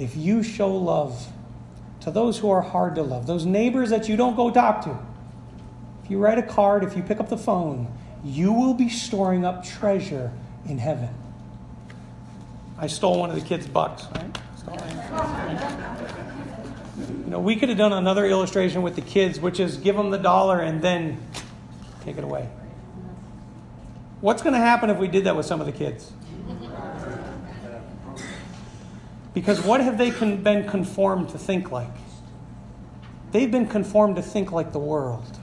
If 0.00 0.16
you 0.16 0.42
show 0.42 0.74
love 0.74 1.28
to 2.00 2.10
those 2.10 2.38
who 2.38 2.50
are 2.50 2.62
hard 2.62 2.94
to 2.94 3.02
love, 3.02 3.26
those 3.26 3.44
neighbors 3.44 3.90
that 3.90 4.08
you 4.08 4.16
don't 4.16 4.34
go 4.34 4.50
talk 4.50 4.82
to, 4.84 4.98
if 6.02 6.10
you 6.10 6.18
write 6.18 6.38
a 6.38 6.42
card, 6.42 6.82
if 6.82 6.96
you 6.96 7.02
pick 7.02 7.20
up 7.20 7.28
the 7.28 7.36
phone, 7.36 7.92
you 8.24 8.50
will 8.50 8.72
be 8.72 8.88
storing 8.88 9.44
up 9.44 9.62
treasure 9.62 10.32
in 10.66 10.78
heaven. 10.78 11.10
I 12.78 12.86
stole 12.86 13.20
one 13.20 13.28
of 13.28 13.36
the 13.36 13.42
kids' 13.42 13.66
bucks, 13.66 14.06
right? 14.14 14.38
You 16.98 17.30
know, 17.30 17.40
we 17.40 17.56
could 17.56 17.68
have 17.68 17.76
done 17.76 17.92
another 17.92 18.24
illustration 18.24 18.80
with 18.80 18.96
the 18.96 19.02
kids, 19.02 19.38
which 19.38 19.60
is 19.60 19.76
give 19.76 19.96
them 19.96 20.08
the 20.08 20.18
dollar 20.18 20.60
and 20.60 20.80
then 20.80 21.20
take 22.04 22.16
it 22.16 22.24
away. 22.24 22.48
What's 24.22 24.42
going 24.42 24.54
to 24.54 24.60
happen 24.60 24.88
if 24.88 24.96
we 24.96 25.08
did 25.08 25.24
that 25.24 25.36
with 25.36 25.44
some 25.44 25.60
of 25.60 25.66
the 25.66 25.72
kids? 25.72 26.10
Because 29.32 29.62
what 29.62 29.80
have 29.80 29.98
they 29.98 30.10
con- 30.10 30.42
been 30.42 30.68
conformed 30.68 31.30
to 31.30 31.38
think 31.38 31.70
like? 31.70 31.90
They've 33.32 33.50
been 33.50 33.68
conformed 33.68 34.16
to 34.16 34.22
think 34.22 34.50
like 34.50 34.72
the 34.72 34.78
world. 34.80 35.38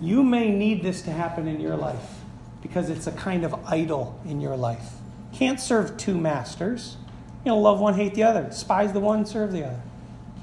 You 0.00 0.22
may 0.22 0.50
need 0.50 0.82
this 0.82 1.02
to 1.02 1.10
happen 1.10 1.46
in 1.48 1.60
your 1.60 1.76
life 1.76 2.20
because 2.62 2.88
it's 2.88 3.06
a 3.06 3.12
kind 3.12 3.44
of 3.44 3.54
idol 3.66 4.18
in 4.24 4.40
your 4.40 4.56
life. 4.56 4.92
Can't 5.32 5.60
serve 5.60 5.96
two 5.96 6.16
masters. 6.16 6.96
You 7.44 7.50
know, 7.50 7.58
love 7.58 7.80
one, 7.80 7.94
hate 7.94 8.14
the 8.14 8.22
other. 8.22 8.44
Despise 8.44 8.92
the 8.92 9.00
one, 9.00 9.26
serve 9.26 9.52
the 9.52 9.66
other. 9.66 9.80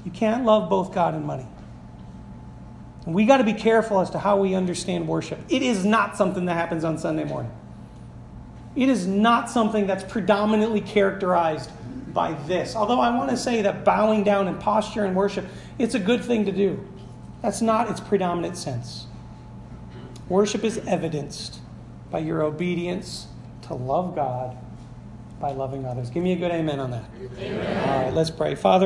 You 0.04 0.10
can't 0.10 0.44
love 0.44 0.70
both 0.70 0.94
God 0.94 1.14
and 1.14 1.24
money. 1.24 1.46
We 3.06 3.24
got 3.24 3.38
to 3.38 3.44
be 3.44 3.54
careful 3.54 4.00
as 4.00 4.10
to 4.10 4.18
how 4.18 4.36
we 4.38 4.54
understand 4.54 5.06
worship. 5.06 5.38
It 5.48 5.62
is 5.62 5.84
not 5.84 6.16
something 6.16 6.46
that 6.46 6.54
happens 6.54 6.84
on 6.84 6.98
Sunday 6.98 7.24
morning. 7.24 7.52
It 8.76 8.90
is 8.90 9.06
not 9.06 9.50
something 9.50 9.86
that's 9.86 10.04
predominantly 10.04 10.82
characterized 10.82 11.70
by 12.12 12.34
this. 12.46 12.76
Although 12.76 13.00
I 13.00 13.16
want 13.16 13.30
to 13.30 13.36
say 13.36 13.62
that 13.62 13.84
bowing 13.84 14.22
down 14.22 14.48
and 14.48 14.60
posture 14.60 15.04
and 15.04 15.16
worship, 15.16 15.46
it's 15.78 15.94
a 15.94 15.98
good 15.98 16.22
thing 16.22 16.44
to 16.44 16.52
do. 16.52 16.86
That's 17.42 17.62
not 17.62 17.90
its 17.90 18.00
predominant 18.00 18.56
sense. 18.56 19.06
Worship 20.28 20.62
is 20.62 20.78
evidenced 20.86 21.60
by 22.10 22.18
your 22.18 22.42
obedience 22.42 23.28
to 23.62 23.74
love 23.74 24.14
God 24.14 24.56
by 25.40 25.52
loving 25.52 25.84
others. 25.84 26.10
Give 26.10 26.22
me 26.22 26.32
a 26.32 26.36
good 26.36 26.50
amen 26.50 26.80
on 26.80 26.90
that. 26.90 27.04
Amen. 27.40 27.88
All 27.88 28.04
right, 28.04 28.14
let's 28.14 28.30
pray. 28.30 28.54
Father, 28.54 28.84